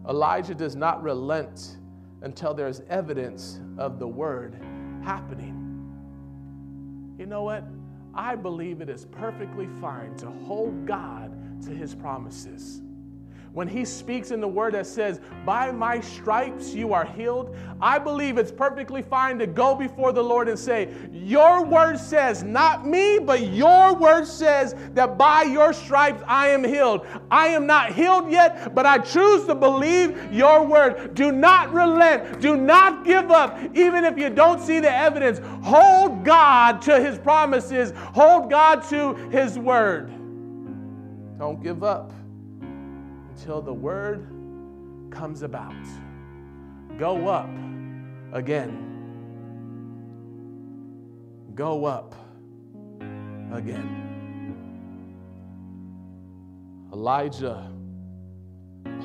Elijah 0.09 0.55
does 0.55 0.75
not 0.75 1.03
relent 1.03 1.77
until 2.23 2.55
there's 2.55 2.81
evidence 2.89 3.59
of 3.77 3.99
the 3.99 4.07
word 4.07 4.55
happening. 5.03 5.59
You 7.19 7.27
know 7.27 7.43
what? 7.43 7.63
I 8.15 8.35
believe 8.35 8.81
it 8.81 8.89
is 8.89 9.05
perfectly 9.05 9.67
fine 9.79 10.15
to 10.15 10.31
hold 10.31 10.87
God 10.87 11.61
to 11.65 11.69
his 11.69 11.93
promises 11.93 12.81
when 13.53 13.67
he 13.67 13.83
speaks 13.83 14.31
in 14.31 14.39
the 14.39 14.47
word 14.47 14.73
that 14.75 14.87
says, 14.87 15.19
By 15.45 15.71
my 15.71 15.99
stripes 15.99 16.73
you 16.73 16.93
are 16.93 17.03
healed, 17.03 17.55
I 17.81 17.99
believe 17.99 18.37
it's 18.37 18.51
perfectly 18.51 19.01
fine 19.01 19.37
to 19.39 19.47
go 19.47 19.75
before 19.75 20.13
the 20.13 20.23
Lord 20.23 20.47
and 20.47 20.57
say, 20.57 20.89
Your 21.11 21.65
word 21.65 21.99
says, 21.99 22.43
not 22.43 22.87
me, 22.87 23.19
but 23.19 23.47
your 23.47 23.93
word 23.93 24.25
says 24.25 24.73
that 24.93 25.17
by 25.17 25.43
your 25.43 25.73
stripes 25.73 26.23
I 26.27 26.47
am 26.49 26.63
healed. 26.63 27.05
I 27.29 27.47
am 27.47 27.65
not 27.65 27.91
healed 27.91 28.31
yet, 28.31 28.73
but 28.73 28.85
I 28.85 28.99
choose 28.99 29.45
to 29.47 29.55
believe 29.55 30.31
your 30.31 30.65
word. 30.65 31.13
Do 31.13 31.33
not 31.33 31.73
relent, 31.73 32.39
do 32.39 32.55
not 32.55 33.03
give 33.03 33.31
up, 33.31 33.59
even 33.75 34.05
if 34.05 34.17
you 34.17 34.29
don't 34.29 34.61
see 34.61 34.79
the 34.79 34.91
evidence. 34.91 35.41
Hold 35.63 36.23
God 36.23 36.81
to 36.83 37.01
his 37.01 37.19
promises, 37.19 37.91
hold 38.13 38.49
God 38.49 38.83
to 38.89 39.13
his 39.29 39.59
word. 39.59 40.09
Don't 41.37 41.61
give 41.61 41.83
up 41.83 42.13
until 43.41 43.59
the 43.59 43.73
word 43.73 44.27
comes 45.09 45.41
about. 45.41 45.73
Go 46.99 47.27
up 47.27 47.49
again. 48.33 48.87
Go 51.55 51.85
up 51.85 52.13
again. 53.51 53.97
Elijah 56.93 57.71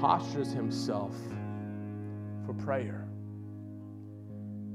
postures 0.02 0.52
himself 0.52 1.16
for 2.44 2.52
prayer. 2.52 3.08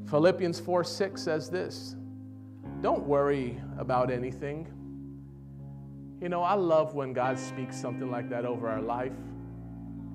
Philippians 0.10 0.60
4 0.60 0.84
6 0.84 1.22
says 1.22 1.52
this 1.52 1.96
Don't 2.82 3.04
worry 3.04 3.62
about 3.78 4.10
anything. 4.10 4.68
You 6.20 6.30
know, 6.30 6.42
I 6.42 6.56
love 6.56 6.96
when 6.96 7.14
God 7.14 7.38
speaks 7.38 7.80
something 7.80 8.10
like 8.10 8.28
that 8.32 8.44
over 8.44 8.68
our 8.68 8.82
life. 8.82 9.14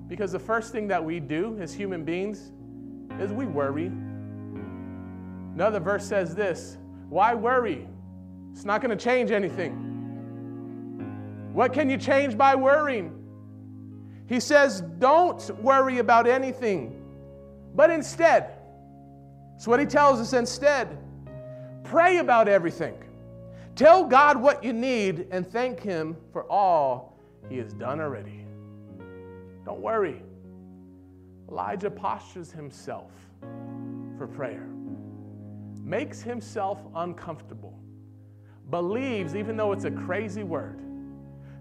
Because 0.07 0.31
the 0.31 0.39
first 0.39 0.71
thing 0.71 0.87
that 0.87 1.03
we 1.03 1.19
do 1.19 1.57
as 1.59 1.73
human 1.73 2.03
beings 2.03 2.51
is 3.19 3.31
we 3.33 3.45
worry. 3.45 3.91
Another 5.53 5.79
verse 5.79 6.05
says 6.05 6.35
this 6.35 6.77
Why 7.09 7.33
worry? 7.33 7.87
It's 8.53 8.65
not 8.65 8.81
going 8.81 8.97
to 8.97 9.03
change 9.03 9.31
anything. 9.31 9.83
What 11.53 11.73
can 11.73 11.89
you 11.89 11.97
change 11.97 12.37
by 12.37 12.55
worrying? 12.55 13.13
He 14.27 14.39
says, 14.39 14.81
Don't 14.99 15.49
worry 15.61 15.99
about 15.99 16.27
anything, 16.27 17.03
but 17.75 17.89
instead, 17.89 18.53
so 19.57 19.71
what 19.71 19.79
he 19.79 19.85
tells 19.85 20.19
us 20.19 20.33
instead, 20.33 20.97
pray 21.83 22.17
about 22.17 22.47
everything. 22.47 22.95
Tell 23.77 24.03
God 24.05 24.41
what 24.41 24.63
you 24.63 24.73
need 24.73 25.27
and 25.29 25.47
thank 25.47 25.79
Him 25.79 26.17
for 26.33 26.51
all 26.51 27.19
He 27.47 27.57
has 27.57 27.73
done 27.73 27.99
already. 27.99 28.46
Don't 29.67 29.81
worry. 29.81 30.23
Elijah 31.51 31.91
postures 31.91 32.53
himself 32.53 33.11
for 34.17 34.25
prayer, 34.25 34.65
makes 35.83 36.21
himself 36.21 36.79
uncomfortable, 36.95 37.77
believes, 38.69 39.35
even 39.35 39.57
though 39.57 39.73
it's 39.73 39.83
a 39.83 39.91
crazy 39.91 40.43
word, 40.43 40.79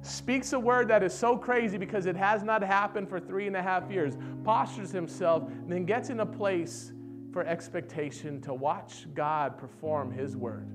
speaks 0.02 0.52
a 0.52 0.58
word 0.58 0.86
that 0.86 1.02
is 1.02 1.12
so 1.12 1.36
crazy 1.36 1.78
because 1.78 2.06
it 2.06 2.14
has 2.14 2.44
not 2.44 2.62
happened 2.62 3.08
for 3.08 3.18
three 3.18 3.48
and 3.48 3.56
a 3.56 3.62
half 3.62 3.90
years, 3.90 4.14
postures 4.44 4.92
himself, 4.92 5.42
and 5.48 5.72
then 5.72 5.84
gets 5.84 6.08
in 6.08 6.20
a 6.20 6.26
place 6.26 6.92
for 7.32 7.44
expectation 7.44 8.40
to 8.40 8.54
watch 8.54 9.12
God 9.14 9.58
perform 9.58 10.12
his 10.12 10.36
word. 10.36 10.68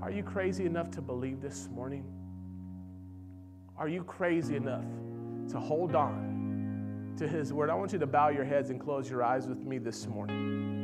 Are 0.00 0.10
you 0.10 0.22
crazy 0.22 0.64
enough 0.64 0.90
to 0.92 1.02
believe 1.02 1.42
this 1.42 1.68
morning? 1.70 2.06
Are 3.76 3.88
you 3.88 4.04
crazy 4.04 4.56
enough 4.56 4.86
to 5.50 5.60
hold 5.60 5.94
on 5.94 7.14
to 7.16 7.28
His 7.28 7.52
Word. 7.52 7.70
I 7.70 7.74
want 7.74 7.92
you 7.92 7.98
to 7.98 8.06
bow 8.06 8.28
your 8.28 8.44
heads 8.44 8.70
and 8.70 8.80
close 8.80 9.08
your 9.08 9.22
eyes 9.22 9.46
with 9.46 9.64
me 9.64 9.78
this 9.78 10.06
morning. 10.06 10.74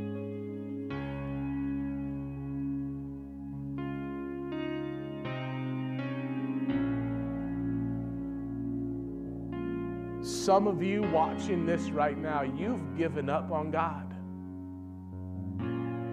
Some 10.23 10.67
of 10.67 10.83
you 10.83 11.03
watching 11.03 11.65
this 11.65 11.91
right 11.91 12.17
now, 12.17 12.43
you've 12.43 12.97
given 12.97 13.29
up 13.31 13.51
on 13.51 13.71
God. 13.71 14.07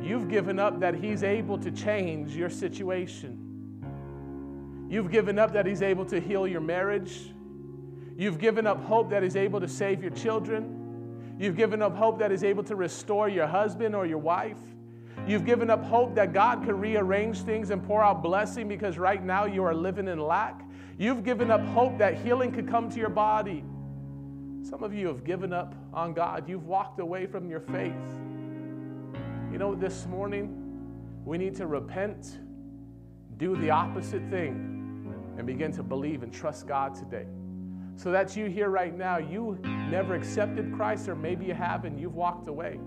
You've 0.03 0.29
given 0.29 0.57
up 0.57 0.79
that 0.79 0.95
He's 0.95 1.23
able 1.23 1.57
to 1.57 1.71
change 1.71 2.35
your 2.35 2.49
situation. 2.49 3.43
You've 4.89 5.11
given 5.11 5.37
up 5.37 5.51
that 5.53 5.65
He's 5.65 5.81
able 5.81 6.05
to 6.05 6.19
heal 6.19 6.47
your 6.47 6.61
marriage. 6.61 7.33
You've 8.17 8.39
given 8.39 8.65
up 8.65 8.83
hope 8.83 9.11
that 9.11 9.23
is 9.23 9.35
able 9.35 9.59
to 9.59 9.67
save 9.67 10.01
your 10.01 10.11
children. 10.11 11.35
You've 11.39 11.55
given 11.55 11.83
up 11.83 11.95
hope 11.95 12.17
that 12.17 12.31
is 12.31 12.43
able 12.43 12.63
to 12.63 12.75
restore 12.75 13.29
your 13.29 13.45
husband 13.45 13.95
or 13.95 14.07
your 14.07 14.17
wife. 14.17 14.57
You've 15.27 15.45
given 15.45 15.69
up 15.69 15.83
hope 15.83 16.15
that 16.15 16.33
God 16.33 16.63
can 16.63 16.79
rearrange 16.79 17.41
things 17.41 17.69
and 17.69 17.85
pour 17.85 18.03
out 18.03 18.23
blessing 18.23 18.67
because 18.67 18.97
right 18.97 19.23
now 19.23 19.45
you 19.45 19.63
are 19.63 19.75
living 19.75 20.07
in 20.07 20.19
lack. 20.19 20.63
You've 20.97 21.23
given 21.23 21.51
up 21.51 21.63
hope 21.67 21.99
that 21.99 22.15
healing 22.15 22.51
could 22.51 22.67
come 22.67 22.89
to 22.89 22.97
your 22.97 23.09
body. 23.09 23.63
Some 24.63 24.83
of 24.83 24.95
you 24.95 25.07
have 25.07 25.23
given 25.23 25.53
up 25.53 25.75
on 25.93 26.13
God. 26.13 26.49
You've 26.49 26.65
walked 26.65 26.99
away 26.99 27.27
from 27.27 27.47
your 27.49 27.59
faith. 27.59 27.93
You 29.51 29.59
know, 29.59 29.75
this 29.75 30.07
morning, 30.07 31.21
we 31.23 31.37
need 31.37 31.55
to 31.57 31.67
repent, 31.67 32.39
do 33.37 33.55
the 33.57 33.69
opposite 33.69 34.27
thing, 34.31 35.13
and 35.37 35.45
begin 35.45 35.71
to 35.73 35.83
believe 35.83 36.23
and 36.23 36.33
trust 36.33 36.67
God 36.67 36.95
today. 36.95 37.27
So 37.97 38.11
that's 38.11 38.37
you 38.37 38.45
here 38.45 38.69
right 38.69 38.95
now. 38.95 39.17
You 39.17 39.57
never 39.63 40.13
accepted 40.13 40.71
Christ, 40.73 41.09
or 41.09 41.15
maybe 41.15 41.45
you 41.45 41.55
have 41.55 41.83
and 41.83 41.99
you've 41.99 42.13
walked 42.13 42.47
away. 42.47 42.79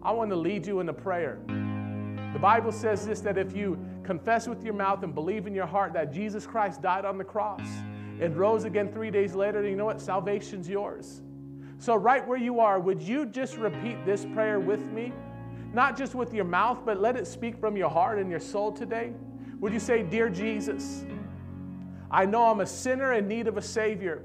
I 0.00 0.12
want 0.12 0.30
to 0.30 0.36
lead 0.36 0.64
you 0.64 0.78
in 0.78 0.88
a 0.88 0.92
prayer. 0.92 1.40
The 2.32 2.38
Bible 2.38 2.70
says 2.70 3.04
this 3.04 3.20
that 3.22 3.36
if 3.36 3.54
you 3.54 3.76
confess 4.04 4.46
with 4.46 4.64
your 4.64 4.74
mouth 4.74 5.02
and 5.02 5.12
believe 5.12 5.48
in 5.48 5.54
your 5.54 5.66
heart 5.66 5.92
that 5.94 6.12
Jesus 6.12 6.46
Christ 6.46 6.80
died 6.80 7.04
on 7.04 7.18
the 7.18 7.24
cross 7.24 7.66
and 8.20 8.36
rose 8.36 8.62
again 8.62 8.92
three 8.92 9.10
days 9.10 9.34
later, 9.34 9.68
you 9.68 9.74
know 9.74 9.86
what? 9.86 10.00
Salvation's 10.00 10.68
yours. 10.68 11.22
So, 11.78 11.96
right 11.96 12.26
where 12.26 12.38
you 12.38 12.60
are, 12.60 12.78
would 12.78 13.02
you 13.02 13.26
just 13.26 13.56
repeat 13.56 14.06
this 14.06 14.24
prayer 14.24 14.60
with 14.60 14.84
me? 14.92 15.12
Not 15.74 15.98
just 15.98 16.14
with 16.14 16.32
your 16.32 16.44
mouth, 16.44 16.78
but 16.84 17.00
let 17.00 17.16
it 17.16 17.26
speak 17.26 17.58
from 17.58 17.76
your 17.76 17.90
heart 17.90 18.18
and 18.18 18.30
your 18.30 18.40
soul 18.40 18.70
today. 18.70 19.14
Would 19.58 19.72
you 19.72 19.80
say, 19.80 20.04
Dear 20.04 20.28
Jesus, 20.30 21.04
I 22.10 22.26
know 22.26 22.46
I'm 22.46 22.60
a 22.60 22.66
sinner 22.66 23.12
in 23.12 23.28
need 23.28 23.46
of 23.46 23.56
a 23.56 23.62
Savior. 23.62 24.22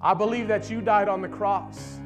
I 0.00 0.14
believe 0.14 0.48
that 0.48 0.70
you 0.70 0.80
died 0.80 1.08
on 1.08 1.20
the 1.20 1.28
cross 1.28 1.98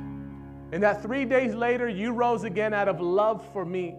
and 0.72 0.82
that 0.82 1.02
three 1.02 1.26
days 1.26 1.54
later 1.54 1.86
you 1.86 2.12
rose 2.12 2.44
again 2.44 2.72
out 2.72 2.88
of 2.88 3.00
love 3.00 3.46
for 3.52 3.64
me. 3.64 3.94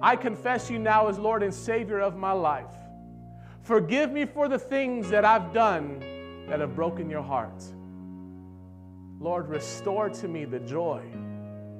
I 0.00 0.16
confess 0.16 0.70
you 0.70 0.78
now 0.78 1.08
as 1.08 1.18
Lord 1.18 1.42
and 1.42 1.52
Savior 1.52 2.00
of 2.00 2.16
my 2.16 2.32
life. 2.32 2.72
Forgive 3.62 4.10
me 4.10 4.24
for 4.24 4.48
the 4.48 4.58
things 4.58 5.10
that 5.10 5.26
I've 5.26 5.52
done 5.52 6.00
that 6.48 6.60
have 6.60 6.74
broken 6.74 7.10
your 7.10 7.22
heart. 7.22 7.62
Lord, 9.20 9.50
restore 9.50 10.08
to 10.08 10.28
me 10.28 10.46
the 10.46 10.60
joy 10.60 11.02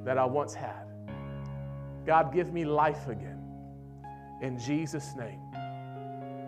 that 0.04 0.18
I 0.18 0.26
once 0.26 0.52
had. 0.52 0.86
God, 2.04 2.34
give 2.34 2.52
me 2.52 2.66
life 2.66 3.08
again. 3.08 3.42
In 4.42 4.58
Jesus' 4.58 5.14
name. 5.16 5.40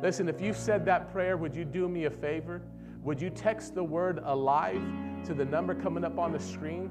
Listen, 0.03 0.29
if 0.29 0.41
you 0.41 0.53
said 0.53 0.85
that 0.87 1.13
prayer, 1.13 1.37
would 1.37 1.55
you 1.55 1.65
do 1.65 1.89
me 1.89 2.07
a 2.07 2.11
favor? 2.11 2.61
Would 3.05 3.23
you 3.23 3.31
text 3.31 3.77
the 3.77 3.85
word 3.85 4.19
alive 4.25 4.83
to 5.27 5.33
the 5.33 5.45
number 5.45 5.77
coming 5.77 6.05
up 6.05 6.19
on 6.19 6.33
the 6.33 6.41
screen? 6.41 6.91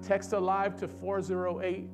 Text 0.00 0.32
alive 0.32 0.76
to 0.76 0.86
408 0.86 1.88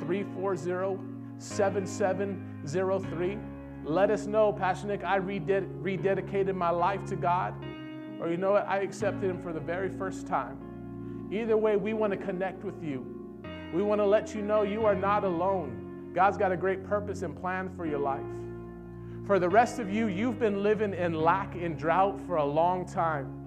340 0.00 0.98
7703. 1.36 3.38
Let 3.84 4.10
us 4.10 4.26
know, 4.26 4.50
Pastor 4.50 4.86
Nick, 4.86 5.04
I 5.04 5.18
rededicated 5.18 6.54
my 6.54 6.70
life 6.70 7.04
to 7.06 7.16
God. 7.16 7.54
Or 8.18 8.30
you 8.30 8.38
know 8.38 8.52
what? 8.52 8.66
I 8.66 8.78
accepted 8.78 9.28
Him 9.28 9.42
for 9.42 9.52
the 9.52 9.60
very 9.60 9.90
first 9.90 10.26
time. 10.26 11.28
Either 11.30 11.58
way, 11.58 11.76
we 11.76 11.92
want 11.92 12.12
to 12.12 12.16
connect 12.16 12.64
with 12.64 12.82
you. 12.82 13.04
We 13.74 13.82
want 13.82 14.00
to 14.00 14.06
let 14.06 14.34
you 14.34 14.40
know 14.40 14.62
you 14.62 14.86
are 14.86 14.94
not 14.94 15.24
alone. 15.24 16.12
God's 16.14 16.38
got 16.38 16.50
a 16.50 16.56
great 16.56 16.86
purpose 16.86 17.20
and 17.22 17.38
plan 17.38 17.68
for 17.76 17.84
your 17.84 17.98
life. 17.98 18.24
For 19.26 19.38
the 19.38 19.48
rest 19.48 19.78
of 19.78 19.90
you, 19.90 20.08
you've 20.08 20.38
been 20.38 20.62
living 20.62 20.92
in 20.92 21.14
lack 21.14 21.54
and 21.54 21.78
drought 21.78 22.20
for 22.26 22.36
a 22.36 22.44
long 22.44 22.84
time. 22.84 23.40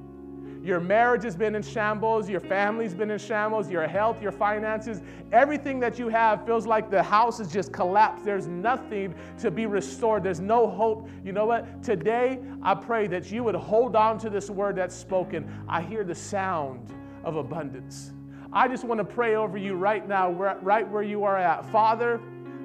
Your 0.64 0.80
marriage 0.80 1.24
has 1.24 1.36
been 1.36 1.54
in 1.54 1.62
shambles. 1.62 2.28
Your 2.28 2.40
family's 2.40 2.96
been 2.96 3.12
in 3.12 3.20
shambles. 3.20 3.70
Your 3.70 3.88
health, 3.88 4.20
your 4.20 4.32
finances, 4.32 5.02
everything 5.32 5.80
that 5.80 6.00
you 6.00 6.10
have 6.10 6.44
feels 6.46 6.66
like 6.66 6.90
the 6.90 7.04
house 7.04 7.38
has 7.38 7.54
just 7.54 7.72
collapsed. 7.72 8.26
There's 8.26 8.48
nothing 8.48 9.14
to 9.38 9.52
be 9.52 9.68
restored. 9.68 10.24
There's 10.24 10.40
no 10.40 10.68
hope. 10.68 11.08
You 11.24 11.32
know 11.32 11.46
what? 11.46 11.84
Today, 11.84 12.40
I 12.64 12.74
pray 12.74 13.06
that 13.08 13.32
you 13.32 13.44
would 13.44 13.56
hold 13.56 13.96
on 13.96 14.18
to 14.20 14.32
this 14.32 14.50
word 14.50 14.76
that's 14.78 14.96
spoken. 14.96 15.50
I 15.70 15.84
hear 15.84 16.04
the 16.04 16.16
sound 16.16 16.90
of 17.24 17.36
abundance. 17.36 18.14
I 18.52 18.68
just 18.68 18.84
want 18.84 18.98
to 18.98 19.06
pray 19.06 19.36
over 19.36 19.60
you 19.60 19.76
right 19.76 20.08
now, 20.08 20.32
right 20.32 20.90
where 20.90 21.04
you 21.04 21.24
are 21.24 21.38
at. 21.38 21.66
Father, 21.72 22.20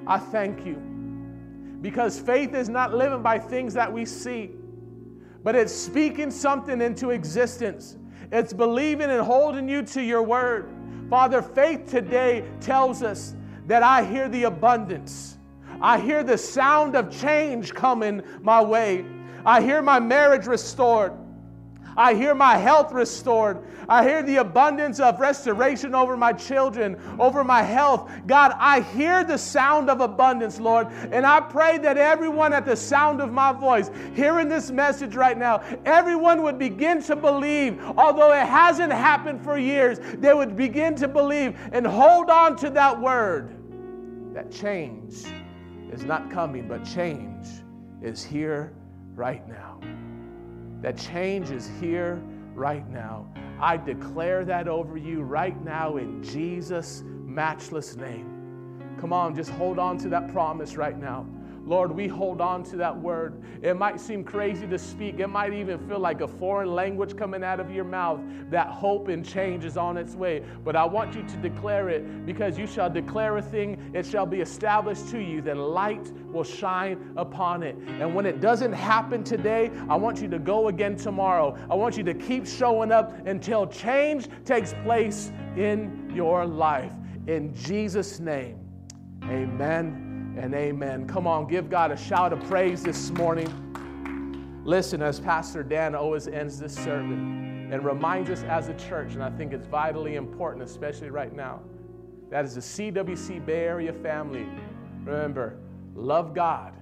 I 0.07 0.17
thank 0.17 0.65
you 0.65 0.92
because 1.83 2.19
faith 2.19 2.55
is 2.55 2.67
not 2.67 2.95
living 2.95 3.21
by 3.21 3.37
things 3.37 3.75
that 3.75 3.93
we 3.93 4.05
see 4.05 4.49
but 5.43 5.55
it's 5.55 5.73
speaking 5.73 6.31
something 6.31 6.81
into 6.81 7.09
existence. 7.09 7.97
It's 8.31 8.53
believing 8.53 9.11
and 9.11 9.21
holding 9.21 9.67
you 9.67 9.83
to 9.83 10.01
your 10.01 10.23
word. 10.23 10.69
Father, 11.09 11.41
faith 11.41 11.85
today 11.85 12.45
tells 12.61 13.03
us 13.03 13.35
that 13.67 13.83
I 13.83 14.03
hear 14.03 14.29
the 14.29 14.43
abundance. 14.43 15.37
I 15.81 15.99
hear 15.99 16.23
the 16.23 16.37
sound 16.37 16.95
of 16.95 17.11
change 17.11 17.73
coming 17.73 18.23
my 18.41 18.61
way. 18.61 19.05
I 19.45 19.61
hear 19.61 19.81
my 19.81 19.99
marriage 19.99 20.47
restored. 20.47 21.11
I 21.95 22.13
hear 22.13 22.33
my 22.35 22.57
health 22.57 22.91
restored. 22.91 23.59
I 23.87 24.03
hear 24.03 24.23
the 24.23 24.37
abundance 24.37 24.99
of 24.99 25.19
restoration 25.19 25.93
over 25.93 26.17
my 26.17 26.33
children, 26.33 26.99
over 27.19 27.43
my 27.43 27.61
health. 27.61 28.11
God, 28.27 28.53
I 28.57 28.81
hear 28.81 29.23
the 29.23 29.37
sound 29.37 29.89
of 29.89 30.01
abundance, 30.01 30.59
Lord. 30.59 30.87
And 31.11 31.25
I 31.25 31.39
pray 31.39 31.77
that 31.79 31.97
everyone 31.97 32.53
at 32.53 32.65
the 32.65 32.75
sound 32.75 33.21
of 33.21 33.31
my 33.31 33.51
voice, 33.51 33.91
hearing 34.15 34.49
this 34.49 34.71
message 34.71 35.15
right 35.15 35.37
now, 35.37 35.63
everyone 35.85 36.43
would 36.43 36.57
begin 36.57 37.01
to 37.03 37.15
believe, 37.15 37.81
although 37.97 38.33
it 38.33 38.45
hasn't 38.45 38.91
happened 38.91 39.43
for 39.43 39.57
years, 39.57 39.99
they 40.17 40.33
would 40.33 40.55
begin 40.55 40.95
to 40.95 41.07
believe 41.07 41.57
and 41.71 41.85
hold 41.85 42.29
on 42.29 42.55
to 42.57 42.69
that 42.71 42.99
word 42.99 43.55
that 44.33 44.51
change 44.51 45.25
is 45.91 46.03
not 46.03 46.31
coming, 46.31 46.67
but 46.67 46.83
change 46.83 47.47
is 48.01 48.23
here 48.23 48.73
right 49.15 49.47
now 49.47 49.72
that 50.83 50.97
change 50.97 51.49
is 51.49 51.71
here 51.79 52.21
right 52.53 52.87
now. 52.89 53.25
I 53.59 53.77
declare 53.77 54.43
that 54.43 54.67
over 54.67 54.97
you 54.97 55.21
right 55.21 55.59
now 55.63 55.95
in 55.95 56.21
Jesus' 56.21 57.03
matchless 57.05 57.95
name. 57.95 58.97
Come 58.99 59.13
on, 59.13 59.33
just 59.33 59.49
hold 59.51 59.79
on 59.79 59.97
to 59.99 60.09
that 60.09 60.31
promise 60.33 60.75
right 60.75 60.99
now. 60.99 61.25
Lord, 61.65 61.91
we 61.91 62.07
hold 62.07 62.41
on 62.41 62.63
to 62.65 62.75
that 62.77 62.97
word. 62.97 63.41
It 63.61 63.77
might 63.77 63.99
seem 63.99 64.23
crazy 64.23 64.67
to 64.67 64.77
speak, 64.77 65.19
it 65.19 65.27
might 65.27 65.53
even 65.53 65.79
feel 65.87 65.99
like 65.99 66.21
a 66.21 66.27
foreign 66.27 66.73
language 66.73 67.15
coming 67.15 67.43
out 67.43 67.59
of 67.59 67.71
your 67.71 67.85
mouth. 67.85 68.19
That 68.49 68.67
hope 68.67 69.07
and 69.07 69.25
change 69.25 69.63
is 69.63 69.77
on 69.77 69.97
its 69.97 70.15
way. 70.15 70.43
But 70.63 70.75
I 70.75 70.83
want 70.85 71.15
you 71.15 71.23
to 71.23 71.37
declare 71.37 71.89
it 71.89 72.25
because 72.25 72.57
you 72.57 72.67
shall 72.67 72.89
declare 72.89 73.37
a 73.37 73.41
thing, 73.41 73.91
it 73.93 74.05
shall 74.05 74.25
be 74.25 74.41
established 74.41 75.07
to 75.09 75.19
you, 75.19 75.41
then 75.41 75.57
light 75.57 76.11
will 76.31 76.43
shine 76.43 77.13
upon 77.15 77.63
it. 77.63 77.75
And 77.99 78.13
when 78.13 78.25
it 78.25 78.41
doesn't 78.41 78.73
happen 78.73 79.23
today, 79.23 79.71
I 79.87 79.95
want 79.95 80.21
you 80.21 80.27
to 80.29 80.39
go 80.39 80.67
again 80.67 80.97
tomorrow. 80.97 81.57
I 81.69 81.75
want 81.75 81.95
you 81.95 82.03
to 82.03 82.13
keep 82.13 82.45
showing 82.45 82.91
up 82.91 83.25
until 83.25 83.67
change 83.67 84.27
takes 84.43 84.73
place 84.83 85.31
in 85.55 86.11
your 86.13 86.45
life. 86.45 86.93
In 87.27 87.53
Jesus' 87.55 88.19
name, 88.19 88.59
amen 89.23 90.12
and 90.37 90.53
amen. 90.53 91.07
Come 91.07 91.27
on, 91.27 91.47
give 91.47 91.69
God 91.69 91.91
a 91.91 91.97
shout 91.97 92.33
of 92.33 92.43
praise 92.43 92.83
this 92.83 93.11
morning. 93.11 94.61
Listen, 94.65 95.01
as 95.01 95.19
Pastor 95.19 95.63
Dan 95.63 95.95
always 95.95 96.27
ends 96.27 96.59
this 96.59 96.73
sermon 96.73 97.71
and 97.71 97.83
reminds 97.83 98.29
us 98.29 98.43
as 98.43 98.69
a 98.69 98.73
church, 98.75 99.13
and 99.13 99.23
I 99.23 99.29
think 99.31 99.53
it's 99.53 99.67
vitally 99.67 100.15
important, 100.15 100.63
especially 100.63 101.09
right 101.09 101.33
now, 101.33 101.61
that 102.29 102.45
is 102.45 102.55
the 102.55 102.61
CWC 102.61 103.45
Bay 103.45 103.65
Area 103.65 103.93
family. 103.93 104.47
Remember, 105.03 105.57
love 105.93 106.33
God, 106.33 106.73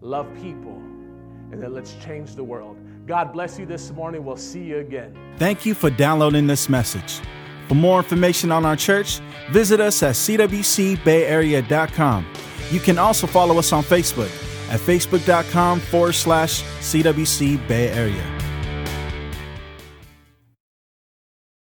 love 0.00 0.26
people, 0.40 0.76
and 1.52 1.62
then 1.62 1.74
let's 1.74 1.94
change 2.04 2.34
the 2.34 2.44
world. 2.44 2.78
God 3.06 3.32
bless 3.32 3.58
you 3.58 3.66
this 3.66 3.90
morning. 3.90 4.24
We'll 4.24 4.36
see 4.36 4.62
you 4.62 4.78
again. 4.78 5.16
Thank 5.36 5.66
you 5.66 5.74
for 5.74 5.90
downloading 5.90 6.46
this 6.46 6.68
message. 6.68 7.20
For 7.68 7.74
more 7.74 7.98
information 7.98 8.50
on 8.50 8.64
our 8.64 8.76
church, 8.76 9.20
visit 9.50 9.80
us 9.80 10.02
at 10.02 10.14
cwcbayarea.com. 10.14 12.26
You 12.72 12.80
can 12.80 12.98
also 12.98 13.26
follow 13.26 13.58
us 13.58 13.70
on 13.72 13.84
Facebook 13.84 14.30
at 14.70 14.80
facebook.com 14.80 15.80
forward 15.80 16.14
slash 16.14 16.62
CWC 16.80 17.68
Bay 17.68 17.90
Area. 17.90 18.41